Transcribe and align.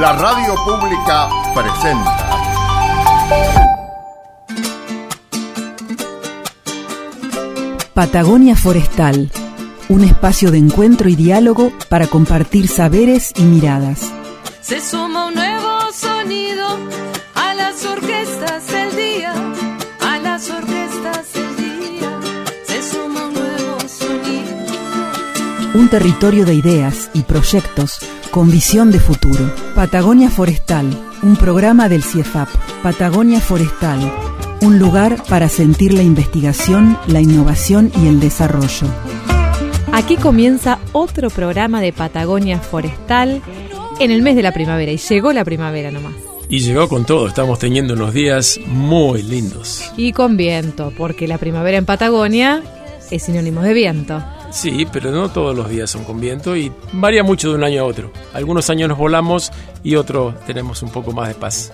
La 0.00 0.12
radio 0.12 0.56
pública 0.64 1.28
presenta. 1.54 2.16
Patagonia 7.94 8.56
Forestal, 8.56 9.30
un 9.88 10.02
espacio 10.02 10.50
de 10.50 10.58
encuentro 10.58 11.08
y 11.08 11.14
diálogo 11.14 11.70
para 11.88 12.08
compartir 12.08 12.66
saberes 12.66 13.32
y 13.36 13.42
miradas. 13.42 14.12
Se 14.60 14.80
suma 14.80 15.26
un 15.26 15.38
territorio 25.94 26.44
de 26.44 26.54
ideas 26.54 27.08
y 27.14 27.22
proyectos 27.22 28.00
con 28.32 28.50
visión 28.50 28.90
de 28.90 28.98
futuro. 28.98 29.48
Patagonia 29.76 30.28
Forestal, 30.28 30.86
un 31.22 31.36
programa 31.36 31.88
del 31.88 32.02
CIEFAP. 32.02 32.48
Patagonia 32.82 33.38
Forestal, 33.38 34.00
un 34.60 34.80
lugar 34.80 35.22
para 35.28 35.48
sentir 35.48 35.94
la 35.94 36.02
investigación, 36.02 36.98
la 37.06 37.20
innovación 37.20 37.92
y 38.02 38.08
el 38.08 38.18
desarrollo. 38.18 38.88
Aquí 39.92 40.16
comienza 40.16 40.80
otro 40.90 41.30
programa 41.30 41.80
de 41.80 41.92
Patagonia 41.92 42.58
Forestal 42.58 43.40
en 44.00 44.10
el 44.10 44.20
mes 44.20 44.34
de 44.34 44.42
la 44.42 44.50
primavera 44.50 44.90
y 44.90 44.96
llegó 44.96 45.32
la 45.32 45.44
primavera 45.44 45.92
nomás. 45.92 46.14
Y 46.48 46.58
llegó 46.58 46.88
con 46.88 47.06
todo, 47.06 47.28
estamos 47.28 47.60
teniendo 47.60 47.94
unos 47.94 48.12
días 48.12 48.58
muy 48.66 49.22
lindos. 49.22 49.92
Y 49.96 50.10
con 50.10 50.36
viento, 50.36 50.92
porque 50.98 51.28
la 51.28 51.38
primavera 51.38 51.78
en 51.78 51.84
Patagonia 51.84 52.64
es 53.12 53.22
sinónimo 53.22 53.62
de 53.62 53.74
viento. 53.74 54.20
Sí, 54.54 54.86
pero 54.90 55.10
no 55.10 55.28
todos 55.30 55.54
los 55.54 55.68
días 55.68 55.90
son 55.90 56.04
con 56.04 56.20
viento 56.20 56.56
y 56.56 56.70
varía 56.92 57.24
mucho 57.24 57.50
de 57.50 57.56
un 57.56 57.64
año 57.64 57.82
a 57.82 57.84
otro. 57.86 58.12
Algunos 58.32 58.70
años 58.70 58.88
nos 58.88 58.96
volamos 58.96 59.50
y 59.82 59.96
otros 59.96 60.32
tenemos 60.46 60.80
un 60.84 60.90
poco 60.90 61.10
más 61.10 61.26
de 61.26 61.34
paz. 61.34 61.72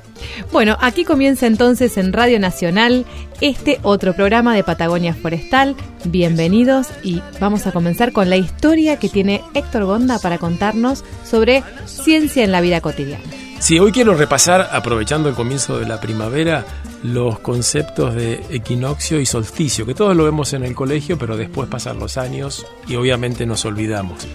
Bueno, 0.50 0.78
aquí 0.80 1.04
comienza 1.04 1.46
entonces 1.46 1.98
en 1.98 2.14
Radio 2.14 2.40
Nacional 2.40 3.04
este 3.42 3.80
otro 3.82 4.14
programa 4.14 4.56
de 4.56 4.64
Patagonia 4.64 5.12
Forestal. 5.12 5.76
Bienvenidos 6.06 6.86
y 7.02 7.20
vamos 7.38 7.66
a 7.66 7.72
comenzar 7.72 8.12
con 8.12 8.30
la 8.30 8.38
historia 8.38 8.98
que 8.98 9.10
tiene 9.10 9.42
Héctor 9.52 9.84
Gonda 9.84 10.18
para 10.18 10.38
contarnos 10.38 11.04
sobre 11.22 11.62
ciencia 11.84 12.44
en 12.44 12.50
la 12.50 12.62
vida 12.62 12.80
cotidiana. 12.80 13.24
Sí, 13.58 13.78
hoy 13.78 13.92
quiero 13.92 14.14
repasar, 14.14 14.70
aprovechando 14.72 15.28
el 15.28 15.34
comienzo 15.34 15.78
de 15.78 15.86
la 15.86 16.00
primavera, 16.00 16.64
los 17.02 17.38
conceptos 17.38 18.14
de 18.14 18.44
equinoccio 18.50 19.20
y 19.20 19.26
solsticio, 19.26 19.86
que 19.86 19.94
todos 19.94 20.16
lo 20.16 20.24
vemos 20.24 20.52
en 20.52 20.64
el 20.64 20.74
colegio, 20.74 21.18
pero 21.18 21.36
después 21.36 21.68
pasan 21.68 21.98
los 21.98 22.16
años 22.16 22.66
y 22.86 22.96
obviamente 22.96 23.46
nos 23.46 23.64
olvidamos. 23.64 24.26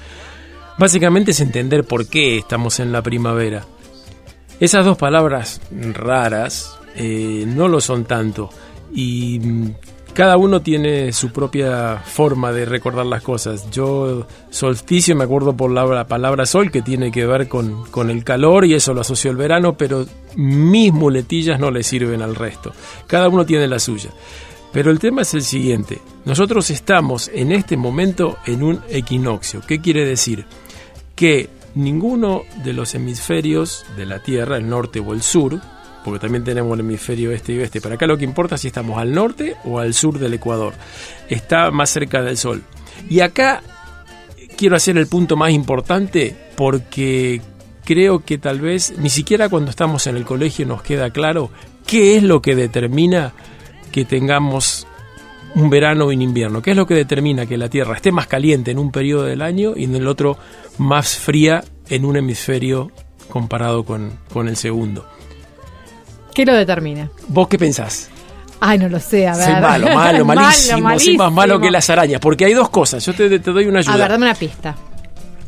Básicamente 0.77 1.31
es 1.31 1.39
entender 1.39 1.85
por 1.85 2.07
qué 2.07 2.37
estamos 2.37 2.79
en 2.79 2.91
la 2.91 3.01
primavera. 3.01 3.65
Esas 4.59 4.85
dos 4.85 4.97
palabras 4.97 5.61
raras 5.93 6.77
eh, 6.95 7.43
no 7.47 7.67
lo 7.67 7.81
son 7.81 8.05
tanto 8.05 8.49
y 8.93 9.39
mm, 9.39 9.71
cada 10.15 10.37
uno 10.37 10.61
tiene 10.61 11.11
su 11.11 11.33
propia 11.33 11.97
forma 11.97 12.53
de 12.53 12.63
recordar 12.63 13.05
las 13.05 13.21
cosas. 13.21 13.69
Yo 13.69 14.25
solsticio 14.49 15.13
me 15.13 15.25
acuerdo 15.25 15.57
por 15.57 15.69
la 15.69 16.07
palabra 16.07 16.45
sol 16.45 16.71
que 16.71 16.81
tiene 16.81 17.11
que 17.11 17.25
ver 17.25 17.49
con, 17.49 17.83
con 17.91 18.09
el 18.09 18.23
calor 18.23 18.63
y 18.65 18.73
eso 18.73 18.93
lo 18.93 19.01
asocio 19.01 19.29
al 19.29 19.35
verano, 19.35 19.77
pero 19.77 20.05
mis 20.37 20.93
muletillas 20.93 21.59
no 21.59 21.69
le 21.69 21.83
sirven 21.83 22.21
al 22.21 22.33
resto. 22.33 22.71
Cada 23.07 23.27
uno 23.27 23.45
tiene 23.45 23.67
la 23.67 23.77
suya. 23.77 24.09
Pero 24.71 24.89
el 24.89 24.99
tema 24.99 25.23
es 25.23 25.33
el 25.33 25.41
siguiente. 25.41 26.01
Nosotros 26.23 26.69
estamos 26.69 27.29
en 27.33 27.51
este 27.51 27.75
momento 27.75 28.37
en 28.45 28.63
un 28.63 28.81
equinoccio. 28.89 29.61
¿Qué 29.67 29.81
quiere 29.81 30.05
decir? 30.05 30.45
Que 31.13 31.49
ninguno 31.75 32.43
de 32.63 32.71
los 32.71 32.95
hemisferios 32.95 33.85
de 33.97 34.05
la 34.05 34.19
Tierra, 34.19 34.55
el 34.55 34.69
norte 34.69 35.01
o 35.01 35.13
el 35.13 35.21
sur, 35.21 35.59
porque 36.05 36.19
también 36.19 36.43
tenemos 36.43 36.71
el 36.75 36.81
hemisferio 36.81 37.31
este 37.31 37.53
y 37.53 37.57
oeste. 37.57 37.81
Pero 37.81 37.95
acá 37.95 38.05
lo 38.05 38.15
que 38.15 38.23
importa 38.23 38.55
es 38.55 38.61
si 38.61 38.67
estamos 38.67 38.99
al 38.99 39.11
norte 39.11 39.55
o 39.65 39.79
al 39.79 39.95
sur 39.95 40.19
del 40.19 40.35
Ecuador. 40.35 40.75
Está 41.27 41.71
más 41.71 41.89
cerca 41.89 42.21
del 42.21 42.37
Sol. 42.37 42.61
Y 43.09 43.21
acá 43.21 43.63
quiero 44.55 44.75
hacer 44.75 44.99
el 44.99 45.07
punto 45.07 45.35
más 45.35 45.49
importante 45.49 46.35
porque 46.55 47.41
creo 47.83 48.23
que 48.23 48.37
tal 48.37 48.61
vez 48.61 48.93
ni 48.99 49.09
siquiera 49.09 49.49
cuando 49.49 49.71
estamos 49.71 50.05
en 50.05 50.15
el 50.15 50.25
colegio 50.25 50.67
nos 50.67 50.83
queda 50.83 51.09
claro 51.09 51.49
qué 51.87 52.17
es 52.17 52.23
lo 52.23 52.39
que 52.39 52.55
determina 52.55 53.33
que 53.91 54.05
tengamos 54.05 54.85
un 55.55 55.71
verano 55.71 56.05
o 56.05 56.09
un 56.09 56.21
invierno, 56.21 56.61
qué 56.61 56.71
es 56.71 56.77
lo 56.77 56.85
que 56.85 56.93
determina 56.93 57.47
que 57.47 57.57
la 57.57 57.69
Tierra 57.69 57.95
esté 57.95 58.11
más 58.11 58.27
caliente 58.27 58.69
en 58.69 58.77
un 58.77 58.91
periodo 58.91 59.23
del 59.23 59.41
año 59.41 59.73
y 59.75 59.85
en 59.85 59.95
el 59.95 60.07
otro 60.07 60.37
más 60.77 61.17
fría 61.17 61.63
en 61.89 62.05
un 62.05 62.15
hemisferio 62.15 62.91
comparado 63.27 63.85
con, 63.85 64.11
con 64.31 64.47
el 64.47 64.55
segundo. 64.55 65.07
¿Qué 66.35 66.45
lo 66.45 66.53
determina? 66.53 67.09
¿Vos 67.29 67.47
qué 67.47 67.57
pensás? 67.57 68.09
Ay, 68.59 68.77
no 68.77 68.89
lo 68.89 68.99
sé, 68.99 69.25
a 69.25 69.35
ver. 69.37 69.45
Soy 69.45 69.53
malo, 69.53 69.87
malo, 69.87 70.25
malísimo, 70.35 70.81
malo, 70.81 70.99
soy 70.99 71.17
más 71.17 71.31
malo 71.31 71.61
que 71.61 71.71
las 71.71 71.89
arañas, 71.89 72.19
porque 72.19 72.43
hay 72.43 72.53
dos 72.53 72.69
cosas, 72.69 73.05
yo 73.05 73.13
te, 73.13 73.39
te 73.39 73.51
doy 73.51 73.65
una 73.67 73.79
ayuda. 73.79 73.93
A 73.93 73.97
ver, 73.97 74.09
dame 74.09 74.25
una 74.25 74.35
pista. 74.35 74.75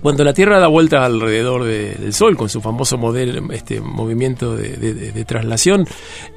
Cuando 0.01 0.23
la 0.23 0.33
Tierra 0.33 0.59
da 0.59 0.67
vuelta 0.67 1.03
alrededor 1.03 1.65
de, 1.65 1.95
del 1.95 2.13
Sol 2.13 2.37
con 2.37 2.47
su 2.47 2.61
famoso 2.61 2.97
modelo, 2.97 3.51
este 3.51 3.81
movimiento 3.81 4.55
de, 4.55 4.77
de, 4.77 4.93
de 4.93 5.25
traslación, 5.25 5.85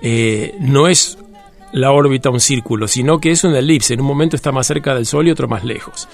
eh, 0.03 0.55
no 0.59 0.89
es 0.89 1.16
la 1.73 1.93
órbita 1.93 2.31
un 2.31 2.41
círculo, 2.41 2.89
sino 2.89 3.19
que 3.19 3.31
es 3.31 3.45
una 3.45 3.59
elipse. 3.59 3.95
En 3.95 4.01
un 4.01 4.07
momento 4.07 4.37
está 4.37 4.53
más 4.53 4.67
cerca 4.67 4.95
del 4.95 5.07
Sol 5.07 5.29
y 5.29 5.31
otro 5.31 5.49
más 5.49 5.65
lejos. 5.65 6.09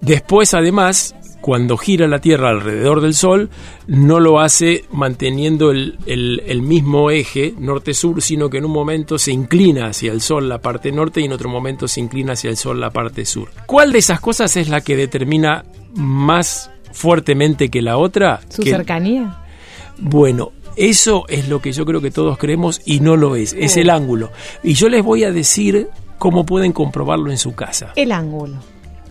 Después, 0.00 0.54
además, 0.54 1.14
cuando 1.40 1.76
gira 1.76 2.06
la 2.06 2.20
Tierra 2.20 2.50
alrededor 2.50 3.00
del 3.00 3.14
Sol, 3.14 3.50
no 3.86 4.20
lo 4.20 4.40
hace 4.40 4.84
manteniendo 4.92 5.70
el, 5.70 5.98
el, 6.06 6.42
el 6.46 6.62
mismo 6.62 7.10
eje 7.10 7.54
norte-sur, 7.58 8.22
sino 8.22 8.48
que 8.48 8.58
en 8.58 8.64
un 8.64 8.72
momento 8.72 9.18
se 9.18 9.32
inclina 9.32 9.88
hacia 9.88 10.12
el 10.12 10.20
Sol 10.20 10.48
la 10.48 10.60
parte 10.60 10.92
norte 10.92 11.20
y 11.20 11.24
en 11.24 11.32
otro 11.32 11.48
momento 11.48 11.88
se 11.88 12.00
inclina 12.00 12.32
hacia 12.32 12.50
el 12.50 12.56
Sol 12.56 12.80
la 12.80 12.90
parte 12.90 13.24
sur. 13.24 13.50
¿Cuál 13.66 13.92
de 13.92 13.98
esas 13.98 14.20
cosas 14.20 14.56
es 14.56 14.68
la 14.68 14.80
que 14.80 14.96
determina 14.96 15.64
más 15.94 16.70
fuertemente 16.92 17.68
que 17.68 17.82
la 17.82 17.98
otra? 17.98 18.40
¿Su 18.48 18.62
que, 18.62 18.70
cercanía? 18.70 19.38
Bueno, 19.98 20.52
eso 20.76 21.24
es 21.28 21.48
lo 21.48 21.60
que 21.60 21.72
yo 21.72 21.84
creo 21.84 22.00
que 22.00 22.10
todos 22.10 22.38
creemos 22.38 22.80
y 22.84 23.00
no 23.00 23.16
lo 23.16 23.36
es, 23.36 23.54
es 23.58 23.76
el 23.76 23.90
ángulo. 23.90 24.30
Y 24.62 24.74
yo 24.74 24.88
les 24.88 25.02
voy 25.02 25.24
a 25.24 25.32
decir 25.32 25.88
cómo 26.18 26.46
pueden 26.46 26.72
comprobarlo 26.72 27.30
en 27.30 27.38
su 27.38 27.54
casa. 27.54 27.92
El 27.96 28.12
ángulo. 28.12 28.56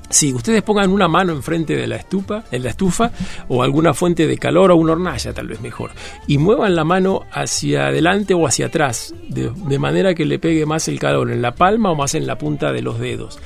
Sí, 0.10 0.34
ustedes 0.34 0.62
pongan 0.62 0.92
una 0.92 1.08
mano 1.08 1.32
enfrente 1.32 1.76
de 1.76 1.88
la 1.88 1.96
estufa, 1.96 2.44
en 2.52 2.64
la 2.64 2.72
estufa 2.72 3.12
o 3.48 3.64
alguna 3.64 3.94
fuente 3.94 4.28
de 4.28 4.38
calor 4.38 4.72
o 4.72 4.76
una 4.76 4.92
hornalla 4.92 5.34
tal 5.34 5.48
vez 5.48 5.62
mejor 5.62 5.92
y 6.28 6.38
muevan 6.38 6.76
la 6.76 6.84
mano 6.84 7.22
hacia 7.32 7.88
adelante 7.88 8.34
o 8.34 8.46
hacia 8.46 8.66
atrás 8.66 9.16
de, 9.30 9.52
de, 9.56 9.80
manera 9.80 10.14
que 10.14 10.26
le 10.26 10.38
pegue 10.38 10.66
más 10.66 10.90
el 10.90 11.00
calor 11.00 11.32
en 11.32 11.42
la 11.42 11.56
palma 11.56 11.92
o 11.92 11.96
más 11.96 12.14
en 12.14 12.28
la 12.28 12.38
punta 12.38 12.74
de 12.74 12.82
los 12.82 13.00
dedos 13.00 13.40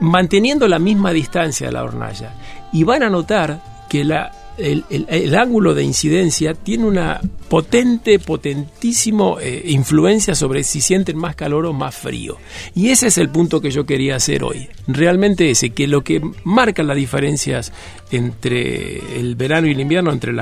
manteniendo 0.00 0.66
la 0.68 0.78
misma 0.78 1.12
distancia 1.12 1.68
a 1.68 1.72
la 1.72 1.84
hornalla 1.84 2.34
y 2.72 2.84
van 2.84 3.02
a 3.02 3.10
notar 3.10 3.60
que 3.90 4.04
la 4.04 4.32
el, 4.58 5.34
ángulo 5.34 5.74
de 5.74 5.82
incidencia 5.82 6.54
tiene 6.54 6.84
una 6.84 7.20
potente, 7.48 8.18
potentísimo 8.18 9.38
eh, 9.40 9.62
influencia 9.66 10.34
sobre 10.34 10.62
si 10.64 10.80
sienten 10.80 11.16
más 11.16 11.34
calor 11.34 11.66
o 11.66 11.72
más 11.72 11.94
frío. 11.94 12.36
Y 12.74 12.90
ese 12.90 13.08
es 13.08 13.18
el 13.18 13.28
punto 13.28 13.60
que 13.60 13.70
yo 13.70 13.86
quería 13.86 14.16
hacer 14.16 14.44
hoy. 14.44 14.68
Realmente 14.86 15.50
ese, 15.50 15.70
que 15.70 15.86
lo 15.86 16.02
que 16.02 16.20
marca 16.44 16.82
las 16.82 16.96
diferencias 16.96 17.72
entre 18.10 19.18
el 19.18 19.34
verano 19.36 19.66
y 19.66 19.72
el 19.72 19.80
invierno, 19.80 20.12
entre 20.12 20.32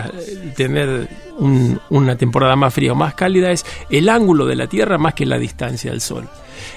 tener 0.56 1.08
un, 1.38 1.80
una 1.90 2.16
temporada 2.16 2.56
más 2.56 2.74
fría 2.74 2.92
o 2.92 2.96
más 2.96 3.14
cálida, 3.14 3.50
es 3.50 3.64
el 3.90 4.08
ángulo 4.08 4.46
de 4.46 4.56
la 4.56 4.66
Tierra 4.66 4.98
más 4.98 5.14
que 5.14 5.26
la 5.26 5.38
distancia 5.38 5.90
del 5.90 6.00
Sol. 6.00 6.28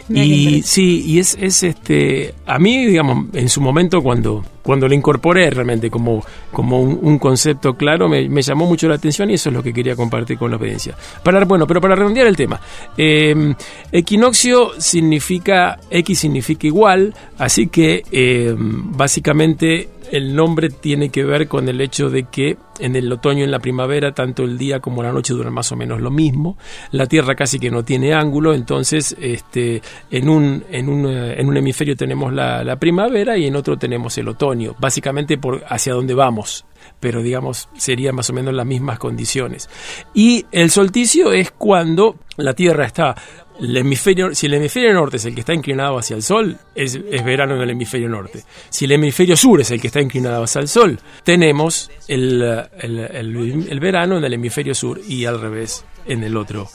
Y 0.09 0.61
sí, 0.63 1.03
y 1.05 1.19
es, 1.19 1.37
es 1.39 1.63
este, 1.63 2.33
a 2.45 2.59
mí, 2.59 2.85
digamos, 2.85 3.27
en 3.33 3.49
su 3.49 3.61
momento 3.61 4.01
cuando, 4.01 4.43
cuando 4.61 4.87
lo 4.87 4.93
incorporé 4.93 5.49
realmente 5.49 5.89
como, 5.89 6.23
como 6.51 6.81
un, 6.81 6.99
un 7.01 7.19
concepto 7.19 7.75
claro, 7.75 8.09
me, 8.09 8.27
me, 8.29 8.41
llamó 8.41 8.65
mucho 8.65 8.87
la 8.87 8.95
atención 8.95 9.29
y 9.29 9.35
eso 9.35 9.49
es 9.49 9.55
lo 9.55 9.63
que 9.63 9.73
quería 9.73 9.95
compartir 9.95 10.37
con 10.37 10.51
la 10.51 10.57
audiencia. 10.57 10.95
Para, 11.23 11.43
bueno, 11.45 11.65
pero 11.67 11.81
para 11.81 11.95
redondear 11.95 12.27
el 12.27 12.35
tema, 12.35 12.59
eh, 12.97 13.53
equinoccio 13.91 14.71
significa, 14.79 15.79
X 15.89 16.19
significa 16.19 16.67
igual, 16.67 17.13
así 17.37 17.67
que 17.67 18.03
eh, 18.11 18.55
básicamente 18.57 19.89
el 20.11 20.35
nombre 20.35 20.69
tiene 20.69 21.09
que 21.09 21.23
ver 21.23 21.47
con 21.47 21.69
el 21.69 21.79
hecho 21.79 22.09
de 22.09 22.25
que 22.25 22.57
en 22.79 22.95
el 22.95 23.11
otoño 23.11 23.39
y 23.39 23.43
en 23.43 23.51
la 23.51 23.59
primavera 23.59 24.11
tanto 24.11 24.43
el 24.43 24.57
día 24.57 24.79
como 24.79 25.01
la 25.01 25.11
noche 25.11 25.33
duran 25.33 25.53
más 25.53 25.71
o 25.71 25.77
menos 25.77 26.01
lo 26.01 26.11
mismo. 26.11 26.57
La 26.91 27.05
Tierra 27.05 27.35
casi 27.35 27.59
que 27.59 27.71
no 27.71 27.83
tiene 27.83 28.13
ángulo, 28.13 28.53
entonces 28.53 29.15
este, 29.19 29.70
en, 30.09 30.29
un, 30.29 30.63
en, 30.71 30.89
un, 30.89 31.05
en 31.07 31.47
un 31.47 31.57
hemisferio 31.57 31.95
tenemos 31.95 32.33
la, 32.33 32.63
la 32.63 32.77
primavera 32.77 33.37
y 33.37 33.45
en 33.45 33.55
otro 33.55 33.77
tenemos 33.77 34.17
el 34.17 34.27
otoño, 34.27 34.75
básicamente 34.79 35.37
por 35.37 35.63
hacia 35.67 35.93
dónde 35.93 36.13
vamos 36.13 36.65
pero 36.99 37.21
digamos 37.21 37.69
serían 37.77 38.15
más 38.15 38.29
o 38.29 38.33
menos 38.33 38.53
las 38.53 38.65
mismas 38.65 38.99
condiciones. 38.99 39.69
Y 40.13 40.45
el 40.51 40.69
solsticio 40.71 41.31
es 41.31 41.51
cuando 41.51 42.17
la 42.37 42.53
Tierra 42.53 42.85
está 42.85 43.15
el 43.59 43.77
hemisferio, 43.77 44.33
si 44.33 44.47
el 44.47 44.55
hemisferio 44.55 44.93
norte 44.93 45.17
es 45.17 45.25
el 45.25 45.35
que 45.35 45.41
está 45.41 45.53
inclinado 45.53 45.97
hacia 45.97 46.15
el 46.15 46.23
sol, 46.23 46.57
es, 46.73 46.95
es, 46.95 47.23
verano 47.23 47.55
en 47.55 47.61
el 47.61 47.69
hemisferio 47.71 48.09
norte. 48.09 48.43
Si 48.69 48.85
el 48.85 48.93
hemisferio 48.93 49.37
sur 49.37 49.61
es 49.61 49.69
el 49.71 49.79
que 49.79 49.87
está 49.87 50.01
inclinado 50.01 50.43
hacia 50.43 50.61
el 50.61 50.67
sol, 50.67 50.99
tenemos 51.23 51.91
el, 52.07 52.41
el, 52.79 52.99
el, 52.99 53.67
el 53.69 53.79
verano 53.79 54.17
en 54.17 54.23
el 54.23 54.33
hemisferio 54.33 54.73
sur 54.73 54.99
y 55.07 55.25
al 55.25 55.39
revés 55.39 55.85
en 56.07 56.23
el 56.23 56.37
otro, 56.37 56.69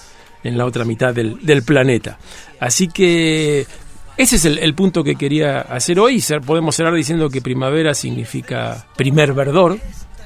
en 0.46 0.56
la 0.56 0.64
otra 0.64 0.84
mitad 0.84 1.14
del, 1.14 1.38
del 1.44 1.62
planeta. 1.62 2.18
Así 2.60 2.88
que 2.88 3.66
ese 4.16 4.36
es 4.36 4.44
el, 4.44 4.58
el, 4.58 4.74
punto 4.74 5.04
que 5.04 5.16
quería 5.16 5.60
hacer 5.60 5.98
hoy. 5.98 6.22
Podemos 6.44 6.74
cerrar 6.74 6.94
diciendo 6.94 7.28
que 7.28 7.42
primavera 7.42 7.92
significa 7.92 8.86
primer 8.96 9.34
verdor, 9.34 9.78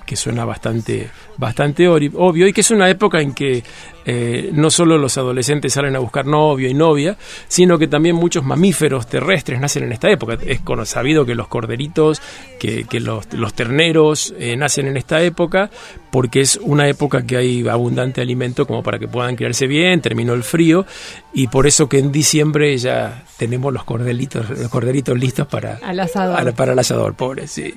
que 0.06 0.16
suena 0.16 0.44
bastante, 0.44 1.10
bastante 1.36 1.88
obvio, 1.88 2.46
y 2.46 2.52
que 2.52 2.60
es 2.60 2.70
una 2.70 2.88
época 2.90 3.20
en 3.20 3.32
que 3.32 3.62
eh, 4.04 4.50
no 4.52 4.70
solo 4.70 4.98
los 4.98 5.18
adolescentes 5.18 5.72
salen 5.72 5.96
a 5.96 5.98
buscar 5.98 6.26
novio 6.26 6.68
y 6.68 6.74
novia, 6.74 7.16
sino 7.48 7.78
que 7.78 7.88
también 7.88 8.16
muchos 8.16 8.44
mamíferos 8.44 9.06
terrestres 9.06 9.60
nacen 9.60 9.84
en 9.84 9.92
esta 9.92 10.10
época. 10.10 10.38
Es 10.44 10.60
sabido 10.84 11.26
que 11.26 11.34
los 11.34 11.48
corderitos, 11.48 12.20
que, 12.58 12.84
que 12.84 13.00
los, 13.00 13.32
los, 13.32 13.54
terneros 13.54 14.34
eh, 14.38 14.56
nacen 14.56 14.86
en 14.86 14.96
esta 14.96 15.22
época, 15.22 15.70
porque 16.10 16.40
es 16.40 16.56
una 16.62 16.88
época 16.88 17.24
que 17.26 17.36
hay 17.36 17.68
abundante 17.68 18.20
alimento 18.20 18.66
como 18.66 18.82
para 18.82 18.98
que 18.98 19.08
puedan 19.08 19.36
criarse 19.36 19.66
bien, 19.66 20.00
terminó 20.00 20.34
el 20.34 20.42
frío, 20.42 20.86
y 21.32 21.48
por 21.48 21.66
eso 21.66 21.88
que 21.88 21.98
en 21.98 22.10
diciembre 22.12 22.76
ya 22.78 23.24
tenemos 23.36 23.72
los 23.72 23.84
corderitos, 23.84 24.50
los 24.50 24.68
corderitos 24.68 25.18
listos 25.18 25.46
para, 25.46 25.78
Al 25.82 25.98
asador. 26.00 26.52
para 26.54 26.72
el 26.72 26.78
asador, 26.78 27.14
pobre, 27.14 27.46
sí. 27.46 27.74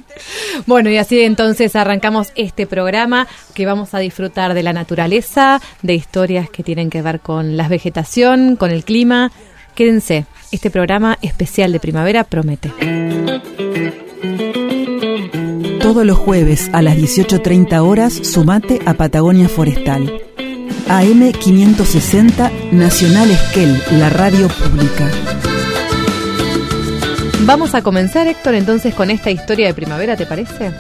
Bueno, 0.66 0.90
y 0.90 0.98
así 0.98 1.22
entonces 1.22 1.76
arrancamos 1.76 2.34
este 2.36 2.68
programa 2.68 3.28
que 3.54 3.66
vamos 3.66 3.94
a 3.94 4.00
disfrutar 4.00 4.56
de 4.56 4.64
la 4.64 4.74
naturaleza, 4.74 5.62
de 5.82 5.94
historias 6.14 6.48
que 6.48 6.62
tienen 6.62 6.92
que 6.92 7.02
ver 7.02 7.22
con 7.22 7.58
la 7.58 7.68
vegetación, 7.68 8.56
con 8.56 8.70
el 8.70 8.84
clima. 8.84 9.32
Quédense, 9.74 10.28
este 10.52 10.70
programa 10.70 11.18
especial 11.24 11.72
de 11.72 11.80
primavera 11.80 12.24
promete. 12.24 12.72
Todos 15.82 16.06
los 16.06 16.16
jueves 16.20 16.70
a 16.72 16.84
las 16.84 16.98
18.30 16.98 17.80
horas, 17.80 18.14
sumate 18.14 18.80
a 18.86 18.94
Patagonia 18.94 19.50
Forestal. 19.50 20.22
AM 20.88 21.32
560 21.32 22.52
Nacional 22.74 23.32
Esquel, 23.32 23.82
la 23.94 24.10
radio 24.12 24.50
pública. 24.50 25.10
Vamos 27.48 27.74
a 27.74 27.82
comenzar, 27.82 28.28
Héctor, 28.28 28.54
entonces 28.54 28.94
con 28.94 29.10
esta 29.10 29.32
historia 29.32 29.66
de 29.66 29.74
primavera, 29.74 30.16
¿te 30.16 30.28
parece? 30.28 30.72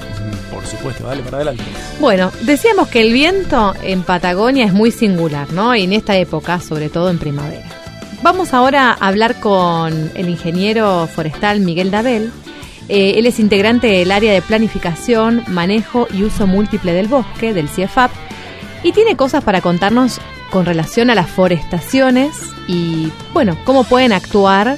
Por 0.63 0.71
supuesto, 0.71 1.03
dale 1.05 1.21
para 1.23 1.37
adelante. 1.37 1.63
Bueno, 1.99 2.31
decíamos 2.43 2.87
que 2.87 3.01
el 3.01 3.11
viento 3.11 3.73
en 3.83 4.03
Patagonia 4.03 4.65
es 4.65 4.71
muy 4.71 4.91
singular, 4.91 5.51
¿no? 5.51 5.75
Y 5.75 5.83
en 5.83 5.91
esta 5.91 6.15
época, 6.15 6.61
sobre 6.61 6.89
todo 6.89 7.09
en 7.09 7.19
primavera. 7.19 7.65
Vamos 8.21 8.53
ahora 8.53 8.91
a 8.91 9.07
hablar 9.07 9.41
con 9.41 10.09
el 10.15 10.29
ingeniero 10.29 11.09
forestal 11.13 11.59
Miguel 11.59 11.91
Dabel. 11.91 12.31
Eh, 12.87 13.15
él 13.17 13.25
es 13.25 13.39
integrante 13.39 13.87
del 13.87 14.11
área 14.11 14.31
de 14.31 14.41
planificación, 14.41 15.43
manejo 15.47 16.07
y 16.13 16.23
uso 16.23 16.47
múltiple 16.47 16.93
del 16.93 17.09
bosque, 17.09 17.53
del 17.53 17.67
CIEFAP, 17.67 18.11
y 18.83 18.93
tiene 18.93 19.17
cosas 19.17 19.43
para 19.43 19.59
contarnos 19.59 20.21
con 20.49 20.65
relación 20.65 21.09
a 21.09 21.15
las 21.15 21.29
forestaciones 21.29 22.31
y, 22.69 23.11
bueno, 23.33 23.57
cómo 23.65 23.83
pueden 23.83 24.13
actuar 24.13 24.77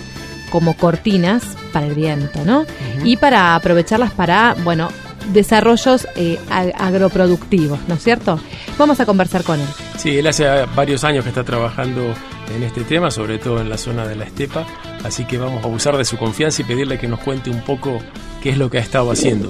como 0.49 0.75
cortinas 0.75 1.43
para 1.71 1.85
el 1.85 1.93
viento, 1.93 2.43
¿no? 2.43 2.61
Uh 2.61 2.63
-huh. 2.63 3.01
Y 3.03 3.17
para 3.17 3.53
aprovecharlas 3.53 4.11
para, 4.11 4.55
bueno, 4.63 4.89
desarrollos 5.33 6.07
eh, 6.15 6.37
agroproductivos, 6.49 7.87
¿no 7.87 7.95
es 7.95 8.03
cierto? 8.03 8.39
Vamos 8.77 8.99
a 8.99 9.05
conversar 9.05 9.43
con 9.43 9.59
él. 9.59 9.67
Sí, 9.97 10.17
él 10.17 10.27
hace 10.27 10.45
varios 10.75 11.03
años 11.03 11.23
que 11.23 11.29
está 11.29 11.43
trabajando 11.43 12.13
en 12.55 12.63
este 12.63 12.83
tema, 12.83 13.09
sobre 13.09 13.37
todo 13.37 13.61
en 13.61 13.69
la 13.69 13.77
zona 13.77 14.07
de 14.07 14.15
la 14.15 14.25
estepa, 14.25 14.65
así 15.03 15.25
que 15.25 15.37
vamos 15.37 15.63
a 15.63 15.67
abusar 15.67 15.97
de 15.97 16.05
su 16.05 16.17
confianza 16.17 16.61
y 16.61 16.65
pedirle 16.65 16.97
que 16.97 17.07
nos 17.07 17.19
cuente 17.19 17.49
un 17.49 17.63
poco 17.63 17.99
qué 18.41 18.49
es 18.49 18.57
lo 18.57 18.69
que 18.69 18.77
ha 18.77 18.81
estado 18.81 19.11
haciendo. 19.11 19.49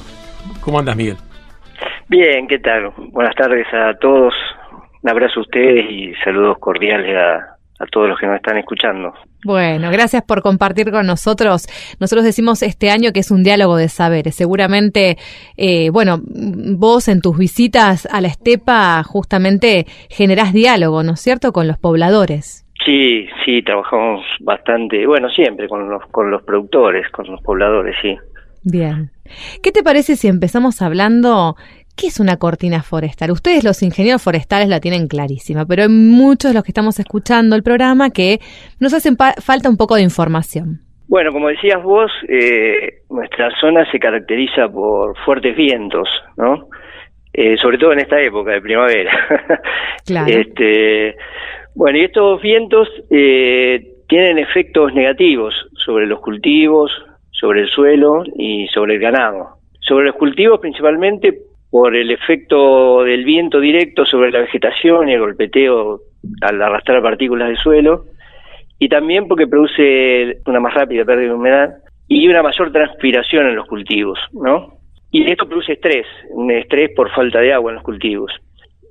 ¿Cómo 0.62 0.80
andas, 0.80 0.96
Miguel? 0.96 1.18
Bien, 2.08 2.48
¿qué 2.48 2.60
tal? 2.60 2.92
Buenas 3.12 3.36
tardes 3.36 3.66
a 3.74 3.94
todos, 4.00 4.34
un 5.02 5.10
abrazo 5.10 5.40
a 5.40 5.44
ustedes 5.44 5.90
y 5.90 6.14
saludos 6.24 6.58
cordiales 6.60 7.16
a, 7.18 7.58
a 7.80 7.86
todos 7.92 8.10
los 8.10 8.20
que 8.20 8.28
nos 8.28 8.36
están 8.38 8.58
escuchando. 8.58 9.14
Bueno, 9.46 9.92
gracias 9.92 10.24
por 10.24 10.42
compartir 10.42 10.90
con 10.90 11.06
nosotros. 11.06 11.68
Nosotros 12.00 12.26
decimos 12.26 12.64
este 12.64 12.90
año 12.90 13.12
que 13.14 13.20
es 13.20 13.30
un 13.30 13.44
diálogo 13.44 13.78
de 13.78 13.90
saberes. 13.90 14.34
Seguramente, 14.34 15.18
eh, 15.56 15.92
bueno, 15.92 16.20
vos 16.26 17.08
en 17.08 17.22
tus 17.22 17.38
visitas 17.38 18.08
a 18.12 18.22
la 18.22 18.28
estepa 18.28 19.04
justamente 19.04 19.86
generás 20.10 20.52
diálogo, 20.52 21.04
¿no 21.04 21.14
es 21.14 21.20
cierto?, 21.20 21.52
con 21.52 21.68
los 21.68 21.78
pobladores. 21.78 22.66
Sí, 22.84 23.28
sí, 23.46 23.62
trabajamos 23.62 24.26
bastante, 24.40 25.06
bueno, 25.06 25.30
siempre 25.30 25.70
con 25.70 25.90
los, 25.90 26.04
con 26.08 26.32
los 26.32 26.42
productores, 26.42 27.08
con 27.12 27.28
los 27.28 27.40
pobladores, 27.42 27.96
sí. 28.02 28.18
Bien. 28.64 29.12
¿Qué 29.62 29.72
te 29.72 29.84
parece 29.84 30.16
si 30.16 30.28
empezamos 30.28 30.82
hablando 30.82 31.56
¿Qué 31.96 32.08
es 32.08 32.20
una 32.20 32.38
cortina 32.38 32.84
forestal? 32.84 33.32
Ustedes 33.32 33.64
los 33.64 33.82
ingenieros 33.82 34.22
forestales 34.22 34.68
la 34.68 34.82
tienen 34.82 35.08
clarísima, 35.08 35.66
pero 35.66 35.84
hay 35.84 35.90
muchos 35.90 36.52
de 36.52 36.56
los 36.56 36.64
que 36.64 36.72
estamos 36.72 37.00
escuchando 37.00 37.56
el 37.56 37.64
programa 37.64 38.10
que 38.10 38.40
nos 38.82 38.94
hacen 38.94 39.16
falta 39.18 39.70
un 39.70 39.78
poco 39.78 39.96
de 39.96 40.02
información. 40.02 40.82
Bueno, 41.08 41.32
como 41.32 41.48
decías 41.48 41.82
vos, 41.82 42.12
eh, 42.28 43.04
nuestra 43.10 43.50
zona 43.62 43.90
se 43.92 44.00
caracteriza 44.00 44.68
por 44.68 45.18
fuertes 45.24 45.56
vientos, 45.56 46.10
¿no? 46.36 46.68
Eh, 47.32 47.56
sobre 47.58 47.78
todo 47.78 47.94
en 47.94 48.00
esta 48.00 48.20
época 48.22 48.52
de 48.52 48.62
primavera. 48.62 49.12
Claro. 50.06 50.28
este, 50.28 51.16
bueno, 51.74 51.98
y 51.98 52.04
estos 52.04 52.40
vientos 52.40 52.88
eh, 53.10 53.96
tienen 54.08 54.38
efectos 54.38 54.94
negativos 54.94 55.56
sobre 55.74 56.06
los 56.06 56.20
cultivos, 56.20 56.92
sobre 57.32 57.62
el 57.62 57.68
suelo 57.70 58.24
y 58.38 58.68
sobre 58.68 58.96
el 58.96 59.00
ganado. 59.00 59.58
Sobre 59.80 60.06
los 60.06 60.16
cultivos 60.16 60.60
principalmente 60.60 61.40
por 61.76 61.94
el 61.94 62.10
efecto 62.10 63.04
del 63.04 63.26
viento 63.26 63.60
directo 63.60 64.06
sobre 64.06 64.32
la 64.32 64.40
vegetación 64.40 65.10
y 65.10 65.14
el 65.14 65.20
golpeteo 65.20 66.00
al 66.40 66.62
arrastrar 66.62 67.02
partículas 67.02 67.50
del 67.50 67.58
suelo, 67.58 68.06
y 68.80 68.88
también 68.88 69.28
porque 69.28 69.46
produce 69.46 70.38
una 70.46 70.62
más 70.62 70.74
rápida 70.74 71.04
pérdida 71.04 71.28
de 71.28 71.34
humedad 71.34 71.70
y 72.08 72.30
una 72.30 72.42
mayor 72.42 72.72
transpiración 72.72 73.48
en 73.48 73.58
los 73.58 73.68
cultivos, 73.68 74.18
¿no? 74.32 74.78
Y 75.12 75.30
esto 75.30 75.50
produce 75.50 75.74
estrés, 75.74 76.08
un 76.30 76.50
estrés 76.50 76.92
por 76.96 77.12
falta 77.12 77.42
de 77.42 77.52
agua 77.52 77.72
en 77.72 77.76
los 77.76 77.84
cultivos. 77.84 78.32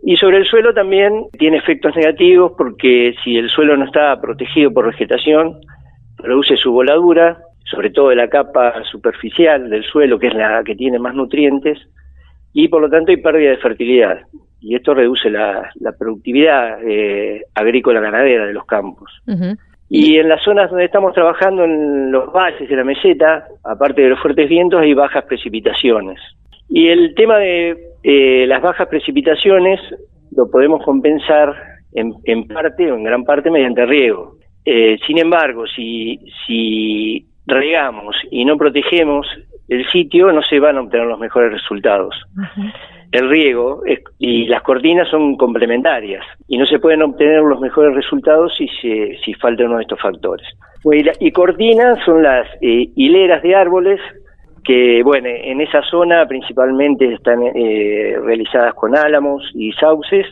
Y 0.03 0.19
sobre 0.19 0.37
el 0.37 0.45
suelo 0.45 0.75
también 0.75 1.25
tiene 1.39 1.57
efectos 1.57 1.97
negativos 1.97 2.53
porque 2.59 3.15
si 3.25 3.39
el 3.39 3.49
suelo 3.49 3.79
no 3.79 3.87
está 3.87 4.21
protegido 4.21 4.75
por 4.75 4.89
vegetación, 4.89 5.59
produce 6.19 6.59
su 6.59 6.71
voladura, 6.71 7.39
sobre 7.65 7.89
todo 7.89 8.11
de 8.11 8.17
la 8.17 8.29
capa 8.29 8.85
superficial 8.85 9.71
del 9.71 9.85
suelo, 9.85 10.19
que 10.19 10.27
es 10.27 10.35
la 10.35 10.63
que 10.65 10.75
tiene 10.75 10.99
más 10.99 11.15
nutrientes, 11.15 11.79
y 12.55 12.69
por 12.69 12.81
lo 12.81 12.89
tanto 12.89 13.11
hay 13.11 13.19
pérdida 13.19 13.51
de 13.51 13.57
fertilidad 13.59 14.21
y 14.65 14.75
esto 14.75 14.95
reduce 14.95 15.29
la, 15.29 15.71
la 15.81 15.93
productividad 15.93 16.79
eh, 16.83 17.43
agrícola 17.55 18.01
ganadera 18.01 18.47
de 18.47 18.55
los 18.55 18.65
campos. 18.65 19.11
Uh 19.27 19.33
-huh. 19.33 19.59
Y 19.91 20.17
en 20.17 20.29
las 20.29 20.43
zonas 20.43 20.71
donde 20.71 20.87
estamos 20.87 21.13
trabajando, 21.13 21.65
en 21.65 22.11
los 22.11 22.33
valles 22.33 22.67
de 22.69 22.77
la 22.77 22.85
meseta, 22.85 23.45
aparte 23.63 24.01
de 24.01 24.09
los 24.09 24.21
fuertes 24.21 24.49
vientos, 24.49 24.81
hay 24.81 24.95
bajas 24.95 25.25
precipitaciones. 25.27 26.19
Y 26.71 26.89
el 26.89 27.15
tema 27.15 27.37
de 27.39 27.77
eh, 28.03 28.47
las 28.47 28.63
bajas 28.63 28.89
precipitaciones 28.89 29.79
lo 30.35 30.51
podemos 30.51 30.83
compensar 30.83 31.55
en, 31.93 32.15
en, 32.25 32.49
parte 32.49 32.91
o 32.91 32.97
en 32.97 33.05
gran 33.05 33.25
parte 33.25 33.51
mediante 33.51 33.85
riego. 33.85 34.37
Eh, 34.65 34.97
sin 35.07 35.19
embargo, 35.19 35.67
si, 35.67 36.19
si 36.47 37.27
regamos 37.47 38.17
y 38.31 38.47
no 38.47 38.57
protegemos 38.57 39.27
el 39.69 39.87
sitio 39.91 40.33
no 40.33 40.43
se 40.43 40.59
van 40.61 40.77
a 40.77 40.83
obtener 40.83 41.07
los 41.07 41.19
mejores 41.19 41.53
resultados. 41.53 42.15
Uh 42.37 42.41
-huh. 42.41 42.73
El 43.13 43.29
riego 43.29 43.83
es, 43.87 44.01
y 44.19 44.47
las 44.47 44.63
cortinas 44.63 45.09
son 45.09 45.37
complementarias 45.37 46.25
y 46.49 46.59
no 46.59 46.67
se 46.67 46.81
pueden 46.81 47.01
obtener 47.03 47.43
los 47.43 47.61
mejores 47.61 47.95
resultados 47.95 48.53
si, 48.59 48.67
se, 48.83 49.17
si 49.25 49.35
falta 49.35 49.65
uno 49.65 49.77
de 49.77 49.83
estos 49.83 50.01
factores. 50.01 50.47
Y, 51.21 51.31
cortinas 51.31 51.99
son 52.05 52.23
las 52.25 52.47
eh, 52.61 52.89
hileras 52.97 53.43
de 53.43 53.55
árboles 53.55 54.01
que, 54.65 55.03
bueno, 55.05 55.29
en 55.29 55.61
esa 55.61 55.83
zona 55.83 56.27
principalmente 56.27 57.13
están 57.15 57.43
eh, 57.55 58.17
realizadas 58.21 58.75
con 58.75 58.97
álamos 58.97 59.49
y 59.55 59.73
sauces 59.73 60.27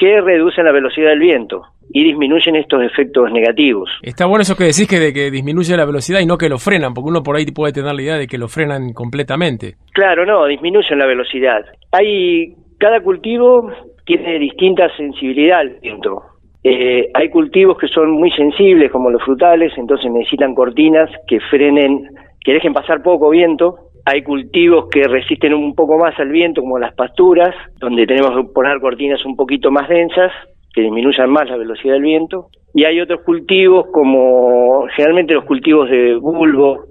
que 0.00 0.20
reducen 0.22 0.64
la 0.64 0.72
velocidad 0.72 1.10
del 1.10 1.18
viento 1.18 1.62
y 1.92 2.04
disminuyen 2.04 2.56
estos 2.56 2.82
efectos 2.82 3.30
negativos. 3.30 3.90
Está 4.02 4.24
bueno 4.24 4.42
eso 4.42 4.56
que 4.56 4.64
decís 4.64 4.88
que 4.88 4.98
de 4.98 5.12
que 5.12 5.30
disminuye 5.30 5.76
la 5.76 5.84
velocidad 5.84 6.20
y 6.20 6.26
no 6.26 6.38
que 6.38 6.48
lo 6.48 6.56
frenan, 6.56 6.94
porque 6.94 7.10
uno 7.10 7.22
por 7.22 7.36
ahí 7.36 7.44
puede 7.54 7.74
tener 7.74 7.92
la 7.92 8.00
idea 8.00 8.16
de 8.16 8.26
que 8.26 8.38
lo 8.38 8.48
frenan 8.48 8.94
completamente. 8.94 9.74
Claro, 9.92 10.24
no, 10.24 10.46
disminuyen 10.46 10.98
la 10.98 11.06
velocidad. 11.06 11.66
Hay 11.92 12.54
cada 12.78 13.02
cultivo 13.02 13.70
tiene 14.06 14.38
distinta 14.38 14.88
sensibilidad 14.96 15.60
al 15.60 15.76
viento. 15.80 16.22
Eh, 16.64 17.10
hay 17.14 17.30
cultivos 17.30 17.78
que 17.78 17.88
son 17.88 18.10
muy 18.10 18.30
sensibles, 18.32 18.90
como 18.90 19.10
los 19.10 19.22
frutales, 19.22 19.72
entonces 19.76 20.10
necesitan 20.10 20.54
cortinas 20.54 21.08
que 21.28 21.38
frenen, 21.50 22.08
que 22.44 22.54
dejen 22.54 22.72
pasar 22.72 23.02
poco 23.02 23.30
viento. 23.30 23.89
Hay 24.04 24.22
cultivos 24.22 24.86
que 24.90 25.04
resisten 25.04 25.54
un 25.54 25.74
poco 25.74 25.98
más 25.98 26.18
al 26.18 26.30
viento, 26.30 26.60
como 26.60 26.78
las 26.78 26.94
pasturas, 26.94 27.54
donde 27.78 28.06
tenemos 28.06 28.36
que 28.36 28.52
poner 28.52 28.80
cortinas 28.80 29.24
un 29.24 29.36
poquito 29.36 29.70
más 29.70 29.88
densas 29.88 30.32
que 30.72 30.82
disminuyan 30.82 31.30
más 31.30 31.48
la 31.48 31.56
velocidad 31.56 31.94
del 31.94 32.02
viento. 32.02 32.48
Y 32.74 32.84
hay 32.84 33.00
otros 33.00 33.22
cultivos 33.22 33.86
como 33.92 34.86
generalmente 34.96 35.34
los 35.34 35.44
cultivos 35.44 35.90
de 35.90 36.14
bulbo, 36.14 36.84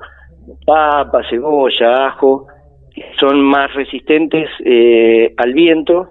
papa, 0.65 1.21
cebolla, 1.29 2.07
ajo, 2.07 2.47
que 2.93 3.03
son 3.19 3.41
más 3.41 3.73
resistentes 3.73 4.49
eh, 4.65 5.33
al 5.37 5.53
viento 5.53 6.09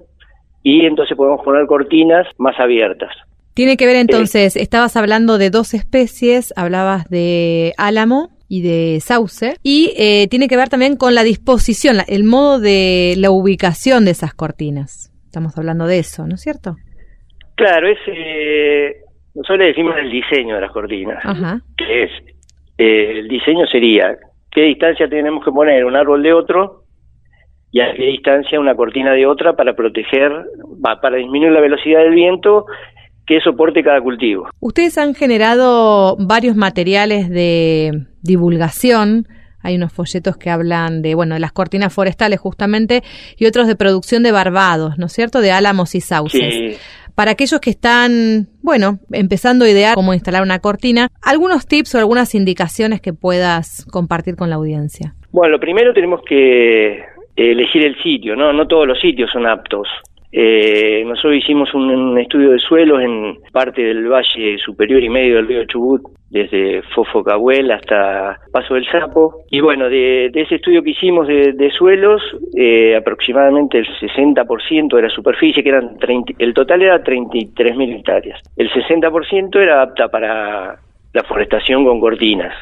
y 0.62 0.84
entonces 0.86 1.16
podemos 1.16 1.44
poner 1.44 1.66
cortinas 1.66 2.26
más 2.38 2.58
abiertas. 2.58 3.10
Tiene 3.54 3.76
que 3.76 3.86
ver 3.86 3.96
entonces, 3.96 4.56
estabas 4.56 4.96
hablando 4.96 5.36
de 5.36 5.50
dos 5.50 5.74
especies, 5.74 6.54
hablabas 6.56 7.08
de 7.10 7.74
álamo 7.76 8.30
y 8.48 8.62
de 8.62 8.98
sauce, 9.00 9.56
y 9.62 9.92
eh, 9.98 10.26
tiene 10.30 10.48
que 10.48 10.56
ver 10.56 10.68
también 10.68 10.96
con 10.96 11.14
la 11.14 11.22
disposición, 11.22 11.98
la- 11.98 12.04
el 12.08 12.24
modo 12.24 12.58
de 12.58 13.14
la 13.18 13.30
ubicación 13.30 14.04
de 14.04 14.12
esas 14.12 14.32
cortinas. 14.34 15.12
Estamos 15.26 15.56
hablando 15.58 15.86
de 15.86 15.98
eso, 15.98 16.26
¿no 16.26 16.34
es 16.36 16.40
cierto? 16.40 16.76
Claro, 17.56 17.88
es 17.88 17.98
eh, 18.06 18.92
nosotros 19.34 19.58
le 19.58 19.64
decimos 19.66 19.94
el 20.00 20.10
diseño 20.10 20.54
de 20.54 20.60
las 20.62 20.72
cortinas, 20.72 21.18
Ajá. 21.24 21.60
que 21.76 22.04
es 22.04 22.10
eh, 22.78 23.18
el 23.18 23.28
diseño 23.28 23.66
sería 23.66 24.16
qué 24.50 24.62
distancia 24.62 25.08
tenemos 25.08 25.44
que 25.44 25.50
poner 25.52 25.84
un 25.84 25.94
árbol 25.96 26.22
de 26.22 26.32
otro 26.32 26.84
y 27.70 27.80
a 27.80 27.92
qué 27.94 28.04
distancia 28.04 28.58
una 28.58 28.74
cortina 28.74 29.12
de 29.12 29.26
otra 29.26 29.54
para 29.54 29.74
proteger, 29.74 30.32
va, 30.84 31.00
para 31.02 31.16
disminuir 31.18 31.52
la 31.52 31.60
velocidad 31.60 32.00
del 32.00 32.14
viento 32.14 32.64
que 33.26 33.40
soporte 33.40 33.82
cada 33.82 34.00
cultivo. 34.00 34.48
Ustedes 34.60 34.96
han 34.96 35.14
generado 35.14 36.16
varios 36.18 36.56
materiales 36.56 37.28
de 37.28 38.06
divulgación. 38.22 39.26
Hay 39.60 39.76
unos 39.76 39.92
folletos 39.92 40.36
que 40.36 40.50
hablan 40.50 41.02
de, 41.02 41.14
bueno, 41.14 41.34
de 41.34 41.40
las 41.40 41.52
cortinas 41.52 41.92
forestales 41.92 42.38
justamente 42.38 43.02
y 43.36 43.46
otros 43.46 43.66
de 43.66 43.76
producción 43.76 44.22
de 44.22 44.32
barbados, 44.32 44.98
¿no 44.98 45.06
es 45.06 45.12
cierto? 45.12 45.40
De 45.40 45.50
álamos 45.50 45.94
y 45.94 46.00
sauces. 46.00 46.54
Sí, 46.54 46.76
Para 47.14 47.32
aquellos 47.32 47.60
que 47.60 47.70
están, 47.70 48.48
bueno, 48.62 49.00
empezando 49.10 49.64
a 49.64 49.68
idear 49.68 49.94
cómo 49.94 50.14
instalar 50.14 50.42
una 50.42 50.60
cortina, 50.60 51.08
algunos 51.22 51.66
tips 51.66 51.96
o 51.96 51.98
algunas 51.98 52.34
indicaciones 52.34 53.00
que 53.00 53.12
puedas 53.12 53.84
compartir 53.90 54.36
con 54.36 54.48
la 54.48 54.56
audiencia. 54.56 55.14
Bueno, 55.32 55.52
lo 55.52 55.60
primero 55.60 55.92
tenemos 55.92 56.20
que 56.26 57.02
elegir 57.36 57.84
el 57.84 57.96
sitio, 58.02 58.36
¿no? 58.36 58.52
No 58.52 58.66
todos 58.66 58.86
los 58.86 59.00
sitios 59.00 59.30
son 59.32 59.46
aptos. 59.46 59.88
Eh, 60.30 61.04
nosotros 61.06 61.36
hicimos 61.36 61.72
un, 61.72 62.18
estudio 62.18 62.50
de 62.50 62.58
suelos 62.58 63.00
en 63.00 63.38
parte 63.52 63.82
del 63.82 64.08
valle 64.08 64.58
superior 64.58 65.02
y 65.02 65.08
medio 65.08 65.36
del 65.36 65.46
río 65.46 65.64
Chubut, 65.64 66.02
desde 66.30 66.82
Fofocahuel 66.94 67.70
hasta 67.70 68.38
Paso 68.52 68.74
del 68.74 68.86
Sapo. 68.86 69.44
Y 69.50 69.60
bueno, 69.60 69.88
de, 69.88 70.26
ese 70.34 70.56
estudio 70.56 70.82
que 70.82 70.90
hicimos 70.90 71.26
de, 71.26 71.52
de 71.52 71.70
suelos, 71.70 72.20
eh, 72.56 72.94
aproximadamente 72.96 73.78
el 73.78 73.86
60% 73.86 74.96
de 74.96 75.02
la 75.02 75.08
superficie, 75.08 75.62
que 75.62 75.70
eran 75.70 75.96
30 75.98 76.34
el 76.38 76.52
total 76.52 76.82
era 76.82 77.02
33.000 77.02 77.98
hectáreas. 77.98 78.40
El 78.56 78.70
60% 78.70 79.56
era 79.56 79.82
apta 79.82 80.08
para 80.08 80.78
la 81.12 81.22
forestación 81.24 81.84
con 81.84 82.00
cortinas. 82.00 82.54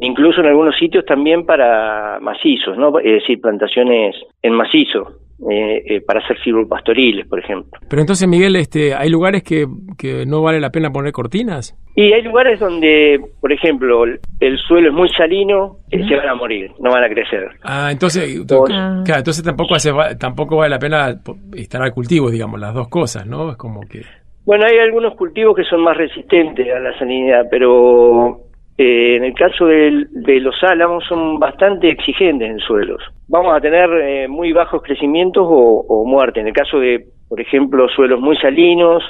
Incluso 0.00 0.40
en 0.40 0.46
algunos 0.46 0.76
sitios 0.76 1.04
también 1.04 1.46
para 1.46 2.18
macizos, 2.20 2.76
¿no? 2.76 2.98
Es 2.98 3.22
decir, 3.22 3.40
plantaciones 3.40 4.14
en 4.42 4.52
macizo, 4.52 5.18
eh, 5.50 5.82
eh, 5.86 6.00
para 6.00 6.20
hacer 6.20 6.36
silvopastoriles, 6.42 7.26
por 7.26 7.38
ejemplo. 7.38 7.78
Pero 7.88 8.00
entonces, 8.02 8.26
Miguel, 8.28 8.56
este, 8.56 8.94
¿hay 8.94 9.08
lugares 9.08 9.42
que, 9.42 9.66
que 9.96 10.26
no 10.26 10.42
vale 10.42 10.60
la 10.60 10.70
pena 10.70 10.90
poner 10.90 11.12
cortinas? 11.12 11.76
Y 11.94 12.12
hay 12.12 12.22
lugares 12.22 12.60
donde, 12.60 13.20
por 13.40 13.52
ejemplo, 13.52 14.04
el 14.04 14.58
suelo 14.66 14.88
es 14.88 14.94
muy 14.94 15.08
salino, 15.10 15.78
eh, 15.90 16.04
se 16.08 16.16
van 16.16 16.28
a 16.28 16.34
morir, 16.34 16.70
no 16.80 16.90
van 16.90 17.04
a 17.04 17.08
crecer. 17.08 17.48
Ah, 17.62 17.88
entonces, 17.90 18.44
Vos- 18.46 18.70
Ah. 18.72 19.02
claro, 19.04 19.18
entonces 19.20 19.44
tampoco 19.44 19.74
hace, 19.74 19.92
tampoco 20.18 20.56
vale 20.56 20.70
la 20.70 20.78
pena 20.78 21.20
instalar 21.56 21.92
cultivos, 21.92 22.30
digamos, 22.32 22.58
las 22.60 22.74
dos 22.74 22.88
cosas, 22.88 23.26
¿no? 23.26 23.50
Es 23.50 23.56
como 23.56 23.80
que... 23.88 24.02
Bueno, 24.44 24.64
hay 24.64 24.78
algunos 24.78 25.14
cultivos 25.14 25.54
que 25.56 25.64
son 25.64 25.82
más 25.82 25.96
resistentes 25.96 26.66
a 26.74 26.78
la 26.78 26.96
salinidad, 26.98 27.46
pero 27.50 28.40
eh, 28.78 29.16
en 29.16 29.24
el 29.24 29.34
caso 29.34 29.66
de, 29.66 30.06
los 30.40 30.54
álamos 30.62 31.04
son 31.08 31.38
bastante 31.38 31.90
exigentes 31.90 32.48
en 32.48 32.60
suelos. 32.60 33.02
Vamos 33.28 33.54
a 33.54 33.60
tener 33.60 33.90
eh, 34.02 34.28
muy 34.28 34.52
bajos 34.52 34.82
crecimientos 34.82 35.44
o, 35.46 35.84
o 35.88 36.04
muerte. 36.06 36.40
En 36.40 36.46
el 36.46 36.52
caso 36.54 36.78
de, 36.78 37.04
por 37.28 37.40
ejemplo, 37.40 37.88
suelos 37.88 38.20
muy 38.20 38.36
salinos. 38.36 39.02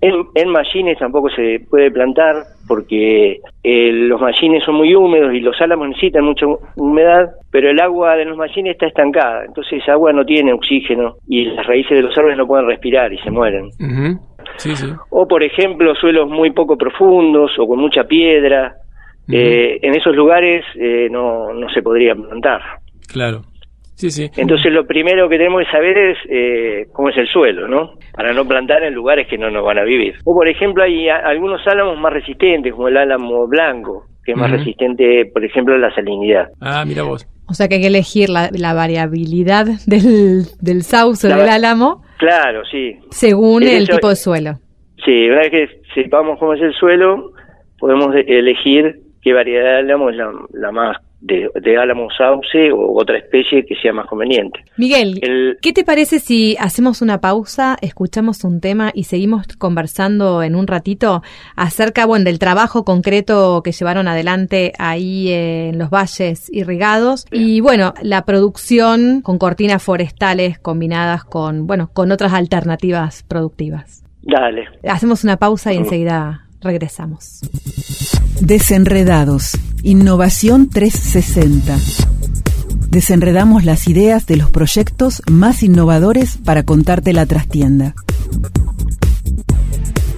En, 0.00 0.14
en 0.34 0.48
mallines 0.48 0.98
tampoco 0.98 1.28
se 1.30 1.60
puede 1.70 1.90
plantar 1.92 2.36
porque 2.66 3.38
eh, 3.62 3.92
los 3.92 4.20
mallines 4.20 4.64
son 4.64 4.76
muy 4.76 4.94
húmedos 4.94 5.32
y 5.34 5.40
los 5.40 5.60
álamos 5.60 5.88
necesitan 5.88 6.24
mucha 6.24 6.46
hu- 6.46 6.58
humedad, 6.76 7.30
pero 7.50 7.70
el 7.70 7.78
agua 7.80 8.16
de 8.16 8.24
los 8.24 8.36
mallines 8.36 8.72
está 8.72 8.86
estancada, 8.86 9.44
entonces 9.44 9.82
esa 9.82 9.92
agua 9.92 10.12
no 10.12 10.24
tiene 10.24 10.52
oxígeno 10.52 11.16
y 11.28 11.44
las 11.46 11.66
raíces 11.66 11.90
de 11.96 12.02
los 12.02 12.16
árboles 12.16 12.38
no 12.38 12.46
pueden 12.46 12.66
respirar 12.66 13.12
y 13.12 13.18
se 13.18 13.30
mueren. 13.30 13.70
Sí, 14.56 14.74
sí. 14.76 14.86
O 15.10 15.26
por 15.28 15.42
ejemplo 15.42 15.94
suelos 15.94 16.28
muy 16.28 16.50
poco 16.50 16.76
profundos 16.76 17.58
o 17.58 17.66
con 17.66 17.78
mucha 17.80 18.04
piedra, 18.04 18.74
Eh, 19.30 19.78
en 19.82 19.94
esos 19.94 20.14
lugares 20.16 20.64
eh, 20.74 21.08
no, 21.10 21.52
no 21.52 21.68
se 21.70 21.82
podría 21.82 22.14
plantar. 22.14 22.60
Claro. 23.08 23.42
Sí, 23.94 24.10
sí. 24.10 24.28
Entonces 24.36 24.72
lo 24.72 24.84
primero 24.86 25.28
que 25.28 25.36
tenemos 25.38 25.62
que 25.64 25.70
saber 25.70 25.96
es 25.96 26.18
eh, 26.28 26.86
cómo 26.92 27.10
es 27.10 27.16
el 27.18 27.28
suelo, 27.28 27.68
¿no? 27.68 27.92
Para 28.14 28.32
no 28.32 28.44
plantar 28.46 28.82
en 28.82 28.94
lugares 28.94 29.28
que 29.28 29.38
no 29.38 29.48
nos 29.50 29.64
van 29.64 29.78
a 29.78 29.84
vivir. 29.84 30.14
O 30.24 30.34
por 30.34 30.48
ejemplo 30.48 30.82
hay 30.82 31.08
a- 31.08 31.18
algunos 31.18 31.60
álamos 31.68 31.98
más 32.00 32.12
resistentes, 32.12 32.72
como 32.72 32.88
el 32.88 32.96
álamo 32.96 33.46
blanco, 33.46 34.06
que 34.24 34.32
es 34.32 34.38
más 34.38 34.50
resistente, 34.50 35.26
por 35.32 35.44
ejemplo, 35.44 35.74
a 35.74 35.78
la 35.78 35.94
salinidad. 35.94 36.48
Ah, 36.60 36.84
mira 36.86 37.02
vos. 37.04 37.26
O 37.48 37.54
sea 37.54 37.68
que 37.68 37.76
hay 37.76 37.80
que 37.82 37.86
elegir 37.88 38.28
la, 38.28 38.48
la 38.52 38.72
variabilidad 38.74 39.66
del, 39.86 40.46
del 40.60 40.82
sauce 40.82 41.28
La 41.28 41.36
del 41.36 41.48
álamo 41.50 42.02
Claro, 42.18 42.62
sí. 42.70 42.96
según 43.10 43.62
el 43.62 43.82
eso- 43.84 43.92
tipo 43.94 44.08
de 44.08 44.16
suelo. 44.16 44.58
Sí, 45.04 45.26
una 45.28 45.40
vez 45.40 45.50
que 45.50 45.68
sepamos 45.94 46.38
cómo 46.38 46.54
es 46.54 46.62
el 46.62 46.72
suelo, 46.74 47.32
podemos 47.78 48.14
de- 48.14 48.20
elegir 48.26 49.00
qué 49.22 49.32
variedad 49.32 49.62
de 49.64 49.78
álamo 49.78 50.10
es 50.10 50.16
la, 50.16 50.30
la 50.52 50.72
más 50.72 50.96
de, 51.20 51.48
de 51.62 51.76
álamo 51.78 52.08
sauce 52.10 52.72
o 52.72 52.98
otra 52.98 53.16
especie 53.16 53.64
que 53.64 53.76
sea 53.76 53.92
más 53.92 54.06
conveniente. 54.06 54.58
Miguel, 54.76 55.20
El- 55.22 55.56
¿qué 55.62 55.72
te 55.72 55.84
parece 55.84 56.18
si 56.18 56.56
hacemos 56.58 57.00
una 57.00 57.20
pausa, 57.20 57.76
escuchamos 57.80 58.42
un 58.42 58.60
tema 58.60 58.90
y 58.92 59.04
seguimos 59.04 59.46
conversando 59.56 60.42
en 60.42 60.56
un 60.56 60.66
ratito 60.66 61.22
acerca 61.54 62.06
bueno, 62.06 62.24
del 62.24 62.40
trabajo 62.40 62.84
concreto 62.84 63.62
que 63.62 63.70
llevaron 63.70 64.08
adelante 64.08 64.72
ahí 64.80 65.30
en 65.30 65.78
los 65.78 65.90
valles 65.90 66.50
irrigados 66.52 67.24
y 67.30 67.60
bueno, 67.60 67.94
la 68.02 68.24
producción 68.24 69.20
con 69.22 69.38
cortinas 69.38 69.80
forestales 69.80 70.58
combinadas 70.58 71.22
con 71.22 71.68
bueno, 71.68 71.88
con 71.92 72.10
otras 72.10 72.32
alternativas 72.32 73.22
productivas? 73.22 74.02
Dale. 74.22 74.64
Hacemos 74.88 75.22
una 75.22 75.36
pausa 75.36 75.72
y 75.72 75.76
enseguida 75.76 76.46
regresamos. 76.60 77.42
Desenredados. 78.42 79.52
Innovación 79.84 80.68
360. 80.68 81.78
Desenredamos 82.88 83.64
las 83.64 83.86
ideas 83.86 84.26
de 84.26 84.36
los 84.36 84.50
proyectos 84.50 85.22
más 85.30 85.62
innovadores 85.62 86.38
para 86.44 86.64
contarte 86.64 87.12
la 87.12 87.24
trastienda. 87.24 87.94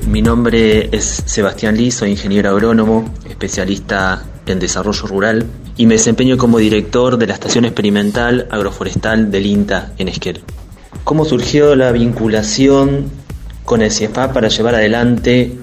Mi 0.09 0.23
nombre 0.23 0.89
es 0.91 1.23
Sebastián 1.27 1.77
Lee, 1.77 1.91
soy 1.91 2.13
ingeniero 2.13 2.49
agrónomo, 2.49 3.05
especialista 3.29 4.25
en 4.47 4.59
desarrollo 4.59 5.07
rural 5.07 5.47
y 5.77 5.85
me 5.85 5.97
desempeño 5.97 6.39
como 6.39 6.57
director 6.57 7.19
de 7.19 7.27
la 7.27 7.35
Estación 7.35 7.67
Experimental 7.67 8.49
Agroforestal 8.51 9.31
del 9.31 9.45
INTA 9.45 9.93
en 9.99 10.09
Esquel. 10.09 10.41
¿Cómo 11.05 11.27
surgió 11.27 11.77
la 11.77 11.93
vinculación 11.93 13.05
con 13.67 13.83
el 13.83 13.93
CIEFAP 13.93 14.33
para 14.33 14.49
llevar 14.49 14.77
adelante 14.77 15.59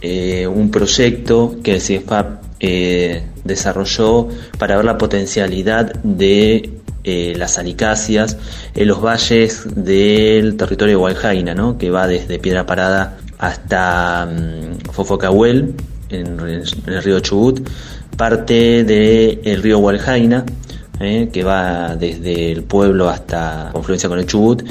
eh, 0.00 0.46
un 0.46 0.70
proyecto 0.70 1.56
que 1.62 1.74
el 1.74 1.80
CIEFAP 1.80 2.42
eh, 2.60 3.22
desarrolló 3.44 4.28
para 4.58 4.76
ver 4.76 4.84
la 4.84 4.98
potencialidad 4.98 5.94
de 6.02 6.78
eh, 7.04 7.34
las 7.36 7.58
alicáceas 7.58 8.36
en 8.74 8.88
los 8.88 9.00
valles 9.00 9.66
del 9.74 10.56
territorio 10.56 10.96
de 10.98 11.02
Hualjaina, 11.02 11.54
¿no? 11.54 11.78
que 11.78 11.90
va 11.90 12.06
desde 12.06 12.38
Piedra 12.38 12.66
Parada 12.66 13.18
hasta 13.38 14.26
mm, 14.26 14.90
Fofocahuel, 14.92 15.74
en, 16.10 16.40
el 16.40 17.02
río 17.02 17.20
Chubut, 17.20 17.68
parte 18.16 18.84
del 18.84 19.62
río 19.62 19.78
Hualjaina, 19.78 20.44
¿eh? 21.00 21.30
que 21.32 21.44
va 21.44 21.96
desde 21.96 22.52
el 22.52 22.64
pueblo 22.64 23.08
hasta 23.08 23.70
confluencia 23.72 24.08
con 24.08 24.18
el 24.18 24.26
Chubut, 24.26 24.62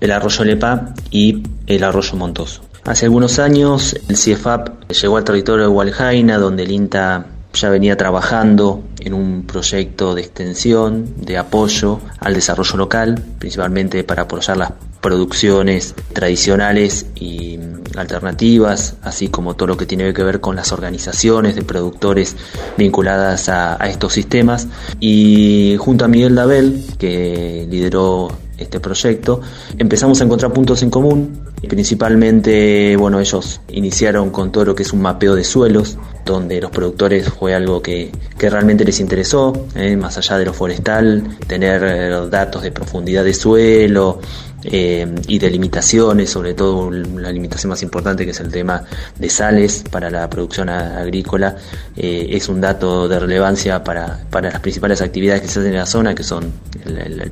el 0.00 0.10
arroyo 0.10 0.44
Lepa 0.44 0.94
y 1.10 1.42
el 1.66 1.84
arroyo 1.84 2.16
Montoso. 2.16 2.62
Hace 2.86 3.06
algunos 3.06 3.40
años 3.40 3.96
el 4.08 4.16
CIEFAP 4.16 4.88
llegó 4.88 5.16
al 5.16 5.24
territorio 5.24 5.64
de 5.64 5.68
Hualjaina, 5.68 6.38
donde 6.38 6.62
el 6.62 6.70
INTA 6.70 7.26
ya 7.52 7.68
venía 7.68 7.96
trabajando 7.96 8.84
en 9.00 9.12
un 9.12 9.42
proyecto 9.44 10.14
de 10.14 10.22
extensión, 10.22 11.12
de 11.16 11.36
apoyo 11.36 11.98
al 12.20 12.34
desarrollo 12.34 12.76
local, 12.76 13.20
principalmente 13.40 14.04
para 14.04 14.22
apoyar 14.22 14.56
las 14.56 14.72
producciones 15.00 15.96
tradicionales 16.12 17.06
y 17.16 17.58
alternativas, 17.96 18.94
así 19.02 19.28
como 19.28 19.54
todo 19.54 19.66
lo 19.66 19.76
que 19.76 19.86
tiene 19.86 20.12
que 20.14 20.22
ver 20.22 20.40
con 20.40 20.54
las 20.54 20.70
organizaciones 20.70 21.56
de 21.56 21.62
productores 21.62 22.36
vinculadas 22.76 23.48
a, 23.48 23.82
a 23.82 23.88
estos 23.88 24.12
sistemas. 24.12 24.68
Y 25.00 25.76
junto 25.80 26.04
a 26.04 26.08
Miguel 26.08 26.36
Dabel, 26.36 26.84
que 26.98 27.66
lideró 27.68 28.28
este 28.58 28.80
proyecto, 28.80 29.40
empezamos 29.78 30.20
a 30.20 30.24
encontrar 30.24 30.52
puntos 30.52 30.82
en 30.82 30.90
común. 30.90 31.40
Principalmente, 31.68 32.96
bueno, 32.96 33.18
ellos 33.18 33.60
iniciaron 33.68 34.30
con 34.30 34.52
todo 34.52 34.66
lo 34.66 34.74
que 34.74 34.82
es 34.82 34.92
un 34.92 35.02
mapeo 35.02 35.34
de 35.34 35.44
suelos, 35.44 35.98
donde 36.24 36.60
los 36.60 36.70
productores 36.70 37.28
fue 37.28 37.54
algo 37.54 37.82
que, 37.82 38.12
que 38.38 38.50
realmente 38.50 38.84
les 38.84 39.00
interesó, 39.00 39.66
¿eh? 39.74 39.96
más 39.96 40.16
allá 40.18 40.38
de 40.38 40.44
lo 40.44 40.52
forestal, 40.52 41.38
tener 41.46 41.82
eh, 41.84 42.28
datos 42.30 42.62
de 42.62 42.72
profundidad 42.72 43.24
de 43.24 43.34
suelo, 43.34 44.20
eh, 44.70 45.06
y 45.28 45.38
de 45.38 45.50
limitaciones, 45.50 46.30
sobre 46.30 46.54
todo 46.54 46.90
la 46.90 47.30
limitación 47.30 47.70
más 47.70 47.82
importante 47.82 48.24
que 48.24 48.30
es 48.30 48.40
el 48.40 48.50
tema 48.50 48.82
de 49.18 49.30
sales 49.30 49.84
para 49.90 50.10
la 50.10 50.28
producción 50.28 50.68
agrícola, 50.68 51.56
eh, 51.96 52.28
es 52.30 52.48
un 52.48 52.60
dato 52.60 53.08
de 53.08 53.18
relevancia 53.18 53.82
para, 53.82 54.20
para, 54.30 54.50
las 54.50 54.60
principales 54.60 55.00
actividades 55.00 55.42
que 55.42 55.48
se 55.48 55.60
hacen 55.60 55.72
en 55.72 55.78
la 55.78 55.86
zona, 55.86 56.14
que 56.14 56.22
son 56.22 56.52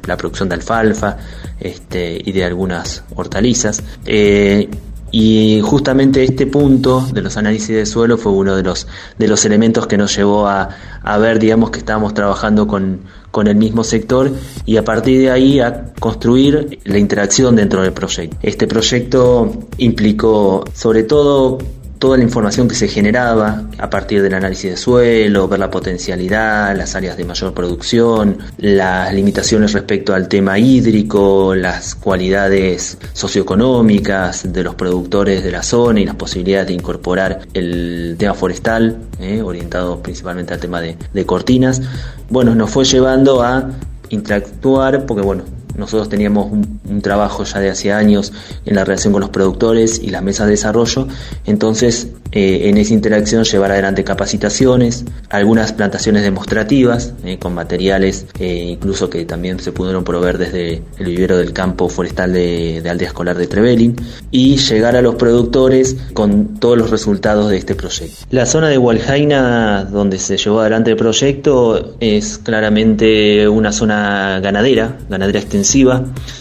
la 0.06 0.16
producción 0.16 0.48
de 0.48 0.56
alfalfa 0.56 1.16
este, 1.60 2.20
y 2.24 2.32
de 2.32 2.44
algunas 2.44 3.04
hortalizas. 3.14 3.82
Eh, 4.06 4.68
y 5.10 5.60
justamente 5.62 6.24
este 6.24 6.46
punto 6.46 7.06
de 7.12 7.22
los 7.22 7.36
análisis 7.36 7.68
de 7.68 7.86
suelo 7.86 8.18
fue 8.18 8.32
uno 8.32 8.56
de 8.56 8.64
los, 8.64 8.88
de 9.16 9.28
los 9.28 9.44
elementos 9.44 9.86
que 9.86 9.96
nos 9.96 10.16
llevó 10.16 10.48
a, 10.48 10.70
a 11.02 11.18
ver, 11.18 11.38
digamos, 11.38 11.70
que 11.70 11.78
estábamos 11.78 12.14
trabajando 12.14 12.66
con, 12.66 13.02
con 13.34 13.48
el 13.48 13.56
mismo 13.56 13.82
sector 13.82 14.30
y 14.64 14.76
a 14.76 14.84
partir 14.84 15.18
de 15.18 15.30
ahí 15.32 15.58
a 15.58 15.92
construir 15.98 16.78
la 16.84 16.98
interacción 16.98 17.56
dentro 17.56 17.82
del 17.82 17.92
proyecto. 17.92 18.36
Este 18.40 18.68
proyecto 18.68 19.50
implicó 19.78 20.62
sobre 20.72 21.02
todo 21.02 21.58
toda 21.98 22.16
la 22.16 22.22
información 22.22 22.68
que 22.68 22.74
se 22.74 22.88
generaba 22.88 23.62
a 23.78 23.90
partir 23.90 24.22
del 24.22 24.34
análisis 24.34 24.70
de 24.70 24.76
suelo, 24.76 25.48
ver 25.48 25.58
la 25.58 25.70
potencialidad, 25.70 26.76
las 26.76 26.94
áreas 26.94 27.16
de 27.16 27.24
mayor 27.24 27.54
producción, 27.54 28.38
las 28.58 29.12
limitaciones 29.14 29.72
respecto 29.72 30.14
al 30.14 30.28
tema 30.28 30.58
hídrico, 30.58 31.54
las 31.54 31.94
cualidades 31.94 32.98
socioeconómicas 33.12 34.52
de 34.52 34.62
los 34.62 34.74
productores 34.74 35.42
de 35.42 35.50
la 35.50 35.62
zona 35.62 36.00
y 36.00 36.04
las 36.04 36.16
posibilidades 36.16 36.68
de 36.68 36.74
incorporar 36.74 37.40
el 37.54 38.16
tema 38.18 38.34
forestal, 38.34 38.98
eh, 39.20 39.42
orientado 39.42 40.02
principalmente 40.02 40.54
al 40.54 40.60
tema 40.60 40.80
de, 40.80 40.96
de 41.12 41.26
cortinas. 41.26 41.80
Bueno, 42.28 42.54
nos 42.54 42.70
fue 42.70 42.84
llevando 42.84 43.42
a 43.42 43.70
interactuar, 44.10 45.06
porque 45.06 45.22
bueno, 45.22 45.44
nosotros 45.76 46.08
teníamos 46.08 46.50
un, 46.52 46.74
trabajo 47.02 47.44
ya 47.44 47.60
de 47.60 47.70
hace 47.70 47.92
años 47.92 48.32
en 48.64 48.76
la 48.76 48.84
relación 48.84 49.12
con 49.12 49.20
los 49.20 49.30
productores 49.30 50.00
y 50.02 50.10
las 50.10 50.22
mesas 50.22 50.46
de 50.46 50.52
desarrollo, 50.52 51.08
entonces 51.44 52.08
eh, 52.30 52.68
en 52.68 52.78
esa 52.78 52.94
interacción 52.94 53.44
llevar 53.44 53.72
adelante 53.72 54.04
capacitaciones, 54.04 55.04
algunas 55.28 55.72
plantaciones 55.72 56.22
demostrativas 56.22 57.12
eh, 57.24 57.38
con 57.38 57.54
materiales 57.54 58.26
eh, 58.38 58.68
incluso 58.70 59.10
que 59.10 59.24
también 59.24 59.60
se 59.60 59.72
pudieron 59.72 60.04
proveer 60.04 60.38
desde 60.38 60.82
el 60.98 61.06
vivero 61.06 61.36
del 61.36 61.52
campo 61.52 61.88
forestal 61.88 62.32
de, 62.32 62.80
de 62.80 62.90
Aldea 62.90 63.08
Escolar 63.08 63.36
de 63.36 63.46
Trevelin 63.46 63.96
y 64.30 64.56
llegar 64.56 64.96
a 64.96 65.02
los 65.02 65.16
productores 65.16 65.96
con 66.12 66.60
todos 66.60 66.78
los 66.78 66.90
resultados 66.90 67.50
de 67.50 67.56
este 67.56 67.74
proyecto. 67.74 68.16
La 68.30 68.46
zona 68.46 68.68
de 68.68 68.78
Hualjaina 68.78 69.84
donde 69.84 70.18
se 70.18 70.36
llevó 70.36 70.60
adelante 70.60 70.92
el 70.92 70.96
proyecto 70.96 71.96
es 72.00 72.38
claramente 72.38 73.48
una 73.48 73.72
zona 73.72 74.40
ganadera, 74.40 74.96
ganadera 75.08 75.40
extensiva 75.40 75.63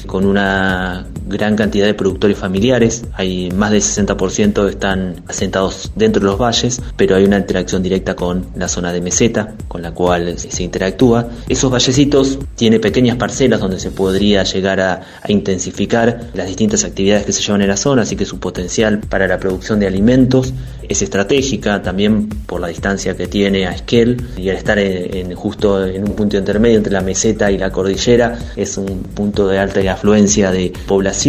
con 0.06 0.25
una 0.25 1.12
gran 1.34 1.56
cantidad 1.56 1.86
de 1.86 1.94
productores 1.94 2.38
familiares. 2.38 3.04
Hay 3.13 3.52
más 3.52 3.72
del 3.72 3.82
60% 3.82 4.70
están 4.70 5.24
asentados 5.28 5.92
dentro 5.96 6.22
de 6.22 6.28
los 6.28 6.40
valles, 6.40 6.82
pero 6.96 7.16
hay 7.16 7.24
una 7.24 7.38
interacción 7.38 7.84
directa 7.84 8.16
con 8.16 8.48
la 8.56 8.68
zona 8.68 8.94
de 8.94 9.02
meseta, 9.02 9.56
con 9.68 9.82
la 9.82 9.92
cual 9.92 10.38
se 10.38 10.63
interactúa. 10.63 11.28
Esos 11.48 11.72
vallecitos 11.72 12.40
tienen 12.56 12.82
pequeñas 12.82 13.18
parcelas 13.18 13.60
donde 13.60 13.80
se 13.80 13.92
podría 13.92 14.44
llegar 14.44 14.80
a, 14.80 15.02
intensificar 15.28 16.32
las 16.34 16.48
distintas 16.48 16.84
actividades 16.84 17.25
que 17.25 17.32
se 17.32 17.42
llevan 17.42 17.62
en 17.62 17.70
la 17.70 17.78
zona, 17.78 18.04
así 18.04 18.16
que 18.16 18.25
su 18.25 18.40
potencial 18.40 19.00
para 19.00 19.28
la 19.28 19.40
producción 19.40 19.80
de 19.80 19.88
alimentos 19.88 20.54
es 20.88 21.02
estratégica 21.02 21.82
también 21.82 22.28
por 22.28 22.60
la 22.60 22.68
distancia 22.68 23.16
que 23.16 23.28
tiene 23.28 23.66
a 23.66 23.72
Esquel 23.72 24.22
y 24.38 24.50
al 24.50 24.58
estar 24.58 24.78
en, 24.78 25.34
justo 25.34 25.86
en 25.86 26.04
un 26.04 26.13
punto 26.13 26.38
intermedio 26.38 26.78
entre 26.78 26.94
la 26.94 27.02
meseta 27.02 27.52
y 27.52 27.58
la 27.58 27.72
cordillera 27.72 28.38
es 28.56 28.78
un 28.78 29.04
punto 29.04 29.48
de 29.48 29.60
alta 29.60 29.80
afluencia 29.92 30.52
de 30.52 30.74
población 30.86 31.23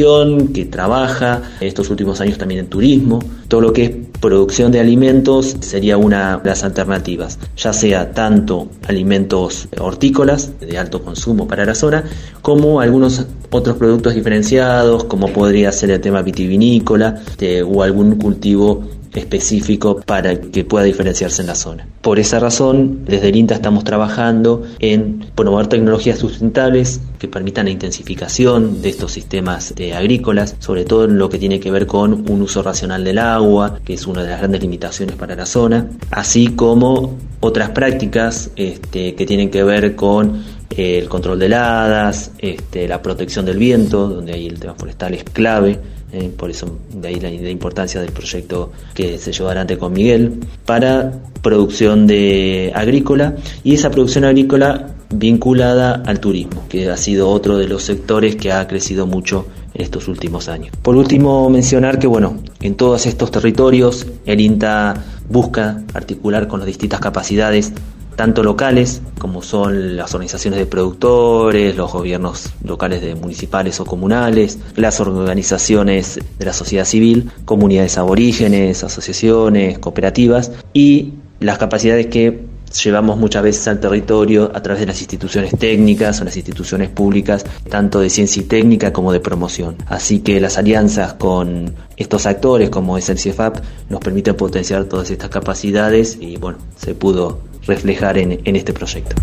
que 0.53 0.65
trabaja 0.65 1.43
estos 1.61 1.89
últimos 1.89 2.21
años 2.21 2.37
también 2.37 2.61
en 2.61 2.67
turismo 2.67 3.21
todo 3.47 3.61
lo 3.61 3.73
que 3.73 3.85
es 3.85 3.91
producción 4.21 4.73
de 4.73 4.81
alimentos 4.81 5.57
sería 5.61 5.97
una 5.97 6.39
de 6.39 6.51
las 6.51 6.65
alternativas 6.65 7.39
ya 7.57 7.73
sea 7.73 8.11
tanto 8.11 8.69
alimentos 8.89 9.69
hortícolas 9.79 10.59
de 10.59 10.79
alto 10.79 11.05
consumo 11.05 11.47
para 11.47 11.65
la 11.65 11.77
zona 11.77 12.03
como 12.43 12.81
algunos 12.81 13.25
otros 13.51 13.77
productos 13.77 14.17
diferenciados 14.17 15.05
como 15.05 15.29
podría 15.29 15.71
ser 15.71 15.93
el 15.93 16.01
tema 16.01 16.23
vitivinícola 16.23 17.23
este, 17.29 17.63
o 17.63 17.85
algún 17.85 18.17
cultivo 18.17 18.83
específico 19.21 20.01
para 20.05 20.41
que 20.41 20.65
pueda 20.65 20.85
diferenciarse 20.85 21.43
en 21.43 21.49
la 21.49 21.55
zona. 21.55 21.87
Por 22.01 22.19
esa 22.19 22.39
razón, 22.39 23.05
desde 23.05 23.29
el 23.29 23.37
INTA 23.37 23.55
estamos 23.55 23.85
trabajando 23.85 24.63
en 24.79 25.27
promover 25.35 25.69
tecnologías 25.69 26.19
sustentables 26.19 27.01
que 27.19 27.29
permitan 27.29 27.67
la 27.67 27.73
intensificación 27.73 28.83
de 28.83 28.89
estos 28.89 29.13
sistemas 29.13 29.75
eh, 29.77 29.95
agrícolas, 29.95 30.57
sobre 30.59 30.85
todo 30.85 31.05
en 31.05 31.19
lo 31.19 31.29
que 31.29 31.39
tiene 31.39 31.61
que 31.61 31.71
ver 31.71 31.87
con 31.87 32.31
un 32.31 32.43
uso 32.43 32.63
racional 32.63 33.05
del 33.05 33.19
agua, 33.19 33.79
que 33.85 33.95
es 33.95 34.07
una 34.07 34.23
de 34.23 34.31
las 34.31 34.39
grandes 34.39 34.61
limitaciones 34.61 35.17
para 35.17 35.35
la 35.35 35.47
zona, 35.47 35.89
así 36.11 36.49
como 36.49 37.17
otras 37.41 37.71
prácticas 37.71 38.51
este, 38.57 39.15
que 39.15 39.27
tienen 39.27 39.51
que 39.51 39.63
ver 39.63 39.95
con 39.95 40.43
eh, 40.71 40.99
el 40.99 41.09
control 41.09 41.39
de 41.39 41.47
heladas, 41.47 42.33
este, 42.39 42.89
la 42.89 43.03
protección 43.03 43.45
del 43.45 43.59
viento, 43.59 44.09
donde 44.09 44.33
ahí 44.33 44.47
el 44.47 44.59
tema 44.59 44.75
forestal 44.75 45.15
es 45.15 45.25
clave, 45.25 45.79
eh, 46.15 46.31
por 46.37 46.49
eso 46.49 46.79
de 46.93 47.09
ahí 47.09 47.19
la, 47.19 47.51
importancia 47.51 48.01
del 48.01 48.13
proyecto 48.13 48.71
que 48.95 49.19
se 49.19 49.33
llevó 49.33 49.49
adelante 49.49 49.77
con 49.77 49.93
Miguel, 49.93 50.39
para 50.65 51.13
producción 51.43 52.07
de 52.07 52.71
agrícola 52.73 53.35
y 53.65 53.75
esa 53.75 53.91
producción 53.91 54.25
agrícola 54.25 54.95
vinculada 55.13 56.03
al 56.07 56.21
turismo, 56.21 56.63
que 56.69 56.89
ha 56.89 56.97
sido 56.97 57.29
otro 57.31 57.59
de 57.59 57.67
los 57.67 57.83
sectores 57.83 58.37
que 58.37 58.53
ha 58.53 58.65
crecido 58.69 59.09
mucho 59.09 59.47
en 59.75 59.83
estos 59.83 60.07
últimos 60.07 60.49
años. 60.49 60.77
Por 60.83 60.95
último, 60.95 61.51
mencionar 61.51 61.99
que 61.99 62.07
bueno, 62.07 62.39
en 62.61 62.77
todos 62.77 63.07
estos 63.07 63.33
territorios 63.33 64.07
el 64.25 64.41
INTA 64.41 64.95
busca 65.29 65.83
articular 65.95 66.47
con 66.47 66.61
las 66.61 66.67
distintas 66.69 67.01
capacidades 67.01 67.73
tanto 68.17 68.43
locales 68.43 69.03
como 69.19 69.43
son 69.43 69.97
las 69.97 70.15
organizaciones 70.15 70.59
de 70.59 70.67
productores, 70.67 71.77
los 71.77 71.93
gobiernos 71.93 72.51
locales 72.65 73.03
de 73.03 73.15
municipales 73.15 73.81
o 73.81 73.85
comunales, 73.85 74.59
las 74.77 75.01
organizaciones 75.01 76.19
de 76.39 76.45
la 76.45 76.53
sociedad 76.53 76.85
civil, 76.85 77.31
comunidades 77.45 77.99
aborígenes, 77.99 78.85
asociaciones, 78.85 79.79
cooperativas 79.79 80.53
y 80.73 81.15
las 81.41 81.59
capacidades 81.59 82.07
que 82.07 82.55
llevamos 82.83 83.19
muchas 83.19 83.43
veces 83.43 83.69
al 83.69 83.81
territorio 83.81 84.51
a 84.55 84.61
través 84.63 84.81
de 84.81 84.87
las 84.87 85.01
instituciones 85.01 85.57
técnicas 85.57 86.21
o 86.21 86.25
las 86.25 86.37
instituciones 86.37 86.91
públicas, 86.91 87.45
tanto 87.69 88.01
de 88.01 88.11
ciencia 88.11 88.43
y 88.43 88.47
técnica 88.47 88.93
como 88.93 89.13
de 89.13 89.21
promoción. 89.21 89.77
Así 89.87 90.21
que 90.21 90.41
las 90.41 90.59
alianzas 90.59 91.15
con 91.15 91.75
estos 91.97 92.27
actores 92.27 92.71
como 92.71 92.99
es 92.99 93.09
el 93.09 93.19
CIEFAP 93.19 93.59
nos 93.89 94.01
permiten 94.01 94.37
potenciar 94.37 94.85
todas 94.85 95.11
estas 95.11 95.31
capacidades 95.31 96.19
y 96.21 96.37
bueno, 96.37 96.59
se 96.77 96.95
pudo 96.95 97.41
reflejar 97.67 98.19
en, 98.19 98.41
en 98.45 98.57
este 98.57 98.73
proyecto. 98.73 99.17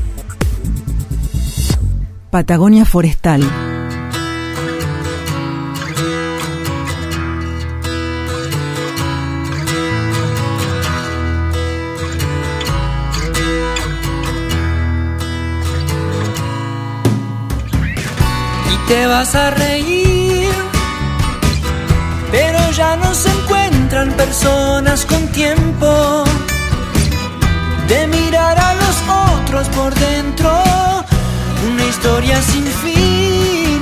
Patagonia 2.32 2.86
Forestal. 2.86 3.42
Y 18.72 18.88
te 18.88 19.08
vas 19.08 19.36
a 19.36 19.52
reír, 19.52 20.48
pero 22.32 22.72
ya 22.72 22.96
no 22.96 23.14
se 23.14 23.30
encuentran 23.30 24.12
personas 24.14 25.06
con 25.06 25.28
tiempo 25.34 26.24
de 27.90 28.08
los 28.08 28.21
por 29.70 29.94
dentro, 29.96 30.50
una 31.72 31.86
historia 31.86 32.42
sin 32.42 32.66
fin, 32.66 33.82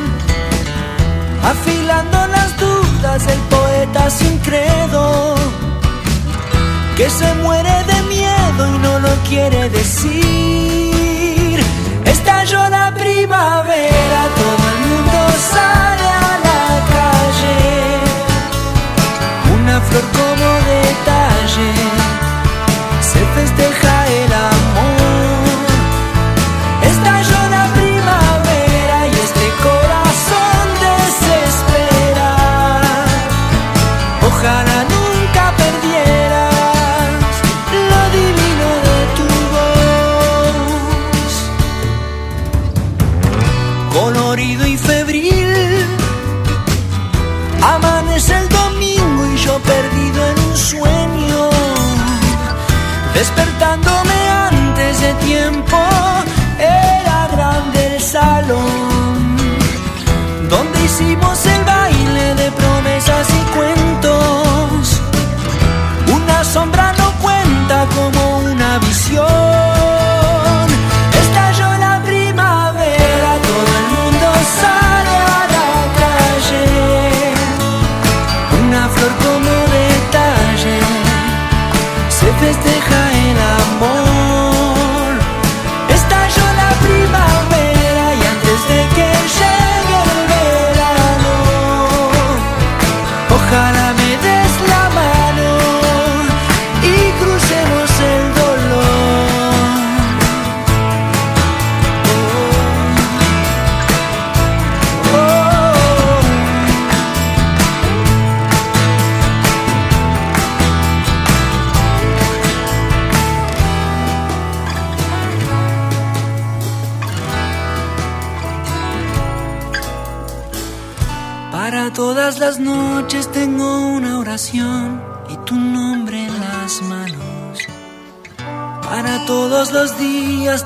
afilando 1.44 2.28
las 2.28 2.58
dudas 2.58 3.26
del 3.26 3.40
poeta 3.56 4.10
sin 4.10 4.38
credo, 4.40 5.36
que 6.98 7.10
se 7.10 7.34
muere 7.36 7.84
de 7.92 8.02
miedo 8.04 8.76
y 8.76 8.78
no 8.80 9.00
lo 9.00 9.14
quiere 9.28 9.70
decir. 9.70 10.39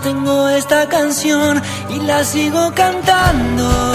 Tengo 0.04 0.50
esta 0.50 0.88
canción 0.90 1.62
y 1.90 2.02
la 2.02 2.24
sigo 2.26 2.74
cantando. 2.76 3.93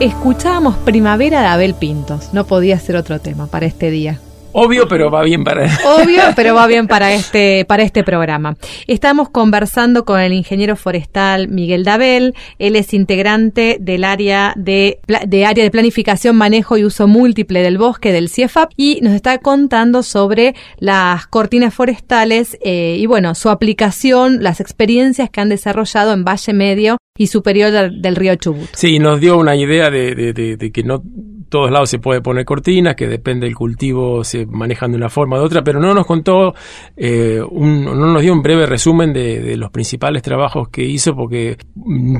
Escuchábamos 0.00 0.76
Primavera 0.76 1.40
de 1.40 1.48
Abel 1.48 1.74
Pintos. 1.74 2.32
No 2.32 2.46
podía 2.46 2.78
ser 2.78 2.94
otro 2.94 3.18
tema 3.18 3.48
para 3.48 3.66
este 3.66 3.90
día. 3.90 4.20
Obvio, 4.52 4.88
pero 4.88 5.10
va 5.10 5.22
bien 5.22 5.44
para... 5.44 5.64
Obvio, 6.02 6.20
pero 6.34 6.54
va 6.54 6.66
bien 6.66 6.88
para 6.88 7.12
este, 7.12 7.64
para 7.66 7.82
este 7.82 8.02
programa. 8.02 8.56
Estamos 8.86 9.28
conversando 9.28 10.04
con 10.04 10.20
el 10.20 10.32
ingeniero 10.32 10.74
forestal 10.74 11.48
Miguel 11.48 11.84
Dabel. 11.84 12.34
Él 12.58 12.74
es 12.74 12.94
integrante 12.94 13.76
del 13.78 14.04
área 14.04 14.54
de, 14.56 14.98
de 15.26 15.44
área 15.46 15.62
de 15.64 15.70
planificación, 15.70 16.34
manejo 16.36 16.76
y 16.78 16.84
uso 16.84 17.06
múltiple 17.06 17.62
del 17.62 17.78
bosque 17.78 18.10
del 18.10 18.28
CIEFAP 18.30 18.72
y 18.76 19.00
nos 19.02 19.12
está 19.12 19.38
contando 19.38 20.02
sobre 20.02 20.54
las 20.78 21.26
cortinas 21.26 21.74
forestales 21.74 22.56
eh, 22.64 22.96
y 22.98 23.06
bueno, 23.06 23.34
su 23.34 23.50
aplicación, 23.50 24.42
las 24.42 24.60
experiencias 24.60 25.28
que 25.30 25.40
han 25.40 25.50
desarrollado 25.50 26.12
en 26.14 26.24
Valle 26.24 26.52
Medio 26.54 26.96
y 27.16 27.26
Superior 27.26 27.70
del, 27.70 28.00
del 28.00 28.16
río 28.16 28.34
Chubut. 28.36 28.68
Sí, 28.74 28.98
nos 28.98 29.20
dio 29.20 29.36
una 29.38 29.56
idea 29.56 29.90
de, 29.90 30.14
de- 30.14 30.32
de- 30.32 30.56
de 30.56 30.72
que 30.72 30.82
no 30.84 31.02
todos 31.48 31.70
lados 31.70 31.88
se 31.90 31.98
puede 31.98 32.20
poner 32.20 32.44
cortinas, 32.44 32.94
que 32.94 33.06
depende 33.06 33.46
del 33.46 33.54
cultivo, 33.56 34.22
se 34.24 34.46
manejan 34.46 34.90
de 34.92 34.96
una 34.98 35.08
forma 35.08 35.36
o 35.36 35.40
de 35.40 35.46
otra, 35.46 35.62
pero 35.62 35.80
no 35.80 35.94
nos 35.94 36.06
contó, 36.06 36.54
eh, 36.96 37.40
un- 37.50 37.84
no 37.84 37.94
nos 38.12 38.22
dio 38.22 38.32
un 38.32 38.42
breve 38.42 38.66
resumen 38.66 39.12
de, 39.12 39.40
de 39.40 39.56
los 39.56 39.70
principales 39.70 40.22
trabajos 40.22 40.68
que 40.68 40.82
hizo, 40.84 41.14
porque 41.14 41.56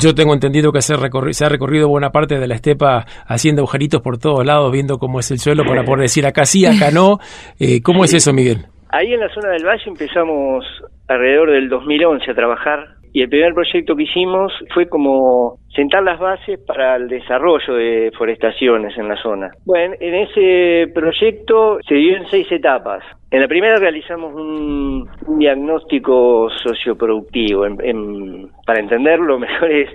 yo 0.00 0.14
tengo 0.14 0.34
entendido 0.34 0.72
que 0.72 0.82
se, 0.82 0.94
recorri- 0.94 1.32
se 1.32 1.44
ha 1.44 1.48
recorrido 1.48 1.88
buena 1.88 2.10
parte 2.10 2.38
de 2.38 2.46
la 2.48 2.54
estepa 2.54 3.04
haciendo 3.26 3.60
agujeritos 3.62 4.00
por 4.02 4.18
todos 4.18 4.44
lados, 4.44 4.72
viendo 4.72 4.98
cómo 4.98 5.20
es 5.20 5.30
el 5.30 5.38
suelo 5.38 5.64
para 5.64 5.84
poder 5.84 6.00
decir 6.02 6.26
acá 6.26 6.44
sí, 6.44 6.64
acá 6.66 6.90
no. 6.90 7.18
Eh, 7.58 7.82
¿Cómo 7.82 8.04
es 8.04 8.14
eso, 8.14 8.32
Miguel? 8.32 8.66
Ahí 8.90 9.12
en 9.12 9.20
la 9.20 9.28
zona 9.34 9.50
del 9.50 9.64
valle 9.66 9.82
empezamos 9.86 10.64
alrededor 11.08 11.50
del 11.50 11.68
2011 11.68 12.30
a 12.30 12.34
trabajar 12.34 12.78
y 13.12 13.22
el 13.22 13.28
primer 13.28 13.52
proyecto 13.54 13.96
que 13.96 14.04
hicimos 14.04 14.52
fue 14.72 14.88
como 14.88 15.58
sentar 15.74 16.02
las 16.02 16.18
bases 16.18 16.58
para 16.66 16.96
el 16.96 17.08
desarrollo 17.08 17.74
de 17.74 18.10
forestaciones 18.16 18.96
en 18.98 19.08
la 19.08 19.16
zona. 19.16 19.50
Bueno, 19.64 19.94
en 20.00 20.14
ese 20.14 20.90
proyecto 20.92 21.78
se 21.86 21.94
dio 21.94 22.16
en 22.16 22.26
seis 22.26 22.50
etapas. 22.50 23.02
En 23.30 23.40
la 23.42 23.48
primera 23.48 23.76
realizamos 23.76 24.34
un, 24.34 25.06
un 25.26 25.38
diagnóstico 25.38 26.48
socioproductivo. 26.62 27.66
En- 27.66 27.76
en- 27.82 28.48
para 28.66 28.80
entenderlo 28.80 29.38
mejor 29.38 29.70
es, 29.70 29.88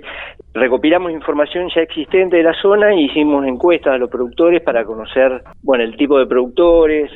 recopilamos 0.54 1.10
información 1.12 1.68
ya 1.74 1.82
existente 1.82 2.36
de 2.36 2.42
la 2.44 2.54
zona 2.54 2.94
y 2.94 3.04
hicimos 3.06 3.44
encuestas 3.46 3.94
a 3.94 3.98
los 3.98 4.10
productores 4.10 4.62
para 4.62 4.84
conocer, 4.84 5.42
bueno, 5.62 5.84
el 5.84 5.96
tipo 5.96 6.18
de 6.18 6.26
productores, 6.26 7.10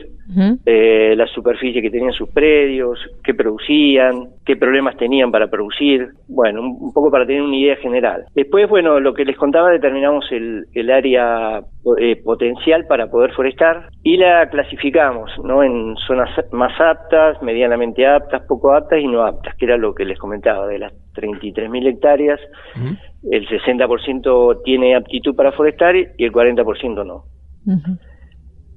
eh, 0.67 1.15
la 1.17 1.27
superficie 1.27 1.81
que 1.81 1.91
tenían 1.91 2.13
sus 2.13 2.29
predios, 2.29 2.99
qué 3.25 3.33
producían, 3.33 4.29
qué 4.45 4.57
problemas 4.57 4.97
tenían 4.99 5.31
para 5.33 5.47
producir, 5.47 6.09
bueno, 6.29 6.61
un, 6.61 6.77
un 6.81 6.93
poco 6.93 7.11
para 7.11 7.25
tener 7.27 7.43
una 7.43 7.57
idea 7.57 7.77
general. 7.77 8.25
Después, 8.35 8.48
bueno, 8.51 9.01
lo 9.01 9.15
que 9.15 9.25
les 9.25 9.37
contaba, 9.37 9.71
determinamos 9.71 10.25
el, 10.31 10.67
el 10.73 10.91
área 10.91 11.61
eh, 11.99 12.17
potencial 12.23 12.87
para 12.87 13.11
poder 13.11 13.33
forestar 13.33 13.89
y 14.03 14.17
la 14.17 14.49
clasificamos, 14.49 15.31
¿no? 15.45 15.63
En 15.63 15.97
zonas 16.07 16.31
más 16.53 16.73
aptas, 16.81 17.41
medianamente 17.43 18.07
aptas, 18.07 18.43
poco 18.47 18.75
aptas 18.75 19.01
y 19.01 19.07
no 19.07 19.25
aptas, 19.25 19.55
que 19.57 19.65
era 19.65 19.77
lo 19.77 19.95
que 19.95 20.05
les 20.05 20.19
comentaba, 20.19 20.67
de 20.67 20.79
las 20.79 20.93
33.000 21.15 21.87
hectáreas, 21.89 22.41
Ujú. 22.77 22.97
el 23.31 23.49
60% 23.49 24.63
tiene 24.65 24.95
aptitud 24.97 25.35
para 25.35 25.53
forestar 25.53 25.97
y 25.97 26.07
el 26.19 26.33
40% 26.33 27.05
no. 27.05 27.25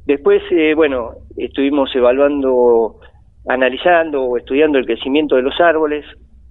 Después, 0.05 0.41
eh, 0.51 0.73
bueno, 0.75 1.11
estuvimos 1.37 1.95
evaluando, 1.95 2.99
analizando 3.47 4.23
o 4.23 4.37
estudiando 4.37 4.77
el 4.77 4.85
crecimiento 4.85 5.35
de 5.35 5.43
los 5.43 5.59
árboles, 5.59 6.05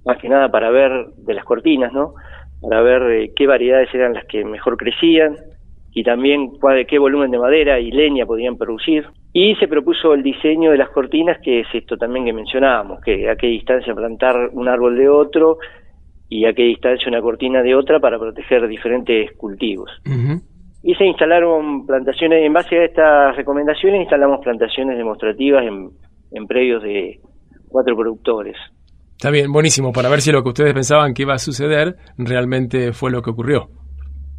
más 0.05 0.19
que 0.19 0.29
nada 0.29 0.51
para 0.51 0.71
ver 0.71 0.91
de 1.19 1.35
las 1.35 1.45
cortinas, 1.45 1.93
¿no? 1.93 2.15
Para 2.61 2.83
ver 2.83 3.03
eh, 3.11 3.33
qué 3.35 3.47
variedades 3.47 3.89
eran 3.95 4.15
las 4.15 4.27
que 4.27 4.45
mejor 4.45 4.77
crecían 4.77 5.37
y 5.93 6.05
también 6.05 6.51
cuál, 6.61 6.87
qué 6.87 6.99
volumen 6.99 7.31
de 7.31 7.39
madera 7.39 7.81
y 7.81 7.91
leña 7.91 8.27
podían 8.27 8.57
producir. 8.57 9.07
Y 9.33 9.55
se 9.57 9.69
propuso 9.69 10.13
el 10.13 10.23
diseño 10.23 10.71
de 10.71 10.79
las 10.79 10.91
cortinas, 10.91 11.39
que 11.43 11.61
es 11.61 11.67
esto 11.73 11.97
también 11.97 12.25
que 12.25 12.33
mencionábamos, 12.33 13.01
que 13.01 13.29
a 13.31 13.37
qué 13.37 13.47
distancia 13.47 13.95
plantar 13.95 14.51
un 14.53 14.69
árbol 14.69 14.97
de 14.97 15.09
otro 15.09 15.59
y 16.29 16.45
a 16.45 16.53
qué 16.53 16.63
distancia 16.63 17.09
una 17.09 17.21
cortina 17.21 17.63
de 17.63 17.75
otra 17.75 17.99
para 18.01 18.19
proteger 18.19 18.67
diferentes 18.69 19.37
cultivos. 19.37 19.91
Y 20.83 20.95
se 20.95 21.05
instalaron 21.05 21.87
plantaciones, 21.87 22.45
en 22.45 22.53
base 22.53 22.79
a 22.79 22.85
estas 22.85 23.37
recomendaciones, 23.37 24.01
instalamos 24.01 24.41
plantaciones 24.41 24.97
demostrativas 24.97 25.65
en, 25.65 25.91
en 26.33 26.47
predios 26.47 26.83
de 26.83 27.21
cuatro 27.69 27.97
productores. 27.97 28.57
Está 29.21 29.31
bien, 29.31 29.53
buenísimo, 29.53 29.93
para 29.93 30.09
ver 30.09 30.23
si 30.23 30.33
lo 30.33 30.43
que 30.43 30.49
ustedes 30.49 30.73
pensaban 30.73 31.13
que 31.13 31.25
iba 31.25 31.35
a 31.35 31.39
suceder 31.39 31.95
realmente 32.17 32.95
fue 32.95 33.11
lo 33.11 33.21
que 33.21 33.29
ocurrió. 33.29 33.69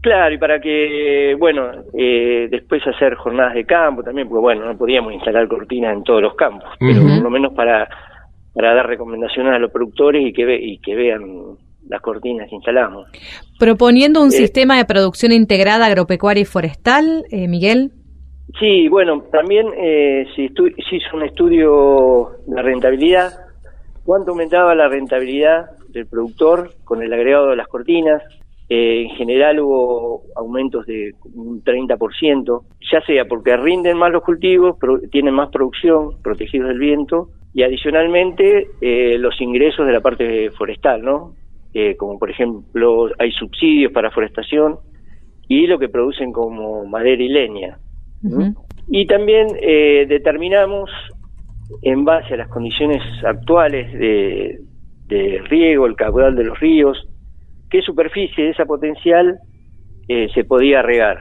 Claro, 0.01 0.33
y 0.33 0.39
para 0.39 0.59
que, 0.59 1.35
bueno, 1.37 1.69
eh, 1.95 2.47
después 2.49 2.81
hacer 2.87 3.13
jornadas 3.13 3.53
de 3.53 3.63
campo 3.63 4.01
también, 4.01 4.27
porque 4.27 4.41
bueno, 4.41 4.65
no 4.65 4.75
podíamos 4.75 5.13
instalar 5.13 5.47
cortinas 5.47 5.95
en 5.95 6.01
todos 6.03 6.23
los 6.23 6.33
campos, 6.33 6.67
pero 6.79 6.99
por 6.99 7.21
lo 7.21 7.29
menos 7.29 7.53
para, 7.53 7.87
para 8.55 8.73
dar 8.73 8.87
recomendaciones 8.87 9.53
a 9.53 9.59
los 9.59 9.71
productores 9.71 10.25
y 10.25 10.33
que, 10.33 10.45
ve, 10.45 10.59
y 10.59 10.79
que 10.79 10.95
vean 10.95 11.21
las 11.87 12.01
cortinas 12.01 12.49
que 12.49 12.55
instalamos. 12.55 13.07
Proponiendo 13.59 14.19
un 14.19 14.29
Eh, 14.29 14.31
sistema 14.31 14.77
de 14.77 14.85
producción 14.85 15.31
integrada 15.31 15.85
agropecuaria 15.85 16.41
y 16.41 16.45
forestal, 16.45 17.25
eh, 17.29 17.47
Miguel. 17.47 17.91
Sí, 18.59 18.87
bueno, 18.89 19.25
también 19.31 19.67
eh, 19.77 20.25
se, 20.35 20.45
estu- 20.45 20.73
se 20.89 20.95
hizo 20.95 21.15
un 21.15 21.21
estudio 21.21 22.31
de 22.47 22.61
rentabilidad, 22.63 23.29
cuánto 24.05 24.31
aumentaba 24.31 24.75
la 24.75 24.87
rentabilidad 24.87 25.65
del 25.89 26.07
productor 26.07 26.71
con 26.83 27.01
el 27.01 27.11
agregado 27.13 27.49
de 27.49 27.55
las 27.55 27.67
cortinas. 27.67 28.21
Eh, 28.69 29.01
en 29.03 29.09
general 29.17 29.59
hubo 29.59 30.21
aumentos 30.35 30.85
de 30.85 31.11
un 31.33 31.61
30%, 31.63 32.61
ya 32.91 33.01
sea 33.05 33.25
porque 33.25 33.57
rinden 33.57 33.97
más 33.97 34.11
los 34.11 34.23
cultivos, 34.23 34.77
pro- 34.79 35.01
tienen 35.11 35.33
más 35.33 35.49
producción, 35.49 36.21
protegidos 36.23 36.69
del 36.69 36.79
viento, 36.79 37.29
y 37.53 37.63
adicionalmente 37.63 38.67
eh, 38.79 39.17
los 39.17 39.39
ingresos 39.41 39.85
de 39.85 39.91
la 39.91 39.99
parte 39.99 40.51
forestal, 40.51 41.01
¿no? 41.01 41.33
Eh, 41.73 41.95
como 41.97 42.17
por 42.17 42.29
ejemplo 42.29 43.09
hay 43.19 43.31
subsidios 43.31 43.91
para 43.91 44.11
forestación 44.11 44.77
y 45.49 45.67
lo 45.67 45.77
que 45.79 45.89
producen 45.89 46.31
como 46.31 46.85
madera 46.85 47.21
y 47.21 47.27
leña. 47.29 47.77
Y 48.87 49.05
también 49.05 49.47
eh, 49.61 50.05
determinamos, 50.07 50.89
en 51.81 52.05
base 52.05 52.33
a 52.33 52.37
las 52.37 52.49
condiciones 52.49 53.01
actuales 53.25 53.91
de, 53.93 54.59
de 55.07 55.41
riego, 55.49 55.85
el 55.85 55.95
caudal 55.95 56.35
de 56.35 56.43
los 56.43 56.59
ríos, 56.59 56.97
qué 57.69 57.81
superficie 57.81 58.45
de 58.45 58.49
esa 58.51 58.65
potencial 58.65 59.39
eh, 60.07 60.27
se 60.33 60.43
podía 60.43 60.81
regar, 60.81 61.17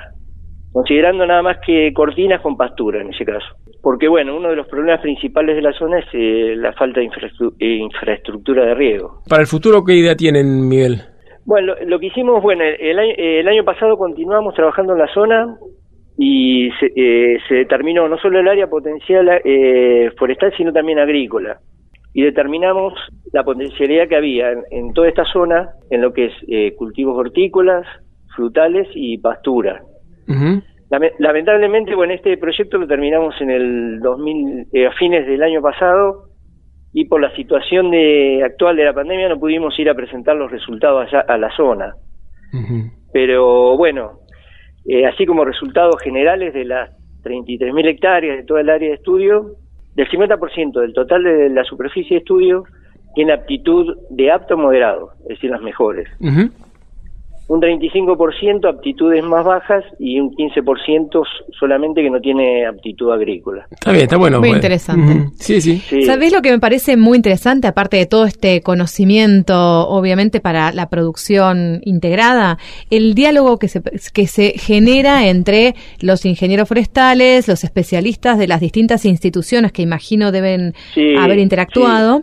considerando 0.72 1.26
nada 1.26 1.42
más 1.42 1.58
que 1.64 1.92
cortinas 1.92 2.40
con 2.40 2.56
pastura 2.56 3.00
en 3.00 3.10
ese 3.12 3.24
caso. 3.24 3.46
Porque 3.82 4.08
bueno, 4.08 4.36
uno 4.36 4.50
de 4.50 4.56
los 4.56 4.68
problemas 4.68 5.00
principales 5.00 5.56
de 5.56 5.62
la 5.62 5.72
zona 5.72 6.00
es 6.00 6.06
eh, 6.12 6.54
la 6.56 6.72
falta 6.74 7.00
de 7.00 7.06
infraestru- 7.06 7.54
eh, 7.58 7.76
infraestructura 7.76 8.66
de 8.66 8.74
riego. 8.74 9.22
Para 9.28 9.40
el 9.42 9.48
futuro, 9.48 9.82
¿qué 9.84 9.94
idea 9.94 10.14
tienen, 10.14 10.68
Miguel? 10.68 11.00
Bueno, 11.46 11.74
lo, 11.74 11.86
lo 11.86 11.98
que 11.98 12.06
hicimos, 12.08 12.42
bueno, 12.42 12.62
el 12.62 12.98
año, 12.98 13.14
el 13.16 13.48
año 13.48 13.64
pasado 13.64 13.96
continuamos 13.96 14.54
trabajando 14.54 14.92
en 14.92 14.98
la 14.98 15.14
zona 15.14 15.56
y 16.22 16.70
se, 16.78 16.92
eh, 16.94 17.38
se 17.48 17.54
determinó 17.54 18.06
no 18.06 18.18
solo 18.18 18.40
el 18.40 18.46
área 18.46 18.66
potencial 18.66 19.40
eh, 19.42 20.10
forestal, 20.18 20.52
sino 20.54 20.70
también 20.70 20.98
agrícola. 20.98 21.60
Y 22.12 22.22
determinamos 22.22 22.92
la 23.32 23.42
potencialidad 23.42 24.06
que 24.06 24.16
había 24.16 24.52
en, 24.52 24.64
en 24.70 24.92
toda 24.92 25.08
esta 25.08 25.24
zona 25.24 25.70
en 25.88 26.02
lo 26.02 26.12
que 26.12 26.26
es 26.26 26.32
eh, 26.46 26.74
cultivos 26.76 27.16
hortícolas, 27.16 27.86
frutales 28.36 28.86
y 28.94 29.16
pastura. 29.16 29.80
Lamentablemente, 31.18 31.94
bueno, 31.94 32.12
este 32.12 32.36
proyecto 32.36 32.76
lo 32.76 32.86
terminamos 32.86 33.34
en 33.40 33.50
el 33.50 34.00
2000, 34.00 34.66
eh, 34.74 34.86
a 34.88 34.92
fines 34.92 35.26
del 35.26 35.42
año 35.42 35.62
pasado 35.62 36.26
y 36.92 37.06
por 37.06 37.22
la 37.22 37.34
situación 37.34 37.90
de, 37.90 38.42
actual 38.44 38.76
de 38.76 38.84
la 38.84 38.92
pandemia 38.92 39.30
no 39.30 39.40
pudimos 39.40 39.78
ir 39.78 39.88
a 39.88 39.94
presentar 39.94 40.36
los 40.36 40.50
resultados 40.50 41.06
allá 41.06 41.20
a 41.20 41.38
la 41.38 41.50
zona. 41.56 41.94
Pero 43.12 43.76
bueno, 43.76 44.19
eh, 44.86 45.06
así 45.06 45.26
como 45.26 45.44
resultados 45.44 46.00
generales 46.02 46.54
de 46.54 46.64
las 46.64 46.90
33.000 47.22 47.86
hectáreas 47.88 48.36
de 48.38 48.44
toda 48.44 48.60
el 48.60 48.70
área 48.70 48.88
de 48.88 48.94
estudio, 48.94 49.56
del 49.94 50.08
50% 50.08 50.80
del 50.80 50.94
total 50.94 51.24
de 51.24 51.50
la 51.50 51.64
superficie 51.64 52.16
de 52.16 52.18
estudio 52.18 52.64
tiene 53.14 53.32
aptitud 53.32 53.96
de 54.10 54.30
apto 54.30 54.56
moderado, 54.56 55.12
es 55.22 55.28
decir, 55.28 55.50
las 55.50 55.62
mejores. 55.62 56.08
Un 57.50 57.60
35% 57.60 58.68
aptitudes 58.68 59.24
más 59.24 59.44
bajas 59.44 59.82
y 59.98 60.20
un 60.20 60.30
15% 60.36 61.20
solamente 61.58 62.00
que 62.00 62.08
no 62.08 62.20
tiene 62.20 62.64
aptitud 62.64 63.10
agrícola. 63.10 63.66
Está 63.72 63.90
bien, 63.90 64.04
está 64.04 64.16
bueno. 64.18 64.38
Muy 64.38 64.50
bueno. 64.50 64.58
interesante. 64.58 65.12
Ujú. 65.12 65.32
Sí, 65.36 65.60
sí. 65.60 65.78
Sí. 65.78 66.02
¿Sabés 66.02 66.32
lo 66.32 66.42
que 66.42 66.52
me 66.52 66.60
parece 66.60 66.96
muy 66.96 67.16
interesante, 67.16 67.66
aparte 67.66 67.96
de 67.96 68.06
todo 68.06 68.24
este 68.24 68.60
conocimiento, 68.60 69.88
obviamente, 69.88 70.38
para 70.38 70.70
la 70.70 70.88
producción 70.90 71.80
integrada? 71.82 72.56
El 72.88 73.14
diálogo 73.16 73.58
que 73.58 73.66
se, 73.66 73.82
que 74.14 74.28
se 74.28 74.50
genera 74.50 75.26
entre 75.26 75.74
los 76.00 76.24
ingenieros 76.26 76.68
forestales, 76.68 77.48
los 77.48 77.64
especialistas 77.64 78.38
de 78.38 78.46
las 78.46 78.60
distintas 78.60 79.04
instituciones 79.04 79.72
que 79.72 79.82
imagino 79.82 80.30
deben 80.30 80.72
Sí, 80.94 81.16
haber 81.18 81.40
interactuado, 81.40 82.22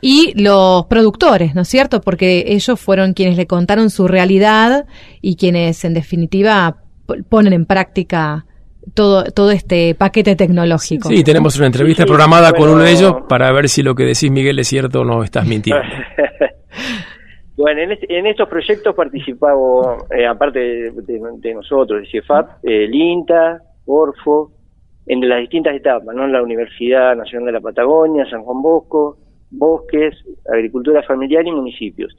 y 0.00 0.32
los 0.40 0.86
productores, 0.86 1.56
¿no 1.56 1.62
es 1.62 1.68
cierto? 1.68 2.00
Porque 2.00 2.44
ellos 2.46 2.78
fueron 2.78 3.14
quienes 3.14 3.36
le 3.36 3.48
contaron 3.48 3.90
su 3.90 4.06
realidad 4.06 4.59
y 5.20 5.36
quienes, 5.36 5.84
en 5.84 5.94
definitiva, 5.94 6.76
ponen 7.28 7.52
en 7.52 7.66
práctica 7.66 8.46
todo, 8.94 9.24
todo 9.24 9.50
este 9.50 9.94
paquete 9.94 10.36
tecnológico. 10.36 11.08
Sí, 11.08 11.22
tenemos 11.24 11.56
una 11.58 11.66
entrevista 11.66 12.02
Sí, 12.04 12.08
programada 12.08 12.52
con 12.52 12.68
uno 12.70 12.82
de 12.82 12.90
ellos 12.92 13.14
para 13.28 13.52
ver 13.52 13.68
si 13.68 13.82
lo 13.82 13.94
que 13.94 14.04
decís, 14.04 14.30
Miguel, 14.30 14.58
es 14.58 14.68
cierto 14.68 15.00
o 15.00 15.04
no 15.04 15.22
estás 15.22 15.46
mintiendo. 15.46 15.82
bueno, 17.56 17.82
en, 17.82 17.92
este- 17.92 18.18
en 18.18 18.26
estos 18.26 18.48
proyectos 18.48 18.94
participamos, 18.94 20.04
eh, 20.16 20.26
aparte 20.26 20.58
de, 20.58 20.90
de- 20.92 21.20
de 21.38 21.54
nosotros, 21.54 22.00
de 22.00 22.06
CIEFAP, 22.06 22.64
eh, 22.64 22.84
el 22.84 22.94
INTA, 22.94 23.60
Orfo, 23.86 24.52
en 25.06 25.28
las 25.28 25.40
distintas 25.40 25.74
etapas, 25.74 26.14
¿no? 26.14 26.26
La 26.26 26.42
Universidad 26.42 27.16
Nacional 27.16 27.46
de 27.46 27.52
la 27.52 27.60
Patagonia, 27.60 28.24
San 28.30 28.42
Juan 28.42 28.62
Bosco, 28.62 29.18
Bosques, 29.50 30.14
Agricultura 30.52 31.02
Familiar 31.02 31.44
y 31.46 31.50
municipios. 31.52 32.14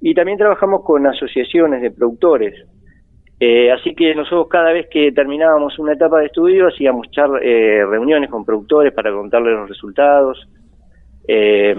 Y 0.00 0.14
también 0.14 0.38
trabajamos 0.38 0.82
con 0.84 1.06
asociaciones 1.06 1.82
de 1.82 1.90
productores. 1.90 2.54
Eh, 3.40 3.70
así 3.70 3.94
que 3.94 4.14
nosotros 4.14 4.48
cada 4.48 4.72
vez 4.72 4.88
que 4.90 5.12
terminábamos 5.12 5.78
una 5.78 5.92
etapa 5.92 6.18
de 6.20 6.26
estudio 6.26 6.66
hacíamos 6.68 7.08
char- 7.10 7.40
eh, 7.42 7.84
reuniones 7.86 8.30
con 8.30 8.44
productores 8.44 8.92
para 8.92 9.12
contarles 9.12 9.54
los 9.54 9.68
resultados. 9.68 10.48
Eh, 11.26 11.74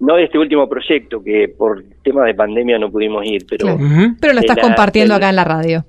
no 0.00 0.16
de 0.16 0.24
este 0.24 0.38
último 0.38 0.68
proyecto, 0.68 1.22
que 1.22 1.48
por 1.56 1.82
tema 2.04 2.24
de 2.26 2.34
pandemia 2.34 2.78
no 2.78 2.90
pudimos 2.90 3.24
ir, 3.24 3.42
pero... 3.48 3.76
Claro. 3.76 4.14
Pero 4.20 4.32
lo 4.34 4.40
la- 4.40 4.56
compartiendo 4.62 5.14
acá 5.14 5.30
en 5.30 5.36
la 5.36 5.44
radio. 5.44 5.84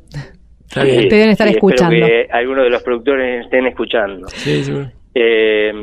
Está 0.65 0.84
bien. 0.86 1.10
Te 1.10 1.15
deben 1.15 1.30
estar 1.32 1.48
sí, 1.48 1.54
espero 1.56 1.74
escuchando. 1.76 2.06
que 2.08 2.28
algunos 2.32 2.63
de 2.63 2.70
los 2.70 2.82
productores 2.82 3.44
estén 3.46 3.67
escuchando. 3.67 4.28
Sí, 4.30 4.63
seguro. 4.63 4.88
Eh, 5.13 5.74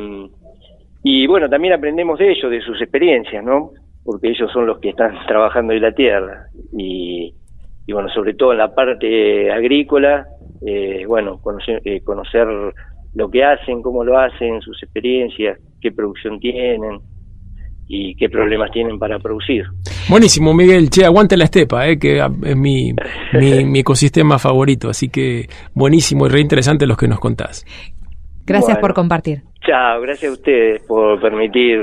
y 1.03 1.27
bueno, 1.27 1.47
también 1.47 1.75
aprendemos 1.75 2.17
de 2.17 2.31
ellos, 2.31 2.49
de 2.49 2.61
sus 2.61 2.81
experiencias, 2.81 3.43
¿no? 3.43 3.71
Porque 4.03 4.29
ellos 4.29 4.51
son 4.51 4.65
los 4.65 4.79
que 4.79 4.89
están 4.89 5.13
trabajando 5.27 5.73
en 5.73 5.81
la 5.81 5.91
tierra. 5.91 6.47
Y, 6.77 7.33
y 7.85 7.93
bueno, 7.93 8.09
sobre 8.09 8.33
todo 8.33 8.51
en 8.51 8.59
la 8.59 8.73
parte 8.73 9.51
agrícola, 9.51 10.27
eh, 10.65 11.05
bueno, 11.07 11.39
conocer, 11.41 11.81
eh, 11.85 12.01
conocer 12.01 12.47
lo 13.15 13.29
que 13.29 13.43
hacen, 13.43 13.81
cómo 13.81 14.03
lo 14.03 14.17
hacen, 14.17 14.61
sus 14.61 14.81
experiencias, 14.83 15.59
qué 15.81 15.91
producción 15.91 16.39
tienen 16.39 16.99
y 17.87 18.15
qué 18.15 18.29
problemas 18.29 18.69
tienen 18.71 18.99
para 18.99 19.17
producir. 19.19 19.65
Buenísimo, 20.09 20.53
Miguel. 20.53 20.89
Che, 20.89 21.05
aguante 21.05 21.35
la 21.35 21.45
estepa, 21.45 21.87
eh, 21.87 21.97
que 21.97 22.19
es 22.19 22.55
mi, 22.55 22.93
mi, 23.33 23.65
mi 23.65 23.79
ecosistema 23.79 24.37
favorito. 24.37 24.89
Así 24.89 25.09
que 25.09 25.47
buenísimo 25.73 26.27
y 26.27 26.29
re 26.29 26.39
interesante 26.41 26.85
los 26.85 26.97
que 26.97 27.07
nos 27.07 27.19
contás. 27.19 27.65
Gracias 28.45 28.77
Bueno. 28.77 28.81
por 28.81 28.93
compartir. 28.93 29.41
Chao, 29.65 30.01
gracias 30.01 30.31
a 30.31 30.33
ustedes 30.33 30.81
por 30.87 31.19
permitir 31.21 31.79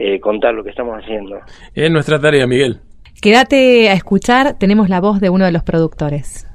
eh, 0.00 0.20
contar 0.20 0.54
lo 0.54 0.62
que 0.62 0.70
estamos 0.70 0.96
haciendo. 1.02 1.40
Es 1.74 1.90
nuestra 1.90 2.20
tarea, 2.20 2.46
Miguel. 2.46 2.80
Quédate 3.20 3.90
a 3.90 3.94
escuchar, 3.94 4.56
tenemos 4.58 4.88
la 4.88 5.00
voz 5.00 5.20
de 5.20 5.28
uno 5.28 5.44
de 5.44 5.52
los 5.52 5.64
productores. 5.64 6.46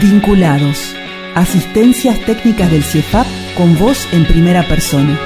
Vinculados. 0.00 0.94
Asistencias 1.34 2.20
técnicas 2.26 2.70
del 2.70 2.82
CIEFAP 2.82 3.26
con 3.56 3.76
voz 3.78 4.12
en 4.12 4.24
primera 4.24 4.62
persona. 4.62 5.18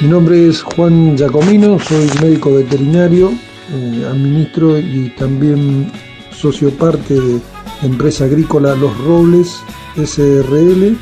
Mi 0.00 0.08
nombre 0.08 0.48
es 0.48 0.62
Juan 0.62 1.16
Giacomino, 1.16 1.78
soy 1.78 2.06
médico 2.22 2.54
veterinario, 2.54 3.30
eh, 3.30 4.06
administro 4.08 4.78
y 4.78 5.12
también 5.16 5.90
socio 6.30 6.70
parte 6.70 7.14
de 7.14 7.40
empresa 7.82 8.24
agrícola 8.24 8.74
Los 8.74 8.96
Robles 8.98 9.62
SRL. 9.96 10.96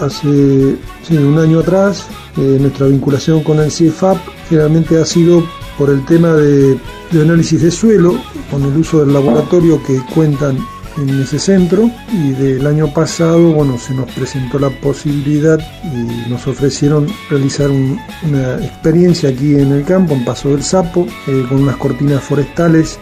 Hace 0.00 0.76
un 1.10 1.38
año 1.38 1.60
atrás 1.60 2.06
eh, 2.36 2.58
nuestra 2.60 2.86
vinculación 2.86 3.42
con 3.42 3.58
el 3.60 3.70
CIEFAP 3.70 4.16
generalmente 4.48 5.00
ha 5.00 5.04
sido 5.04 5.44
por 5.76 5.90
el 5.90 6.04
tema 6.04 6.32
de, 6.34 6.78
análisis 7.12 7.62
de 7.62 7.70
suelo, 7.70 8.16
con 8.50 8.62
el 8.64 8.76
uso 8.76 9.00
del 9.00 9.12
laboratorio 9.12 9.80
que 9.86 10.00
cuentan 10.14 10.58
en 10.96 11.20
ese 11.20 11.38
centro 11.38 11.88
y 12.12 12.30
del 12.32 12.66
año 12.66 12.92
pasado 12.92 13.52
bueno 13.52 13.78
se 13.78 13.94
nos 13.94 14.10
presentó 14.10 14.58
la 14.58 14.70
posibilidad 14.70 15.60
y 15.94 16.28
nos 16.28 16.44
ofrecieron 16.48 17.06
realizar 17.30 17.70
un- 17.70 18.00
una 18.28 18.56
experiencia 18.56 19.28
aquí 19.30 19.54
en 19.54 19.70
el 19.70 19.84
campo 19.84 20.14
en 20.14 20.24
Paso 20.24 20.48
del 20.48 20.62
Sapo 20.64 21.06
eh, 21.28 21.46
con 21.48 21.62
unas 21.62 21.76
cortinas 21.76 22.20
forestales 22.24 22.98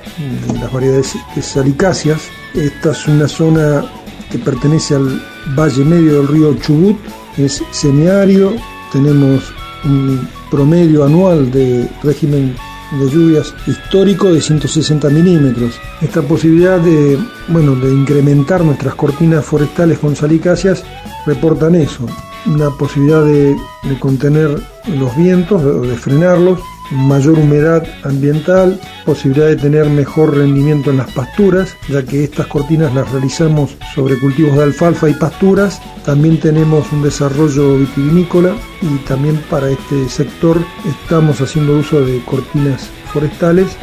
las 0.61 0.70
variedades 0.70 1.14
de 1.35 1.40
salicáceas 1.40 2.20
esta 2.54 2.90
es 2.92 3.06
una 3.09 3.28
zona 3.28 3.82
que 4.30 4.38
pertenece 4.40 4.94
al 4.96 5.22
valle 5.54 5.85
medio 5.85 6.18
del 6.18 6.28
río 6.28 6.54
Chubut 6.54 6.96
es 7.37 7.62
semiárido 7.70 8.52
tenemos 8.92 9.52
un 9.85 10.28
promedio 10.50 11.04
anual 11.04 11.50
de 11.50 11.88
régimen 12.02 12.56
de 12.92 13.11
lluvias 13.11 13.54
histórico 13.66 14.32
de 14.32 14.40
160 14.40 15.09
milímetros. 15.11 15.74
Esta 16.00 16.22
posibilidad 16.22 16.78
de, 16.78 17.18
bueno, 17.48 17.74
de 17.74 17.92
incrementar 17.92 18.64
nuestras 18.64 18.94
cortinas 18.94 19.44
forestales 19.44 19.98
con 19.98 20.14
salicáceas 20.14 20.85
reportan 21.26 21.74
eso, 21.74 22.06
una 22.46 22.70
posibilidad 22.70 23.24
de, 23.24 23.56
de 23.82 23.98
contener 23.98 24.62
los 24.87 25.16
vientos, 25.16 25.64
de, 25.64 25.88
de 25.88 25.96
frenarlos, 25.96 26.61
mayor 26.90 27.38
humedad 27.38 27.87
ambiental, 28.05 28.81
posibilidad 29.05 29.49
de 29.49 29.57
tener 29.57 29.88
mejor 29.88 30.37
rendimiento 30.37 30.90
en 30.90 30.99
las 30.99 31.11
pasturas, 31.12 31.77
ya 31.88 32.05
que 32.05 32.25
estas 32.25 32.46
cortinas 32.46 32.94
las 32.94 33.11
realizamos 33.11 33.77
sobre 33.94 34.18
cultivos 34.18 34.57
de 34.57 34.64
alfalfa 34.64 35.09
y 35.09 35.14
pasturas. 35.14 35.81
También 36.05 36.38
tenemos 36.38 36.90
un 36.92 37.03
desarrollo 37.03 37.79
vitivinícola 37.79 38.55
y 38.83 38.96
también 39.07 39.37
para 39.51 39.70
este 39.70 40.09
sector 40.09 40.59
estamos 40.88 41.40
haciendo 41.40 41.79
uso 41.79 42.01
de 42.01 42.22
cortinas 42.25 42.88
forestales. 43.12 43.77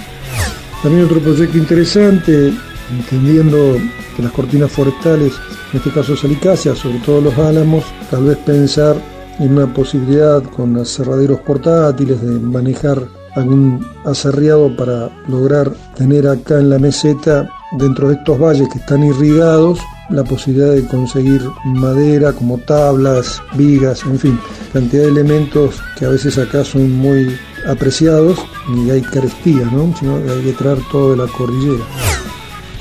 También 0.82 1.06
otro 1.06 1.20
proyecto 1.20 1.58
interesante, 1.58 2.54
entendiendo 2.92 3.78
que 4.16 4.24
las 4.24 4.32
cortinas 4.32 4.72
forestales, 4.72 5.34
en 5.72 5.78
este 5.78 5.92
caso 5.92 6.16
salicáceas, 6.16 6.78
sobre 6.78 7.00
todo 7.00 7.22
los 7.22 7.38
álamos, 7.38 7.84
tal 8.12 8.26
vez 8.26 8.38
pensar 8.40 8.96
en 8.96 9.13
una 9.40 9.72
posibilidad 9.74 10.44
con 10.44 10.78
aserraderos 10.78 11.40
portátiles 11.42 12.22
de 12.22 12.40
manejar 12.40 13.02
algún 13.36 13.86
aserriado 14.06 14.76
para 14.76 15.10
lograr 15.28 15.74
tener 15.96 16.28
acá 16.28 16.60
en 16.60 16.70
la 16.70 16.80
meseta, 16.80 17.50
dentro 17.78 18.10
de 18.10 18.16
estos 18.16 18.40
valles 18.40 18.70
que 18.72 18.78
están 18.78 19.04
irrigados, 19.04 19.80
la 20.10 20.24
posibilidad 20.24 20.72
de 20.74 20.86
conseguir 20.86 21.42
madera 21.66 22.32
como 22.34 22.60
tablas, 22.60 23.42
vigas, 23.56 24.04
en 24.04 24.20
fin, 24.20 24.40
cantidad 24.72 25.04
de 25.04 25.10
elementos 25.10 25.82
que 25.98 26.06
a 26.06 26.10
veces 26.10 26.38
acá 26.38 26.64
son 26.64 26.92
muy 26.92 27.36
apreciados 27.68 28.38
y 28.76 28.92
hay 28.92 29.02
carestía, 29.02 29.66
¿no? 29.72 29.96
Sino 29.98 30.18
hay 30.18 30.42
que 30.44 30.54
traer 30.54 30.78
todo 30.92 31.12
de 31.12 31.18
la 31.18 31.28
cordillera. 31.32 31.84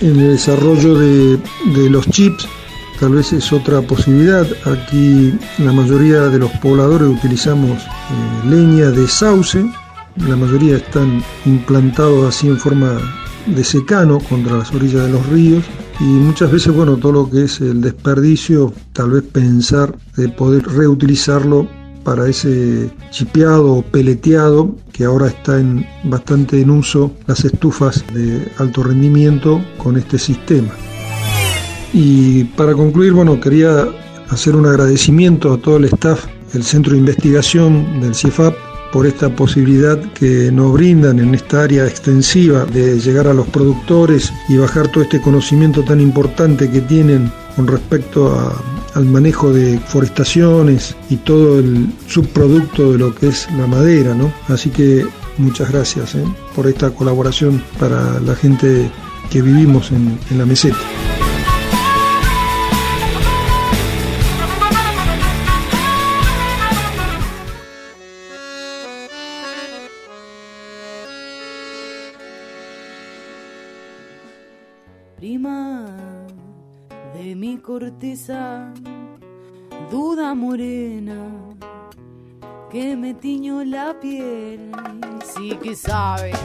En 0.01 0.19
el 0.19 0.33
desarrollo 0.33 0.99
de, 0.99 1.39
de 1.75 1.89
los 1.89 2.07
chips 2.09 2.47
tal 3.03 3.17
vez 3.17 3.33
es 3.33 3.53
otra 3.53 3.83
posibilidad. 3.83 4.47
Aquí 4.65 5.35
la 5.59 5.73
mayoría 5.73 6.29
de 6.29 6.39
los 6.39 6.53
pobladores 6.59 7.09
utilizamos 7.09 7.83
eh, 7.83 8.49
leña 8.49 8.93
de 8.93 9.09
sauce, 9.09 9.69
la 10.29 10.37
mayoría 10.37 10.77
están 10.77 11.21
implantados 11.45 12.29
así 12.29 12.47
en 12.47 12.61
forma 12.61 13.01
de 13.47 13.65
secano 13.65 14.21
contra 14.21 14.57
las 14.59 14.73
orillas 14.73 15.07
de 15.07 15.09
los 15.11 15.27
ríos 15.27 15.65
y 15.99 16.05
muchas 16.05 16.53
veces, 16.53 16.73
bueno, 16.73 16.97
todo 16.97 17.11
lo 17.11 17.29
que 17.29 17.43
es 17.43 17.61
el 17.61 17.81
desperdicio, 17.81 18.73
tal 18.93 19.11
vez 19.11 19.25
pensar 19.25 19.93
de 20.17 20.29
poder 20.29 20.63
reutilizarlo 20.63 21.69
para 22.05 22.29
ese 22.29 22.89
chipeado 23.11 23.79
o 23.79 23.83
peleteado 23.83 24.77
que 24.93 25.07
ahora 25.07 25.27
está 25.27 25.59
en, 25.59 25.85
bastante 26.05 26.61
en 26.61 26.71
uso 26.71 27.11
las 27.27 27.45
estufas 27.45 28.05
de 28.15 28.47
alto 28.59 28.85
rendimiento 28.85 29.61
con 29.79 29.97
este 29.97 30.21
sistema. 30.21 30.71
Y 31.93 32.45
para 32.45 32.73
concluir, 32.75 33.13
bueno, 33.13 33.41
quería 33.41 33.87
hacer 34.31 34.57
un 34.57 34.67
agradecimiento 34.67 35.53
a 35.53 35.59
todo 35.59 35.77
el 35.77 35.85
staff 35.87 36.27
del 36.53 36.65
Centro 36.65 36.93
de 36.93 36.99
Investigación 36.99 38.01
del 38.01 38.15
CIEFAP 38.15 38.55
por 38.93 39.07
esta 39.07 39.35
posibilidad 39.35 39.99
que 40.13 40.53
nos 40.53 40.73
brindan 40.75 41.19
en 41.19 41.35
esta 41.35 41.63
área 41.63 41.87
extensiva 41.87 42.67
de 42.67 43.01
llegar 43.01 43.27
a 43.27 43.35
los 43.35 43.49
productores 43.49 44.33
y 44.49 44.59
bajar 44.59 44.89
todo 44.89 45.03
este 45.03 45.21
conocimiento 45.21 45.83
tan 45.83 46.01
importante 46.01 46.71
que 46.71 46.83
tienen 46.83 47.33
con 47.57 47.67
respecto 47.67 48.55
al 48.95 49.05
manejo 49.07 49.53
de 49.53 49.79
forestaciones 49.79 50.95
y 51.09 51.17
todo 51.17 51.59
el 51.59 51.91
subproducto 52.07 52.93
de 52.93 52.99
lo 52.99 53.15
que 53.15 53.29
es 53.29 53.49
la 53.57 53.67
madera, 53.67 54.15
¿no? 54.15 54.33
Así 54.49 54.71
que 54.71 55.07
muchas 55.39 55.71
gracias 55.71 56.15
¿eh? 56.15 56.25
por 56.55 56.67
esta 56.67 56.91
colaboración 56.91 57.63
para 57.79 58.21
la 58.21 58.35
gente 58.35 58.91
que 59.31 59.41
vivimos 59.41 59.91
en, 59.91 60.19
en 60.31 60.39
la 60.39 60.45
meseta. 60.45 60.79
Prima 75.23 75.87
de 77.15 77.37
mi 77.37 77.57
corteza, 77.59 78.73
duda 79.89 80.35
morena 80.35 81.31
que 82.73 82.97
me 82.97 83.15
tiñó 83.15 83.63
la 83.63 84.01
piel. 84.01 84.73
Sí 85.25 85.57
que 85.63 85.77
sabes 85.77 86.37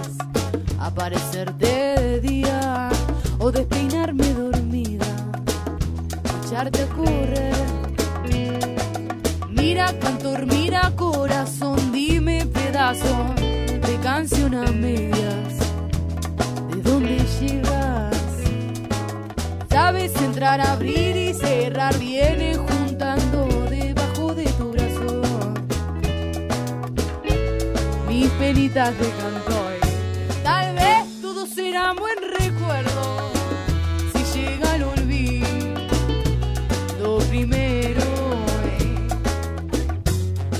aparecerte 0.79 1.65
de 1.65 2.21
día 2.21 2.89
o 3.39 3.51
despeinarme 3.51 4.31
dormida, 4.31 5.07
echarte 6.43 6.83
a 6.83 6.89
correr. 6.89 7.55
Mira, 9.49 9.91
cantor, 9.97 10.45
mira, 10.45 10.91
corazón, 10.95 11.79
dime 11.91 12.45
pedazo 12.45 13.33
de 13.87 13.97
canción 14.03 14.53
a. 14.53 14.67
Sabes 19.79 20.15
entrar, 20.23 20.59
abrir 20.59 21.15
y 21.15 21.35
cerrar, 21.35 21.95
viene 21.99 22.55
juntando 22.55 23.45
debajo 23.69 24.33
de 24.33 24.45
tu 24.57 24.71
brazo 24.71 25.21
mis 28.07 28.27
pelitas 28.39 28.97
de 28.97 29.07
cantoy. 29.21 29.77
Tal 30.41 30.73
vez 30.73 31.21
todo 31.21 31.45
será 31.45 31.93
buen 31.93 32.17
recuerdo 32.39 33.31
si 34.13 34.39
llega 34.39 34.75
el 34.77 34.83
olvido. 34.83 35.45
Primero, 37.29 38.01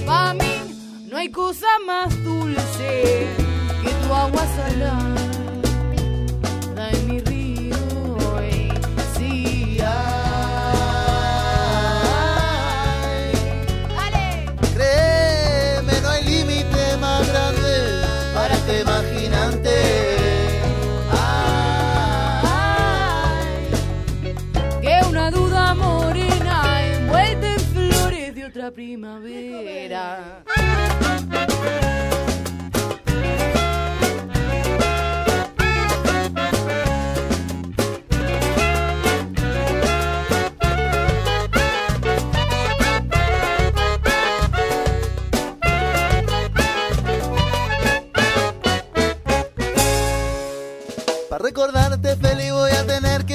para 0.06 0.36
mí 0.36 0.76
no 1.10 1.18
hay 1.18 1.32
cosa 1.32 1.67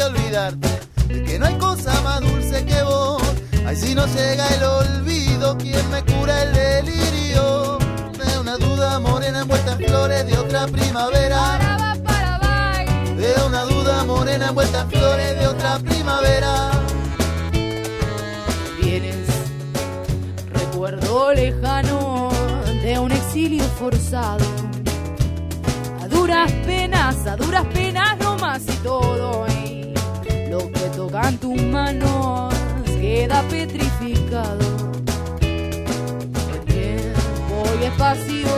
olvidarte 0.02 0.68
de 1.08 1.24
que 1.24 1.38
no 1.38 1.46
hay 1.46 1.54
cosa 1.54 2.00
más 2.02 2.20
dulce 2.20 2.64
que 2.64 2.82
vos. 2.82 3.22
Ay, 3.66 3.76
si 3.76 3.94
no 3.94 4.06
llega 4.06 4.46
el 4.48 4.62
olvido, 4.64 5.56
¿quién 5.58 5.88
me 5.90 6.02
cura 6.04 6.42
el 6.42 6.52
delirio? 6.52 7.78
De 7.78 8.38
una 8.38 8.56
duda 8.56 8.98
morena 8.98 9.40
envuelta 9.42 9.72
en 9.72 9.78
flores 9.78 10.26
de 10.26 10.38
otra 10.38 10.66
primavera. 10.66 11.58
De 13.16 13.34
una 13.46 13.62
duda 13.64 14.04
morena 14.04 14.48
envuelta 14.48 14.80
en 14.82 14.90
flores 14.90 15.38
de 15.38 15.46
otra 15.46 15.78
primavera. 15.78 16.70
Vienes, 18.82 19.26
recuerdo 20.50 21.32
lejano 21.32 22.30
de 22.82 22.98
un 22.98 23.12
exilio 23.12 23.64
forzado. 23.78 24.44
A 26.00 26.08
duras 26.08 26.50
penas, 26.66 27.26
a 27.26 27.36
duras 27.36 27.64
penas 27.66 28.18
nomás 28.18 28.62
y 28.66 28.76
todo. 28.82 29.46
Lo 30.52 30.70
que 30.70 30.86
tocan 30.94 31.38
tus 31.38 31.62
manos 31.62 32.52
queda 33.00 33.40
petrificado. 33.48 34.66
El 35.40 36.60
tiempo 36.66 37.56
y 37.80 37.84
espacio, 37.84 38.48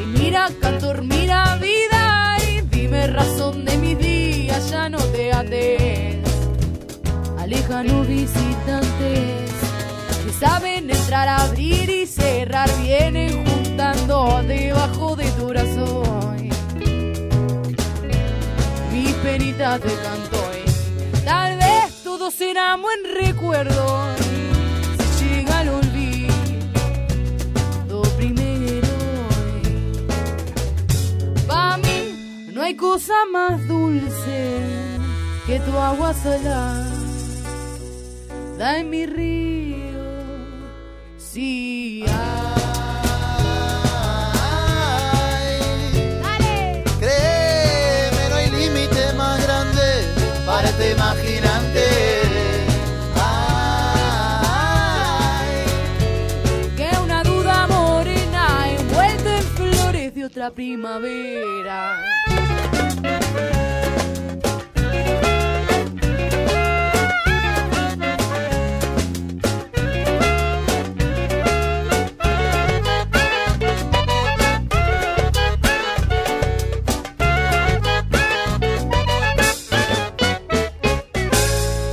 y 0.00 0.18
mira 0.18 0.48
cantor, 0.60 1.02
mira 1.02 1.56
vida, 1.56 2.36
y 2.48 2.60
dime 2.76 3.08
razón 3.08 3.64
de 3.64 3.76
mis 3.78 3.98
días, 3.98 4.70
ya 4.70 4.88
no 4.88 4.98
te 4.98 5.32
ates 5.32 6.24
a 7.40 7.46
lejanos 7.48 8.06
visitantes 8.06 9.50
que 10.24 10.32
saben 10.38 10.90
entrar, 10.90 11.26
abrir 11.28 11.90
y 11.90 12.06
cerrar, 12.06 12.70
vienen 12.80 13.44
juntando 13.44 14.42
debajo 14.46 15.16
de 15.16 15.28
tu 15.32 15.48
brazo 15.48 16.02
penita 19.22 19.78
te 19.78 19.88
canto 19.88 20.36
y 20.36 20.36
tal 20.40 20.51
vez 22.22 22.30
todo 22.30 22.30
será 22.30 22.76
buen 22.76 23.00
recuerdo 23.14 24.14
si 25.16 25.24
llega 25.28 25.58
al 25.60 25.68
olvido 25.68 26.32
primero. 28.16 28.88
Para 31.46 31.78
mí 31.78 32.46
no 32.52 32.62
hay 32.62 32.76
cosa 32.76 33.14
más 33.32 33.66
dulce 33.66 34.60
que 35.46 35.58
tu 35.60 35.76
agua 35.76 36.14
salada 36.14 36.86
da 38.58 38.78
en 38.78 38.90
mi 38.90 39.06
río. 39.06 39.51
Otra 60.42 60.50
primavera. 60.50 62.02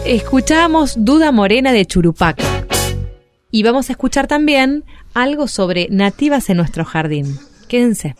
Escuchamos 0.05 0.95
Duda 0.97 1.31
Morena 1.31 1.71
de 1.71 1.85
Churupac. 1.85 2.41
Y 3.51 3.61
vamos 3.63 3.89
a 3.89 3.93
escuchar 3.93 4.27
también 4.27 4.83
algo 5.13 5.47
sobre 5.47 5.87
nativas 5.91 6.49
en 6.49 6.57
nuestro 6.57 6.83
jardín. 6.83 7.37
Quédense. 7.67 8.15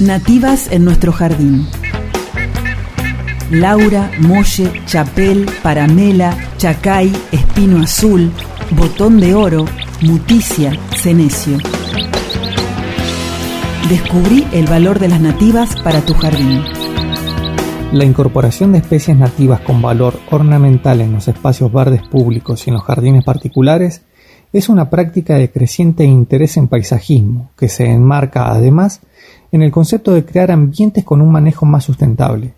Nativas 0.00 0.72
en 0.72 0.86
nuestro 0.86 1.12
jardín. 1.12 1.66
Laura, 3.50 4.10
Molle, 4.18 4.72
Chapel, 4.86 5.46
Paramela, 5.62 6.34
Chacay, 6.56 7.12
Espino 7.30 7.82
Azul, 7.82 8.32
Botón 8.70 9.20
de 9.20 9.34
Oro, 9.34 9.66
Muticia, 10.00 10.72
Cenecio. 10.96 11.58
Descubrí 13.90 14.46
el 14.52 14.64
valor 14.68 15.00
de 15.00 15.08
las 15.08 15.20
nativas 15.20 15.78
para 15.82 16.00
tu 16.00 16.14
jardín. 16.14 16.62
La 17.92 18.06
incorporación 18.06 18.72
de 18.72 18.78
especies 18.78 19.18
nativas 19.18 19.60
con 19.60 19.82
valor 19.82 20.18
ornamental 20.30 21.02
en 21.02 21.12
los 21.12 21.28
espacios 21.28 21.70
verdes 21.70 22.00
públicos 22.08 22.66
y 22.66 22.70
en 22.70 22.74
los 22.76 22.84
jardines 22.84 23.22
particulares 23.22 24.00
es 24.54 24.70
una 24.70 24.88
práctica 24.88 25.34
de 25.34 25.50
creciente 25.50 26.04
interés 26.04 26.56
en 26.56 26.68
paisajismo, 26.68 27.50
que 27.54 27.68
se 27.68 27.84
enmarca 27.84 28.50
además 28.50 29.02
en 29.52 29.62
el 29.62 29.70
concepto 29.70 30.12
de 30.12 30.24
crear 30.24 30.50
ambientes 30.50 31.04
con 31.04 31.20
un 31.20 31.30
manejo 31.30 31.66
más 31.66 31.84
sustentable. 31.84 32.54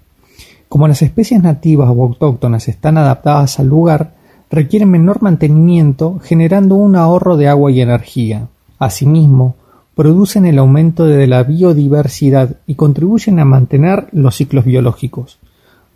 Como 0.68 0.88
las 0.88 1.02
especies 1.02 1.42
nativas 1.42 1.90
o 1.90 2.02
autóctonas 2.02 2.68
están 2.68 2.96
adaptadas 2.98 3.58
al 3.60 3.66
lugar, 3.66 4.14
requieren 4.50 4.90
menor 4.90 5.22
mantenimiento, 5.22 6.18
generando 6.22 6.74
un 6.74 6.96
ahorro 6.96 7.36
de 7.36 7.48
agua 7.48 7.70
y 7.70 7.80
energía. 7.80 8.48
Asimismo, 8.78 9.56
producen 9.94 10.46
el 10.46 10.58
aumento 10.58 11.04
de 11.04 11.26
la 11.26 11.42
biodiversidad 11.42 12.56
y 12.66 12.74
contribuyen 12.74 13.38
a 13.38 13.44
mantener 13.44 14.08
los 14.12 14.36
ciclos 14.36 14.64
biológicos. 14.64 15.38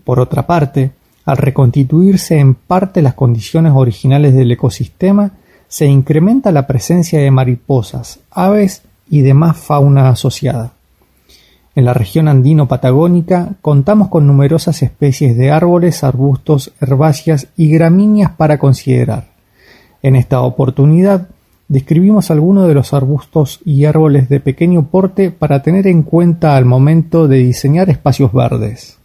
Por 0.04 0.20
otra 0.20 0.46
parte, 0.46 0.92
al 1.24 1.38
reconstituirse 1.38 2.38
en 2.38 2.54
parte 2.54 3.02
las 3.02 3.14
condiciones 3.14 3.72
originales 3.74 4.34
del 4.34 4.52
ecosistema, 4.52 5.32
se 5.68 5.86
incrementa 5.86 6.52
la 6.52 6.66
presencia 6.66 7.18
de 7.18 7.30
mariposas, 7.30 8.20
aves 8.30 8.82
y 9.10 9.22
demás 9.22 9.56
fauna 9.56 10.08
asociada. 10.10 10.75
En 11.76 11.84
la 11.84 11.92
región 11.92 12.26
andino-patagónica 12.26 13.50
contamos 13.60 14.08
con 14.08 14.26
numerosas 14.26 14.82
especies 14.82 15.36
de 15.36 15.50
árboles, 15.50 16.04
arbustos, 16.04 16.72
herbáceas 16.80 17.48
y 17.54 17.68
gramíneas 17.68 18.30
para 18.30 18.56
considerar. 18.56 19.28
En 20.02 20.16
esta 20.16 20.40
oportunidad 20.40 21.28
describimos 21.68 22.30
algunos 22.30 22.66
de 22.66 22.72
los 22.72 22.94
arbustos 22.94 23.60
y 23.62 23.84
árboles 23.84 24.30
de 24.30 24.40
pequeño 24.40 24.86
porte 24.86 25.30
para 25.30 25.60
tener 25.62 25.86
en 25.86 26.02
cuenta 26.02 26.56
al 26.56 26.64
momento 26.64 27.28
de 27.28 27.38
diseñar 27.38 27.90
espacios 27.90 28.32
verdes. 28.32 28.96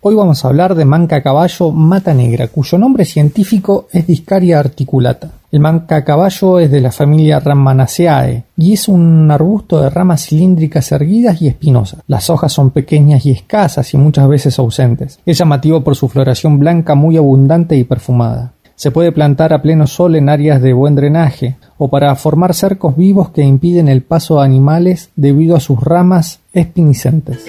Hoy 0.00 0.14
vamos 0.14 0.44
a 0.44 0.48
hablar 0.48 0.76
de 0.76 0.84
manca 0.84 1.24
caballo 1.24 1.72
mata 1.72 2.14
negra, 2.14 2.46
cuyo 2.46 2.78
nombre 2.78 3.06
científico 3.06 3.88
es 3.92 4.06
Discaria 4.06 4.60
articulata. 4.60 5.32
El 5.52 5.58
manca 5.58 6.04
caballo 6.04 6.60
es 6.60 6.70
de 6.70 6.80
la 6.80 6.92
familia 6.92 7.40
Ramanaceae 7.40 8.44
y 8.56 8.74
es 8.74 8.86
un 8.86 9.28
arbusto 9.32 9.80
de 9.80 9.90
ramas 9.90 10.26
cilíndricas 10.26 10.92
erguidas 10.92 11.42
y 11.42 11.48
espinosas. 11.48 12.02
Las 12.06 12.30
hojas 12.30 12.52
son 12.52 12.70
pequeñas 12.70 13.26
y 13.26 13.32
escasas 13.32 13.92
y 13.92 13.96
muchas 13.96 14.28
veces 14.28 14.60
ausentes. 14.60 15.18
Es 15.26 15.38
llamativo 15.38 15.82
por 15.82 15.96
su 15.96 16.08
floración 16.08 16.60
blanca 16.60 16.94
muy 16.94 17.16
abundante 17.16 17.74
y 17.76 17.82
perfumada. 17.82 18.52
Se 18.76 18.92
puede 18.92 19.10
plantar 19.10 19.52
a 19.52 19.60
pleno 19.60 19.88
sol 19.88 20.14
en 20.14 20.28
áreas 20.28 20.62
de 20.62 20.72
buen 20.72 20.94
drenaje 20.94 21.56
o 21.78 21.88
para 21.88 22.14
formar 22.14 22.54
cercos 22.54 22.96
vivos 22.96 23.30
que 23.30 23.42
impiden 23.42 23.88
el 23.88 24.02
paso 24.02 24.40
a 24.40 24.44
animales 24.44 25.10
debido 25.16 25.56
a 25.56 25.60
sus 25.60 25.80
ramas 25.80 26.38
espiniscentes. 26.52 27.44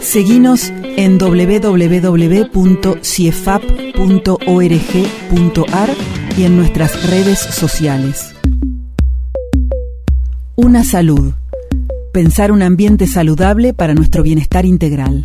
Seguinos 0.00 0.70
en 0.98 1.18
www.ciefap.org.ar 3.94 5.90
y 6.36 6.44
en 6.44 6.56
nuestras 6.56 7.08
redes 7.08 7.38
sociales. 7.38 8.34
Una 10.56 10.84
salud. 10.84 11.32
Pensar 12.12 12.52
un 12.52 12.62
ambiente 12.62 13.06
saludable 13.06 13.72
para 13.72 13.94
nuestro 13.94 14.22
bienestar 14.22 14.66
integral. 14.66 15.24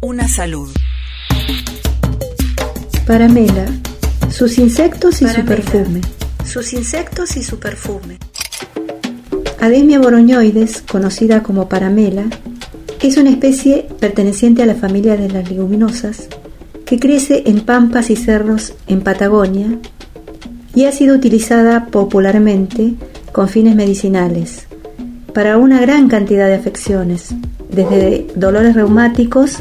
Una 0.00 0.28
salud. 0.28 0.70
Paramela, 3.06 3.66
sus 4.30 4.58
insectos 4.58 5.22
y 5.22 5.28
su 5.28 5.44
perfume. 5.44 6.00
Sus 6.44 6.72
insectos 6.72 7.36
y 7.36 7.42
su 7.42 7.58
perfume. 7.58 8.18
Ademia 9.60 9.98
boroñoides, 9.98 10.82
conocida 10.82 11.42
como 11.42 11.68
paramela, 11.68 12.24
es 13.02 13.16
una 13.16 13.30
especie 13.30 13.86
perteneciente 13.98 14.62
a 14.62 14.66
la 14.66 14.74
familia 14.74 15.16
de 15.16 15.28
las 15.28 15.50
leguminosas 15.50 16.28
que 16.90 16.98
crece 16.98 17.44
en 17.46 17.60
pampas 17.60 18.10
y 18.10 18.16
cerros 18.16 18.74
en 18.88 19.02
Patagonia 19.02 19.78
y 20.74 20.86
ha 20.86 20.92
sido 20.92 21.14
utilizada 21.14 21.86
popularmente 21.86 22.94
con 23.30 23.48
fines 23.48 23.76
medicinales 23.76 24.66
para 25.32 25.56
una 25.56 25.80
gran 25.80 26.08
cantidad 26.08 26.48
de 26.48 26.56
afecciones, 26.56 27.32
desde 27.70 28.26
dolores 28.34 28.74
reumáticos 28.74 29.60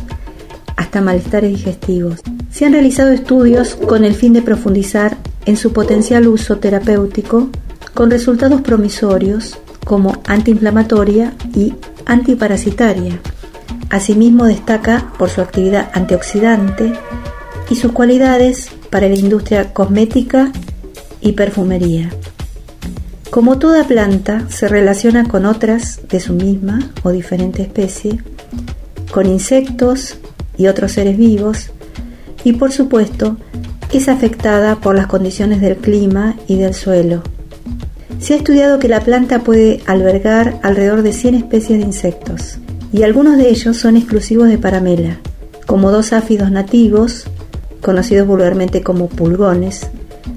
hasta 0.75 1.01
malestares 1.01 1.51
digestivos. 1.51 2.21
Se 2.49 2.65
han 2.65 2.73
realizado 2.73 3.11
estudios 3.11 3.75
con 3.75 4.05
el 4.05 4.15
fin 4.15 4.33
de 4.33 4.41
profundizar 4.41 5.15
en 5.45 5.55
su 5.55 5.71
potencial 5.71 6.27
uso 6.27 6.57
terapéutico 6.57 7.49
con 7.93 8.09
resultados 8.09 8.61
promisorios 8.61 9.59
como 9.85 10.19
antiinflamatoria 10.25 11.35
y 11.53 11.75
antiparasitaria. 12.07 13.19
Asimismo 13.89 14.45
destaca 14.45 15.11
por 15.17 15.29
su 15.29 15.41
actividad 15.41 15.89
antioxidante 15.93 16.93
y 17.69 17.75
sus 17.75 17.91
cualidades 17.91 18.69
para 18.89 19.07
la 19.07 19.15
industria 19.15 19.73
cosmética 19.73 20.51
y 21.21 21.33
perfumería. 21.33 22.09
Como 23.29 23.59
toda 23.59 23.83
planta, 23.85 24.47
se 24.49 24.67
relaciona 24.67 25.27
con 25.27 25.45
otras 25.45 26.07
de 26.07 26.19
su 26.19 26.33
misma 26.33 26.91
o 27.03 27.11
diferente 27.11 27.61
especie, 27.61 28.19
con 29.11 29.27
insectos 29.27 30.17
y 30.57 30.67
otros 30.67 30.93
seres 30.93 31.17
vivos, 31.17 31.71
y 32.43 32.53
por 32.53 32.71
supuesto 32.71 33.37
es 33.93 34.07
afectada 34.07 34.75
por 34.75 34.95
las 34.95 35.07
condiciones 35.07 35.61
del 35.61 35.77
clima 35.77 36.35
y 36.47 36.57
del 36.57 36.73
suelo. 36.73 37.23
Se 38.19 38.33
ha 38.33 38.37
estudiado 38.37 38.79
que 38.79 38.87
la 38.87 39.01
planta 39.01 39.39
puede 39.39 39.81
albergar 39.85 40.59
alrededor 40.63 41.01
de 41.01 41.13
100 41.13 41.35
especies 41.35 41.79
de 41.79 41.85
insectos, 41.85 42.57
y 42.91 43.03
algunos 43.03 43.37
de 43.37 43.49
ellos 43.49 43.77
son 43.77 43.97
exclusivos 43.97 44.47
de 44.47 44.57
Paramela, 44.57 45.19
como 45.65 45.91
dos 45.91 46.13
áfidos 46.13 46.51
nativos, 46.51 47.25
conocidos 47.81 48.27
vulgarmente 48.27 48.81
como 48.81 49.07
pulgones, 49.07 49.87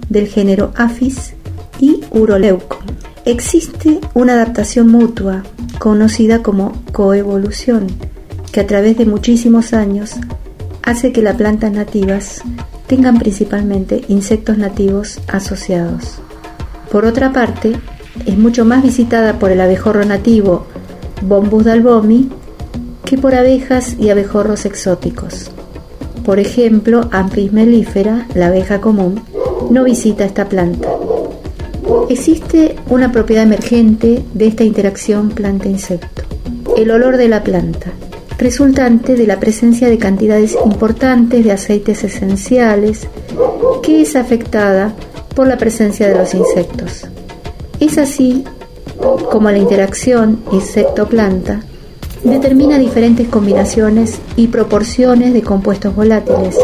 del 0.09 0.27
género 0.27 0.73
Aphis 0.77 1.35
y 1.81 2.03
Uroleuco. 2.11 2.79
Existe 3.25 4.01
una 4.15 4.35
adaptación 4.35 4.89
mutua, 4.89 5.43
conocida 5.79 6.43
como 6.43 6.73
coevolución, 6.93 7.87
que 8.53 8.61
a 8.61 8.67
través 8.67 8.99
de 8.99 9.07
muchísimos 9.07 9.73
años 9.73 10.17
hace 10.83 11.13
que 11.13 11.23
las 11.23 11.37
plantas 11.37 11.73
nativas 11.73 12.43
tengan 12.87 13.19
principalmente 13.19 14.05
insectos 14.09 14.59
nativos 14.59 15.21
asociados. 15.29 16.19
Por 16.91 17.07
otra 17.07 17.33
parte, 17.33 17.73
es 18.27 18.37
mucho 18.37 18.67
más 18.67 18.83
visitada 18.83 19.39
por 19.39 19.51
el 19.51 19.61
abejorro 19.61 20.05
nativo 20.05 20.67
Bombus 21.23 21.65
dalbomi 21.65 22.29
que 23.05 23.19
por 23.19 23.35
abejas 23.35 23.97
y 23.99 24.11
abejorros 24.11 24.65
exóticos. 24.65 25.51
Por 26.25 26.39
ejemplo, 26.39 27.09
Ampis 27.11 27.53
mellifera, 27.53 28.27
la 28.35 28.47
abeja 28.47 28.81
común, 28.81 29.23
no 29.71 29.85
visita 29.85 30.25
esta 30.25 30.49
planta. 30.49 30.89
Existe 32.09 32.77
una 32.89 33.11
propiedad 33.11 33.45
emergente 33.45 34.23
de 34.35 34.47
esta 34.47 34.65
interacción 34.65 35.31
planta-insecto, 35.31 36.23
el 36.77 36.91
olor 36.91 37.17
de 37.17 37.29
la 37.29 37.43
planta, 37.43 37.93
resultante 38.39 39.15
de 39.15 39.27
la 39.27 39.41
presencia 39.41 39.89
de 39.89 39.99
cantidades 39.99 40.57
importantes 40.65 41.45
de 41.45 41.53
aceites 41.53 42.05
esenciales 42.05 43.09
que 43.83 44.03
es 44.03 44.15
afectada 44.15 44.95
por 45.35 45.49
la 45.49 45.59
presencia 45.59 46.09
de 46.09 46.17
los 46.17 46.35
insectos. 46.35 47.07
Es 47.81 47.99
así 47.99 48.45
como 49.31 49.51
la 49.51 49.59
interacción 49.59 50.43
insecto-planta 50.53 51.63
determina 52.25 52.79
diferentes 52.79 53.29
combinaciones 53.29 54.21
y 54.37 54.49
proporciones 54.49 55.33
de 55.33 55.43
compuestos 55.43 55.95
volátiles 55.95 56.57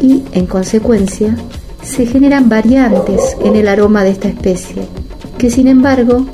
y, 0.00 0.22
en 0.32 0.46
consecuencia, 0.46 1.36
se 1.82 2.06
generan 2.06 2.48
variantes 2.48 3.36
en 3.44 3.56
el 3.56 3.68
aroma 3.68 4.04
de 4.04 4.10
esta 4.10 4.28
especie, 4.28 4.82
que 5.38 5.50
sin 5.50 5.68
embargo 5.68 6.26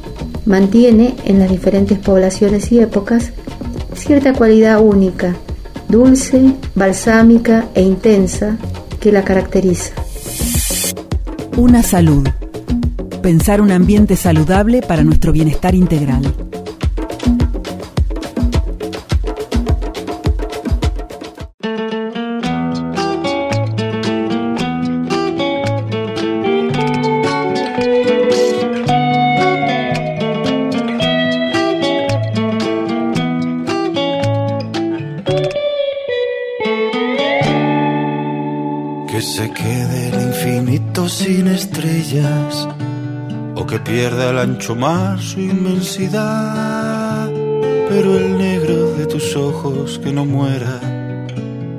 mantiene 0.46 1.14
en 1.24 1.38
las 1.38 1.50
diferentes 1.50 1.98
poblaciones 1.98 2.70
y 2.72 2.80
épocas 2.80 3.32
cierta 3.94 4.32
cualidad 4.32 4.80
única, 4.80 5.34
dulce, 5.88 6.54
balsámica 6.74 7.66
e 7.74 7.82
intensa 7.82 8.56
que 9.00 9.12
la 9.12 9.22
caracteriza. 9.22 9.92
Una 11.56 11.82
salud. 11.82 12.26
Pensar 13.22 13.60
un 13.60 13.70
ambiente 13.70 14.16
saludable 14.16 14.82
para 14.82 15.04
nuestro 15.04 15.32
bienestar 15.32 15.74
integral. 15.74 16.43
Pierda 43.84 44.30
el 44.30 44.38
ancho 44.38 44.74
mar 44.74 45.20
su 45.20 45.40
inmensidad. 45.40 47.30
Pero 47.88 48.16
el 48.16 48.38
negro 48.38 48.94
de 48.96 49.06
tus 49.06 49.36
ojos 49.36 50.00
que 50.02 50.12
no 50.12 50.24
muera 50.24 50.80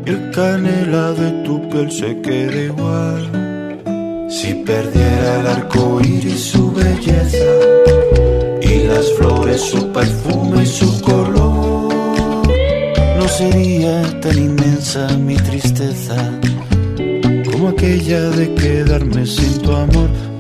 el 0.06 0.30
canela 0.30 1.14
de 1.14 1.32
tu 1.44 1.68
piel 1.68 1.92
se 1.92 2.22
quede 2.22 2.66
igual. 2.66 3.24
Si 4.30 4.54
perdiera 4.54 5.40
el 5.40 5.48
arco 5.48 6.00
iris 6.02 6.52
su 6.52 6.72
belleza 6.72 7.54
y 8.62 8.88
las 8.88 9.12
flores 9.14 9.62
su 9.62 9.92
perfume 9.92 10.62
y 10.62 10.68
su 10.68 11.02
color, 11.02 11.92
no 13.18 13.28
sería 13.28 14.20
tan 14.20 14.38
inmensa 14.38 15.08
mi 15.18 15.38
tristeza 15.38 16.18
como 17.52 17.70
aquella 17.70 18.30
de 18.30 18.54
quedarme 18.54 19.26
sin 19.26 19.60
tu 19.64 19.72
amor. 19.72 20.10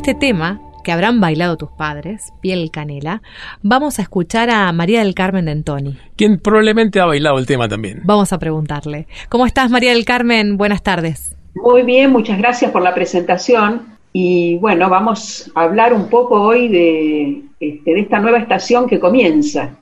Este 0.00 0.14
tema, 0.14 0.58
que 0.82 0.92
habrán 0.92 1.20
bailado 1.20 1.58
tus 1.58 1.68
padres, 1.72 2.32
Piel 2.40 2.70
Canela, 2.70 3.20
vamos 3.62 3.98
a 3.98 4.02
escuchar 4.02 4.48
a 4.48 4.72
María 4.72 5.00
del 5.00 5.14
Carmen 5.14 5.44
de 5.44 5.50
Antoni. 5.52 5.98
Quien 6.16 6.38
probablemente 6.38 7.00
ha 7.00 7.04
bailado 7.04 7.38
el 7.38 7.44
tema 7.44 7.68
también. 7.68 8.00
Vamos 8.04 8.32
a 8.32 8.38
preguntarle. 8.38 9.06
¿Cómo 9.28 9.44
estás, 9.44 9.70
María 9.70 9.90
del 9.92 10.06
Carmen? 10.06 10.56
Buenas 10.56 10.82
tardes. 10.82 11.36
Muy 11.54 11.82
bien, 11.82 12.10
muchas 12.12 12.38
gracias 12.38 12.70
por 12.70 12.80
la 12.80 12.94
presentación. 12.94 13.82
Y 14.14 14.56
bueno, 14.56 14.88
vamos 14.88 15.52
a 15.54 15.64
hablar 15.64 15.92
un 15.92 16.08
poco 16.08 16.40
hoy 16.40 16.68
de, 16.68 17.42
este, 17.60 17.92
de 17.92 18.00
esta 18.00 18.18
nueva 18.20 18.38
estación 18.38 18.88
que 18.88 18.98
comienza. 18.98 19.76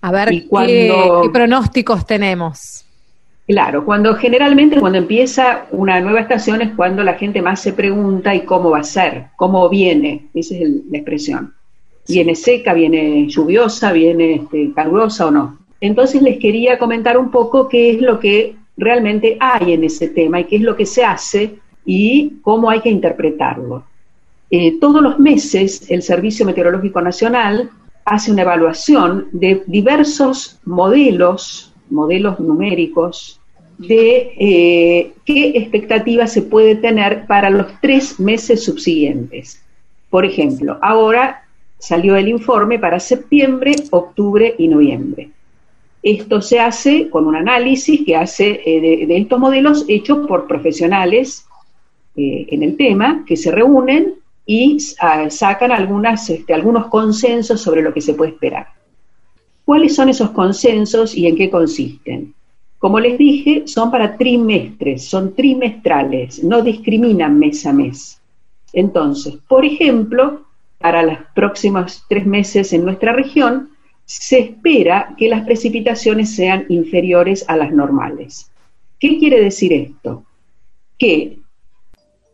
A 0.00 0.12
ver 0.12 0.32
Y 0.32 0.42
qué, 0.42 0.46
cuando- 0.48 1.22
qué 1.24 1.30
pronósticos 1.30 2.06
tenemos. 2.06 2.85
Claro, 3.46 3.84
cuando 3.84 4.16
generalmente 4.16 4.80
cuando 4.80 4.98
empieza 4.98 5.66
una 5.70 6.00
nueva 6.00 6.20
estación 6.20 6.62
es 6.62 6.70
cuando 6.74 7.04
la 7.04 7.14
gente 7.14 7.40
más 7.42 7.60
se 7.60 7.72
pregunta 7.72 8.34
y 8.34 8.40
cómo 8.40 8.70
va 8.70 8.80
a 8.80 8.84
ser, 8.84 9.26
cómo 9.36 9.68
viene, 9.68 10.26
esa 10.34 10.56
es 10.56 10.62
el- 10.62 10.82
la 10.90 10.98
expresión. 10.98 11.54
¿Viene 12.08 12.34
seca, 12.34 12.74
viene 12.74 13.26
lluviosa, 13.28 13.92
viene 13.92 14.34
este, 14.34 14.72
calurosa 14.74 15.26
o 15.26 15.30
no? 15.30 15.58
Entonces 15.80 16.22
les 16.22 16.38
quería 16.38 16.78
comentar 16.78 17.16
un 17.18 17.30
poco 17.30 17.68
qué 17.68 17.90
es 17.92 18.00
lo 18.00 18.18
que 18.18 18.56
realmente 18.76 19.36
hay 19.38 19.74
en 19.74 19.84
ese 19.84 20.08
tema 20.08 20.40
y 20.40 20.44
qué 20.44 20.56
es 20.56 20.62
lo 20.62 20.74
que 20.76 20.86
se 20.86 21.04
hace 21.04 21.54
y 21.84 22.40
cómo 22.42 22.68
hay 22.68 22.80
que 22.80 22.90
interpretarlo. 22.90 23.84
Eh, 24.50 24.78
todos 24.80 25.02
los 25.02 25.18
meses 25.20 25.88
el 25.90 26.02
Servicio 26.02 26.46
Meteorológico 26.46 27.00
Nacional 27.00 27.70
hace 28.04 28.32
una 28.32 28.42
evaluación 28.42 29.28
de 29.32 29.62
diversos 29.66 30.58
modelos, 30.64 31.72
modelos 31.90 32.40
numéricos, 32.40 33.40
de 33.78 34.32
eh, 34.38 35.12
qué 35.24 35.48
expectativa 35.48 36.26
se 36.26 36.42
puede 36.42 36.76
tener 36.76 37.26
para 37.26 37.50
los 37.50 37.66
tres 37.80 38.18
meses 38.18 38.64
subsiguientes. 38.64 39.62
Por 40.08 40.24
ejemplo, 40.24 40.78
ahora 40.80 41.44
salió 41.78 42.16
el 42.16 42.28
informe 42.28 42.78
para 42.78 43.00
septiembre, 43.00 43.74
octubre 43.90 44.54
y 44.56 44.68
noviembre. 44.68 45.30
Esto 46.02 46.40
se 46.40 46.60
hace 46.60 47.10
con 47.10 47.26
un 47.26 47.36
análisis 47.36 48.04
que 48.06 48.16
hace 48.16 48.60
eh, 48.64 49.06
de, 49.06 49.16
estos 49.16 49.38
modelos 49.38 49.84
hechos 49.88 50.26
por 50.26 50.46
profesionales 50.46 51.46
eh, 52.16 52.46
en 52.48 52.62
el 52.62 52.76
tema 52.76 53.24
que 53.26 53.36
se 53.36 53.50
reúnen 53.50 54.14
y 54.46 54.78
ah, 55.00 55.28
sacan 55.28 55.72
algunas, 55.72 56.30
este, 56.30 56.54
algunos 56.54 56.86
consensos 56.86 57.60
sobre 57.60 57.82
lo 57.82 57.92
que 57.92 58.00
se 58.00 58.14
puede 58.14 58.30
esperar. 58.30 58.68
¿Cuáles 59.66 59.96
son 59.96 60.08
esos 60.08 60.30
consensos 60.30 61.16
y 61.16 61.26
en 61.26 61.34
qué 61.34 61.50
consisten? 61.50 62.32
Como 62.78 63.00
les 63.00 63.18
dije, 63.18 63.64
son 63.66 63.90
para 63.90 64.16
trimestres, 64.16 65.06
son 65.06 65.34
trimestrales, 65.34 66.44
no 66.44 66.62
discriminan 66.62 67.36
mes 67.36 67.66
a 67.66 67.72
mes. 67.72 68.20
Entonces, 68.72 69.34
por 69.48 69.64
ejemplo, 69.64 70.42
para 70.78 71.02
los 71.02 71.18
próximos 71.34 72.04
tres 72.08 72.24
meses 72.26 72.72
en 72.72 72.84
nuestra 72.84 73.12
región, 73.12 73.70
se 74.04 74.38
espera 74.38 75.16
que 75.18 75.28
las 75.28 75.44
precipitaciones 75.44 76.36
sean 76.36 76.66
inferiores 76.68 77.44
a 77.48 77.56
las 77.56 77.72
normales. 77.72 78.48
¿Qué 79.00 79.18
quiere 79.18 79.40
decir 79.42 79.72
esto? 79.72 80.22
Que 80.96 81.40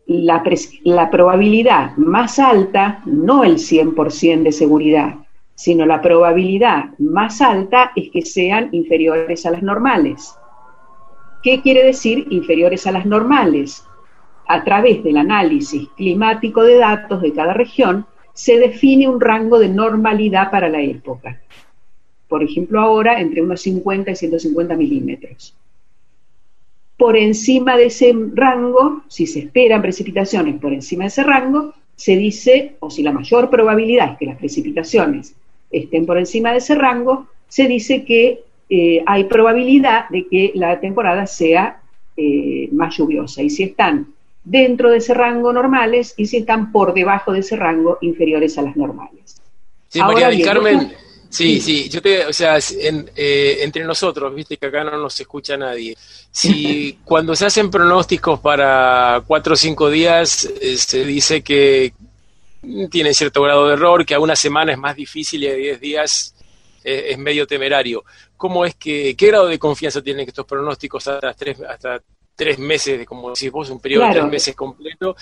la, 0.05 0.43
la 0.83 1.09
probabilidad 1.09 1.97
más 1.97 2.37
alta, 2.37 3.01
no 3.07 3.43
el 3.43 3.55
100% 3.55 4.43
de 4.43 4.51
seguridad, 4.51 5.22
sino 5.55 5.85
la 5.85 6.01
probabilidad 6.01 6.97
más 6.97 7.41
alta 7.41 7.91
es 7.95 8.09
que 8.09 8.23
sean 8.23 8.69
inferiores 8.71 9.45
a 9.45 9.51
las 9.51 9.63
normales. 9.63 10.35
¿Qué 11.43 11.61
quiere 11.61 11.83
decir 11.83 12.27
inferiores 12.29 12.87
a 12.87 12.91
las 12.91 13.05
normales? 13.05 13.85
A 14.47 14.63
través 14.63 15.03
del 15.03 15.17
análisis 15.17 15.87
climático 15.95 16.63
de 16.63 16.77
datos 16.77 17.21
de 17.21 17.33
cada 17.33 17.53
región, 17.53 18.05
se 18.33 18.57
define 18.57 19.07
un 19.07 19.21
rango 19.21 19.59
de 19.59 19.69
normalidad 19.69 20.49
para 20.49 20.69
la 20.69 20.81
época. 20.81 21.39
por 22.27 22.41
ejemplo 22.41 22.81
ahora, 22.81 23.21
entre 23.21 23.43
unos 23.43 23.61
50 23.61 24.09
y 24.09 24.15
150 24.15 24.75
milímetros. 24.75 25.55
Por 26.97 27.15
encima 27.15 27.77
de 27.77 27.85
ese 27.85 28.11
rango, 28.33 29.03
si 29.07 29.27
se 29.27 29.41
esperan 29.41 29.83
precipitaciones 29.83 30.59
por 30.59 30.73
encima 30.73 31.03
de 31.03 31.09
ese 31.09 31.21
rango, 31.21 31.75
se 31.95 32.15
dice, 32.15 32.75
o 32.79 32.89
si 32.89 33.03
la 33.03 33.11
mayor 33.11 33.51
probabilidad 33.51 34.13
es 34.13 34.17
que 34.17 34.25
las 34.25 34.37
precipitaciones 34.37 35.35
estén 35.73 36.05
por 36.05 36.17
encima 36.17 36.51
de 36.51 36.59
ese 36.59 36.75
rango, 36.75 37.27
se 37.47 37.67
dice 37.67 38.05
que 38.05 38.43
eh, 38.69 39.03
hay 39.05 39.25
probabilidad 39.25 40.07
de 40.09 40.27
que 40.27 40.51
la 40.55 40.79
temporada 40.79 41.27
sea 41.27 41.81
eh, 42.15 42.69
más 42.71 42.95
lluviosa. 42.95 43.41
Y 43.41 43.49
si 43.49 43.63
están 43.63 44.13
dentro 44.43 44.89
de 44.89 44.97
ese 44.97 45.13
rango 45.13 45.53
normales 45.53 46.13
y 46.17 46.27
si 46.27 46.37
están 46.37 46.71
por 46.71 46.93
debajo 46.93 47.31
de 47.31 47.39
ese 47.39 47.55
rango 47.55 47.97
inferiores 48.01 48.57
a 48.57 48.61
las 48.61 48.75
normales. 48.75 49.41
Sí, 49.89 49.99
María 49.99 50.29
del 50.29 50.41
Carmen, 50.41 50.93
sí, 51.29 51.61
sí, 51.61 51.87
yo 51.89 52.01
te, 52.01 52.25
o 52.25 52.33
sea, 52.33 52.57
eh, 52.57 53.57
entre 53.61 53.83
nosotros, 53.83 54.33
viste 54.33 54.57
que 54.57 54.65
acá 54.65 54.83
no 54.83 54.97
nos 54.97 55.19
escucha 55.19 55.55
nadie. 55.55 55.95
Si 56.31 56.97
cuando 57.05 57.35
se 57.35 57.45
hacen 57.45 57.69
pronósticos 57.69 58.39
para 58.39 59.23
cuatro 59.27 59.53
o 59.53 59.57
cinco 59.57 59.89
días, 59.89 60.49
se 60.77 61.05
dice 61.05 61.41
que 61.43 61.93
tiene 62.89 63.13
cierto 63.13 63.41
grado 63.41 63.67
de 63.67 63.73
error, 63.73 64.05
que 64.05 64.15
a 64.15 64.19
una 64.19 64.35
semana 64.35 64.71
es 64.71 64.77
más 64.77 64.95
difícil 64.95 65.43
y 65.43 65.47
a 65.47 65.53
diez 65.53 65.79
días 65.79 66.35
es 66.83 67.17
medio 67.17 67.47
temerario. 67.47 68.03
¿Cómo 68.37 68.65
es 68.65 68.75
que, 68.75 69.15
qué 69.15 69.27
grado 69.27 69.47
de 69.47 69.57
confianza 69.57 70.01
tienen 70.01 70.27
estos 70.27 70.45
pronósticos 70.45 71.07
hasta 71.07 71.33
tres, 71.33 71.61
hasta 71.61 72.01
tres 72.35 72.57
meses, 72.59 73.05
como 73.05 73.29
decís 73.29 73.51
vos, 73.51 73.69
un 73.69 73.79
periodo 73.79 74.07
de 74.07 74.13
tres 74.13 74.25
meses 74.25 74.55
completo, 74.55 75.15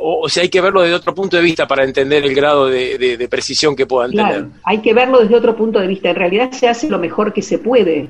o, 0.00 0.28
si 0.28 0.40
hay 0.40 0.48
que 0.48 0.60
verlo 0.60 0.82
desde 0.82 0.94
otro 0.94 1.14
punto 1.14 1.36
de 1.36 1.42
vista 1.42 1.66
para 1.66 1.84
entender 1.84 2.24
el 2.24 2.34
grado 2.34 2.66
de, 2.66 3.26
precisión 3.30 3.74
que 3.74 3.86
puedan 3.86 4.10
claro, 4.10 4.34
tener. 4.34 4.50
Hay 4.64 4.78
que 4.78 4.94
verlo 4.94 5.20
desde 5.20 5.34
otro 5.34 5.56
punto 5.56 5.80
de 5.80 5.86
vista. 5.86 6.10
En 6.10 6.16
realidad 6.16 6.52
se 6.52 6.68
hace 6.68 6.88
lo 6.88 6.98
mejor 6.98 7.32
que 7.32 7.42
se 7.42 7.58
puede, 7.58 8.08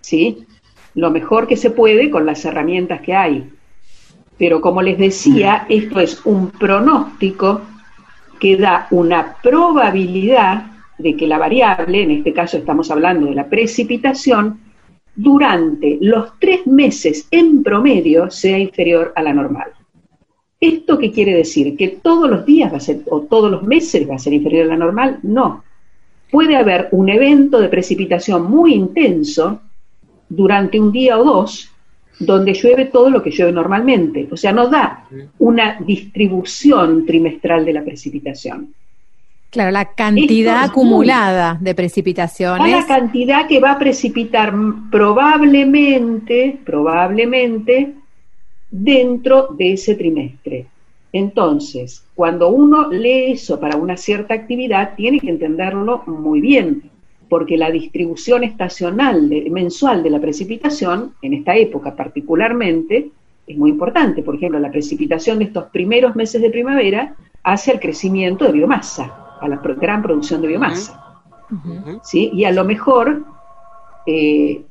¿sí? 0.00 0.46
Lo 0.94 1.10
mejor 1.10 1.46
que 1.46 1.56
se 1.56 1.70
puede 1.70 2.10
con 2.10 2.24
las 2.24 2.44
herramientas 2.44 3.00
que 3.02 3.14
hay. 3.14 3.50
Pero 4.38 4.60
como 4.60 4.82
les 4.82 4.98
decía, 4.98 5.66
esto 5.68 5.98
es 6.00 6.24
un 6.24 6.50
pronóstico 6.50 7.62
que 8.38 8.56
da 8.56 8.86
una 8.90 9.36
probabilidad 9.42 10.66
de 10.98 11.16
que 11.16 11.26
la 11.26 11.38
variable, 11.38 12.02
en 12.02 12.10
este 12.10 12.32
caso 12.32 12.56
estamos 12.56 12.90
hablando 12.90 13.26
de 13.26 13.34
la 13.34 13.48
precipitación, 13.48 14.60
durante 15.14 15.98
los 16.00 16.38
tres 16.38 16.66
meses 16.66 17.26
en 17.30 17.62
promedio 17.62 18.30
sea 18.30 18.58
inferior 18.58 19.12
a 19.16 19.22
la 19.22 19.32
normal. 19.32 19.72
¿Esto 20.60 20.98
qué 20.98 21.12
quiere 21.12 21.34
decir? 21.34 21.76
¿Que 21.76 21.88
todos 21.88 22.30
los 22.30 22.46
días 22.46 22.72
va 22.72 22.78
a 22.78 22.80
ser, 22.80 23.00
o 23.10 23.22
todos 23.22 23.50
los 23.50 23.62
meses 23.62 24.08
va 24.08 24.14
a 24.16 24.18
ser 24.18 24.32
inferior 24.32 24.64
a 24.66 24.68
la 24.68 24.76
normal? 24.76 25.18
No. 25.22 25.64
Puede 26.30 26.56
haber 26.56 26.88
un 26.92 27.08
evento 27.08 27.60
de 27.60 27.68
precipitación 27.68 28.50
muy 28.50 28.74
intenso 28.74 29.60
durante 30.28 30.80
un 30.80 30.92
día 30.92 31.18
o 31.18 31.24
dos, 31.24 31.70
donde 32.18 32.54
llueve 32.54 32.86
todo 32.86 33.10
lo 33.10 33.22
que 33.22 33.30
llueve 33.30 33.52
normalmente. 33.52 34.28
O 34.30 34.36
sea, 34.36 34.52
no 34.52 34.68
da 34.68 35.06
una 35.38 35.78
distribución 35.80 37.04
trimestral 37.04 37.64
de 37.64 37.72
la 37.72 37.84
precipitación. 37.84 38.74
Claro, 39.50 39.70
la 39.70 39.86
cantidad 39.94 40.64
acumulada 40.64 41.56
de 41.60 41.74
precipitaciones. 41.74 42.70
La 42.70 42.86
cantidad 42.86 43.46
que 43.46 43.60
va 43.60 43.72
a 43.72 43.78
precipitar 43.78 44.52
probablemente, 44.90 46.58
probablemente, 46.64 47.94
dentro 48.70 49.48
de 49.56 49.72
ese 49.72 49.94
trimestre. 49.94 50.66
Entonces, 51.12 52.04
cuando 52.14 52.48
uno 52.50 52.90
lee 52.90 53.32
eso 53.32 53.58
para 53.58 53.76
una 53.76 53.96
cierta 53.96 54.34
actividad, 54.34 54.94
tiene 54.96 55.20
que 55.20 55.30
entenderlo 55.30 56.02
muy 56.06 56.40
bien, 56.40 56.90
porque 57.28 57.56
la 57.56 57.70
distribución 57.70 58.44
estacional 58.44 59.28
mensual 59.50 60.02
de 60.02 60.10
la 60.10 60.20
precipitación, 60.20 61.14
en 61.22 61.34
esta 61.34 61.56
época 61.56 61.94
particularmente, 61.94 63.10
es 63.46 63.56
muy 63.56 63.70
importante. 63.70 64.22
Por 64.22 64.36
ejemplo, 64.36 64.58
la 64.58 64.70
precipitación 64.70 65.38
de 65.38 65.46
estos 65.46 65.64
primeros 65.64 66.16
meses 66.16 66.42
de 66.42 66.50
primavera 66.50 67.14
hace 67.42 67.72
el 67.72 67.80
crecimiento 67.80 68.44
de 68.44 68.52
biomasa 68.52 69.38
a 69.40 69.48
la 69.48 69.56
gran 69.56 70.02
producción 70.02 70.40
de 70.42 70.48
biomasa. 70.48 71.22
¿sí? 72.02 72.30
Y 72.32 72.44
a 72.44 72.52
lo 72.52 72.64
mejor 72.64 73.24
eh, 74.06 74.62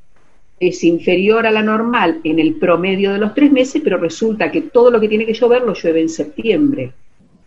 es 0.60 0.84
inferior 0.84 1.46
a 1.46 1.52
la 1.52 1.62
normal 1.62 2.20
en 2.24 2.40
el 2.40 2.56
promedio 2.56 3.14
de 3.14 3.20
los 3.20 3.34
tres 3.34 3.52
meses, 3.52 3.82
pero 3.84 3.98
resulta 3.98 4.52
que 4.52 4.62
todo 4.62 4.92
lo 4.92 5.00
que 5.00 5.10
tiene 5.10 5.26
que 5.26 5.34
llover 5.34 5.64
lo 5.64 5.74
llueve 5.74 6.02
en 6.02 6.10
septiembre, 6.10 6.94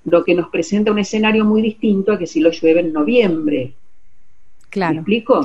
lo 0.04 0.24
que 0.24 0.34
nos 0.34 0.48
presenta 0.48 0.92
un 0.92 0.98
escenario 0.98 1.44
muy 1.44 1.62
distinto 1.62 2.12
a 2.12 2.18
que 2.18 2.26
si 2.26 2.40
lo 2.40 2.50
llueve 2.50 2.80
en 2.80 2.92
noviembre. 2.92 3.74
Claro. 4.70 4.94
¿Me 4.94 5.00
explico? 5.00 5.42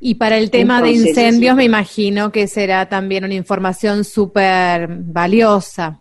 Y 0.00 0.16
para 0.16 0.36
el 0.38 0.50
tema 0.50 0.82
de 0.82 0.90
incendios, 0.90 1.56
me 1.56 1.64
imagino 1.64 2.30
que 2.30 2.46
será 2.46 2.88
también 2.88 3.24
una 3.24 3.34
información 3.34 4.04
súper 4.04 4.88
valiosa. 4.88 6.00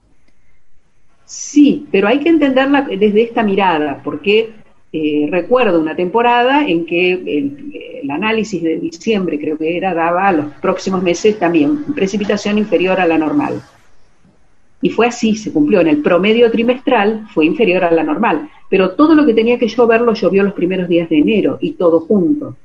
Sí, 1.25 1.87
pero 1.91 2.07
hay 2.07 2.19
que 2.19 2.29
entenderla 2.29 2.81
desde 2.81 3.23
esta 3.23 3.41
mirada, 3.41 4.01
porque 4.03 4.53
eh, 4.91 5.27
recuerdo 5.29 5.81
una 5.81 5.95
temporada 5.95 6.65
en 6.65 6.85
que 6.85 7.11
el, 7.11 8.09
análisis 8.09 8.61
de 8.61 8.77
diciembre, 8.77 9.39
creo 9.39 9.57
que 9.57 9.75
era, 9.75 9.93
daba 9.93 10.27
a 10.27 10.31
los 10.31 10.45
próximos 10.61 11.01
meses 11.01 11.39
también 11.39 11.83
precipitación 11.95 12.59
inferior 12.59 13.01
a 13.01 13.07
la 13.07 13.17
normal. 13.17 13.61
Y 14.81 14.91
fue 14.91 15.07
así, 15.07 15.35
se 15.35 15.51
cumplió. 15.51 15.81
En 15.81 15.87
el 15.87 16.01
promedio 16.01 16.51
trimestral 16.51 17.27
fue 17.33 17.45
inferior 17.45 17.83
a 17.83 17.91
la 17.91 18.03
normal. 18.03 18.47
Pero 18.69 18.91
todo 18.91 19.15
lo 19.15 19.25
que 19.25 19.33
tenía 19.33 19.59
que 19.59 19.67
llover 19.67 20.01
lo 20.01 20.13
llovió 20.13 20.43
los 20.43 20.53
primeros 20.53 20.87
días 20.87 21.09
de 21.09 21.19
enero 21.19 21.57
y 21.61 21.73
todo 21.73 21.99
junto. 22.01 22.55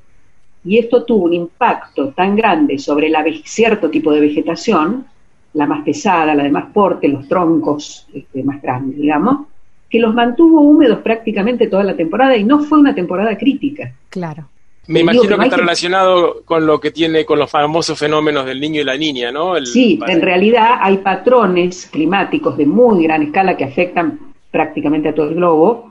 Y 0.65 0.79
esto 0.79 1.05
tuvo 1.05 1.25
un 1.25 1.35
impacto 1.35 2.09
tan 2.09 2.37
grande 2.37 2.79
sobre 2.79 3.09
la, 3.09 3.25
cierto 3.45 3.91
tipo 3.91 4.13
de 4.13 4.21
vegetación, 4.21 5.07
la 5.55 5.67
más 5.67 5.85
pesada, 5.85 6.35
la 6.35 6.43
de 6.43 6.51
más 6.51 6.73
porte, 6.73 7.09
los 7.09 7.27
troncos 7.29 8.07
este, 8.13 8.43
más 8.43 8.61
grandes, 8.61 8.99
digamos, 8.99 9.47
que 9.89 9.99
los 9.99 10.15
mantuvo 10.15 10.61
húmedos 10.61 11.01
prácticamente 11.01 11.67
toda 11.67 11.83
la 11.83 11.97
temporada 11.97 12.37
y 12.37 12.45
no 12.45 12.61
fue 12.61 12.79
una 12.79 12.95
temporada 12.95 13.37
crítica. 13.37 13.93
Claro. 14.09 14.47
Me 14.87 15.01
imagino 15.01 15.39
que 15.39 15.45
está 15.45 15.57
relacionado 15.57 16.43
con 16.45 16.67
lo 16.67 16.81
que 16.81 16.91
tiene 16.91 17.25
con 17.25 17.39
los 17.39 17.51
famosos 17.51 17.99
fenómenos 17.99 18.45
del 18.47 18.61
niño 18.61 18.81
y 18.81 18.85
la 18.85 18.97
niña, 18.97 19.31
¿no? 19.31 19.55
sí, 19.65 20.01
en 20.07 20.21
realidad 20.21 20.79
hay 20.81 20.97
patrones 20.99 21.89
climáticos 21.93 22.57
de 22.57 22.67
muy 22.67 23.05
gran 23.05 23.23
escala 23.23 23.57
que 23.57 23.65
afectan 23.65 24.19
prácticamente 24.51 25.11
a 25.11 25.15
todo 25.15 25.29
el 25.29 25.37
globo, 25.37 25.90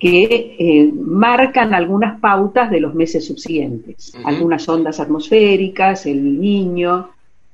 que 0.00 0.56
eh, 0.58 0.90
marcan 0.94 1.74
algunas 1.74 2.18
pautas 2.20 2.70
de 2.70 2.80
los 2.80 2.94
meses 2.94 3.26
subsiguientes. 3.26 4.14
Algunas 4.24 4.66
ondas 4.66 4.98
atmosféricas, 4.98 6.06
el 6.06 6.40
niño 6.40 7.10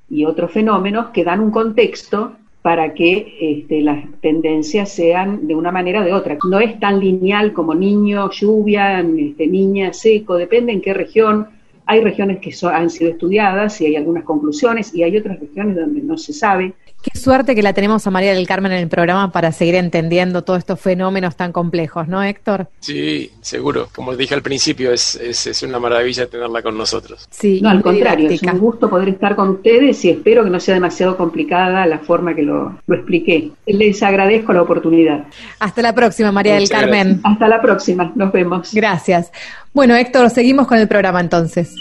y 0.08 0.24
otros 0.24 0.52
fenómenos 0.52 1.08
que 1.08 1.24
dan 1.24 1.40
un 1.40 1.50
contexto 1.50 2.34
para 2.62 2.94
que 2.94 3.36
este, 3.40 3.80
las 3.80 4.04
tendencias 4.20 4.92
sean 4.92 5.48
de 5.48 5.56
una 5.56 5.72
manera 5.72 6.00
o 6.00 6.04
de 6.04 6.12
otra. 6.12 6.38
No 6.48 6.60
es 6.60 6.78
tan 6.78 7.00
lineal 7.00 7.52
como 7.52 7.74
niño, 7.74 8.30
lluvia, 8.30 9.00
este, 9.00 9.48
niña, 9.48 9.92
seco, 9.92 10.36
depende 10.36 10.72
en 10.72 10.80
qué 10.80 10.94
región. 10.94 11.48
Hay 11.84 12.00
regiones 12.00 12.38
que 12.38 12.54
han 12.68 12.90
sido 12.90 13.10
estudiadas 13.10 13.80
y 13.80 13.86
hay 13.86 13.96
algunas 13.96 14.22
conclusiones 14.22 14.94
y 14.94 15.02
hay 15.02 15.16
otras 15.16 15.40
regiones 15.40 15.76
donde 15.76 16.00
no 16.00 16.16
se 16.16 16.32
sabe. 16.32 16.74
Qué 17.12 17.16
suerte 17.16 17.54
que 17.54 17.62
la 17.62 17.72
tenemos 17.72 18.04
a 18.06 18.10
María 18.10 18.34
del 18.34 18.48
Carmen 18.48 18.72
en 18.72 18.78
el 18.78 18.88
programa 18.88 19.30
para 19.30 19.52
seguir 19.52 19.76
entendiendo 19.76 20.42
todos 20.42 20.58
estos 20.58 20.80
fenómenos 20.80 21.36
tan 21.36 21.52
complejos, 21.52 22.08
¿no, 22.08 22.20
Héctor? 22.20 22.68
Sí, 22.80 23.30
seguro. 23.40 23.88
Como 23.94 24.16
dije 24.16 24.34
al 24.34 24.42
principio, 24.42 24.92
es, 24.92 25.14
es, 25.14 25.62
una 25.62 25.78
maravilla 25.78 26.26
tenerla 26.26 26.62
con 26.62 26.76
nosotros. 26.76 27.28
Sí, 27.30 27.60
no, 27.62 27.68
al 27.68 27.80
contrario, 27.80 28.28
es 28.28 28.42
un 28.42 28.58
gusto 28.58 28.90
poder 28.90 29.10
estar 29.10 29.36
con 29.36 29.50
ustedes 29.50 30.04
y 30.04 30.10
espero 30.10 30.42
que 30.42 30.50
no 30.50 30.58
sea 30.58 30.74
demasiado 30.74 31.16
complicada 31.16 31.86
la 31.86 32.00
forma 32.00 32.34
que 32.34 32.42
lo, 32.42 32.76
lo 32.84 32.96
expliqué. 32.96 33.52
Les 33.66 34.02
agradezco 34.02 34.52
la 34.52 34.62
oportunidad. 34.62 35.26
Hasta 35.60 35.82
la 35.82 35.94
próxima, 35.94 36.32
María 36.32 36.56
del 36.56 36.68
Carmen. 36.68 37.20
Hasta 37.22 37.46
la 37.46 37.62
próxima, 37.62 38.10
nos 38.16 38.32
vemos. 38.32 38.74
Gracias. 38.74 39.30
Bueno, 39.72 39.94
Héctor, 39.94 40.28
seguimos 40.30 40.66
con 40.66 40.78
el 40.78 40.88
programa 40.88 41.20
entonces. 41.20 41.72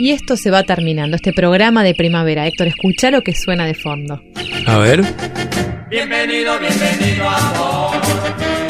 Y 0.00 0.12
esto 0.12 0.36
se 0.36 0.52
va 0.52 0.62
terminando, 0.62 1.16
este 1.16 1.32
programa 1.32 1.82
de 1.82 1.92
primavera. 1.92 2.46
Héctor, 2.46 2.68
escucha 2.68 3.10
lo 3.10 3.22
que 3.22 3.34
suena 3.34 3.66
de 3.66 3.74
fondo. 3.74 4.22
A 4.64 4.78
ver. 4.78 5.02
Bienvenido, 5.90 6.56
bienvenido 6.60 7.28
amor. 7.28 7.96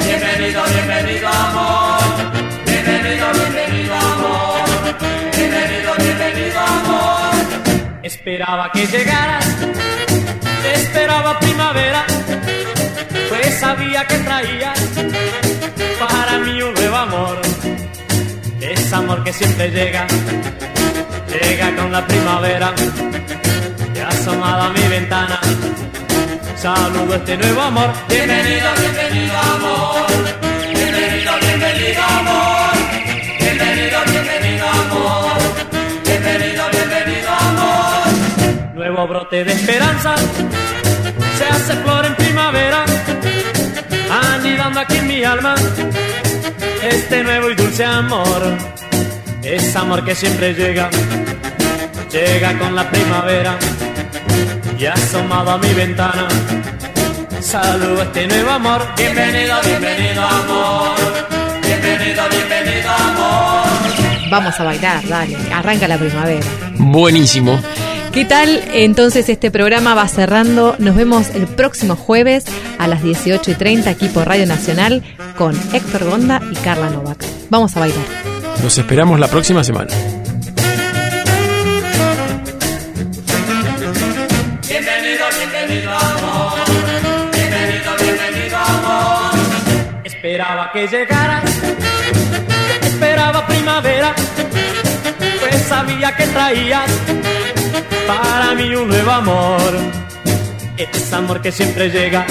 Bienvenido, 0.06 0.62
bienvenido 0.72 1.28
amor. 1.28 2.00
Bienvenido, 2.64 3.26
bienvenido 3.34 3.94
amor. 3.94 4.60
Bienvenido, 5.36 5.92
bienvenido 5.98 6.60
amor. 6.60 7.34
Esperaba 8.02 8.72
que 8.72 8.86
llegaras. 8.86 9.56
Esperaba 10.76 11.38
primavera. 11.40 12.06
Pues 13.28 13.54
sabía 13.60 14.06
que 14.06 14.16
traías 14.16 14.80
para 15.98 16.38
mí 16.38 16.62
un 16.62 16.72
nuevo 16.72 16.96
amor. 16.96 17.38
Es 18.62 18.92
amor 18.94 19.22
que 19.24 19.32
siempre 19.34 19.70
llega 19.70 20.06
Llega 21.30 21.76
con 21.76 21.92
la 21.92 22.06
primavera, 22.06 22.72
ya 23.94 24.08
asomada 24.08 24.66
a 24.66 24.70
mi 24.70 24.82
ventana. 24.88 25.38
Saludo 26.56 27.14
este 27.14 27.36
nuevo 27.36 27.60
amor. 27.60 27.92
Bienvenido, 28.08 28.68
bienvenido 28.80 29.36
amor. 29.36 30.06
Bienvenido, 30.74 31.32
bienvenido 31.40 32.02
amor. 32.02 32.70
Bienvenido, 33.40 33.98
bienvenido 34.10 34.66
amor. 34.68 35.38
Bienvenido, 36.04 36.64
bienvenido 36.72 37.30
amor. 37.30 38.74
Nuevo 38.74 39.06
brote 39.06 39.44
de 39.44 39.52
esperanza. 39.52 40.16
Se 41.36 41.44
hace 41.44 41.74
flor 41.82 42.06
en 42.06 42.14
primavera. 42.16 42.84
Anidando 44.34 44.80
aquí 44.80 44.96
en 44.96 45.06
mi 45.06 45.22
alma. 45.24 45.54
Este 46.82 47.22
nuevo 47.22 47.50
y 47.50 47.54
dulce 47.54 47.84
amor. 47.84 48.78
Es 49.42 49.76
amor 49.76 50.04
que 50.04 50.14
siempre 50.14 50.52
llega, 50.52 50.90
llega 52.10 52.58
con 52.58 52.74
la 52.74 52.90
primavera 52.90 53.56
y 54.78 54.86
asomado 54.86 55.52
a 55.52 55.58
mi 55.58 55.72
ventana. 55.74 56.28
Saludo 57.40 58.02
este 58.02 58.26
nuevo 58.26 58.50
amor. 58.50 58.86
Bienvenido, 58.96 59.56
bienvenido 59.64 60.22
amor. 60.22 60.96
Bienvenido, 61.64 62.22
bienvenido 62.30 62.90
amor. 62.90 64.30
Vamos 64.30 64.60
a 64.60 64.64
bailar, 64.64 65.06
dale, 65.08 65.36
arranca 65.52 65.88
la 65.88 65.98
primavera. 65.98 66.46
Buenísimo. 66.74 67.60
¿Qué 68.12 68.24
tal? 68.24 68.62
Entonces 68.72 69.28
este 69.28 69.50
programa 69.50 69.94
va 69.94 70.08
cerrando. 70.08 70.74
Nos 70.78 70.96
vemos 70.96 71.28
el 71.34 71.46
próximo 71.46 71.94
jueves 71.94 72.44
a 72.78 72.88
las 72.88 73.02
18 73.02 73.52
y 73.52 73.54
30 73.54 73.88
aquí 73.88 74.08
por 74.08 74.26
Radio 74.26 74.46
Nacional 74.46 75.04
con 75.36 75.54
Héctor 75.72 76.04
Gonda 76.04 76.42
y 76.50 76.56
Carla 76.56 76.90
Novak. 76.90 77.24
Vamos 77.50 77.76
a 77.76 77.80
bailar. 77.80 78.27
Nos 78.62 78.76
esperamos 78.76 79.20
la 79.20 79.28
próxima 79.28 79.62
semana. 79.62 79.90
Bienvenido, 84.68 85.24
bienvenido 85.38 85.90
amor. 85.90 86.58
Bienvenido, 87.32 87.90
bienvenido 88.00 88.56
amor. 88.56 89.30
Esperaba 90.04 90.72
que 90.72 90.86
llegaras, 90.86 91.44
esperaba 92.82 93.46
primavera, 93.46 94.14
pues 95.40 95.62
sabía 95.62 96.14
que 96.16 96.26
traías 96.26 96.90
para 98.06 98.54
mí 98.54 98.74
un 98.74 98.88
nuevo 98.88 99.10
amor. 99.10 99.72
Es 100.76 101.12
amor 101.12 101.40
que 101.40 101.52
siempre 101.52 101.90
llega, 101.90 102.26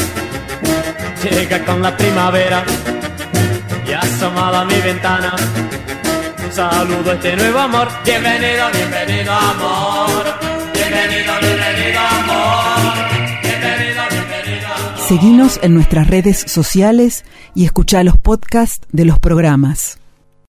llega 1.24 1.66
con 1.66 1.82
la 1.82 1.96
primavera 1.96 2.64
y 3.88 3.94
asomado 3.94 4.58
a 4.58 4.66
mi 4.66 4.80
ventana. 4.82 5.34
Saludo 6.52 7.12
este 7.12 7.36
nuevo 7.36 7.60
amor. 7.60 7.88
Bienvenido, 8.06 8.66
bienvenido 8.72 9.34
amor. 9.34 10.24
Bienvenido, 10.74 11.34
bienvenido 11.42 12.00
amor. 12.00 12.96
Bienvenido, 13.44 14.04
bienvenido 14.10 14.68
amor. 14.68 14.98
Seguinos 15.08 15.60
en 15.62 15.74
nuestras 15.74 16.08
redes 16.08 16.40
sociales 16.48 17.26
y 17.54 17.66
escucha 17.66 18.04
los 18.04 18.18
podcasts 18.18 18.88
de 18.92 19.06
los 19.06 19.20
programas. 19.20 20.00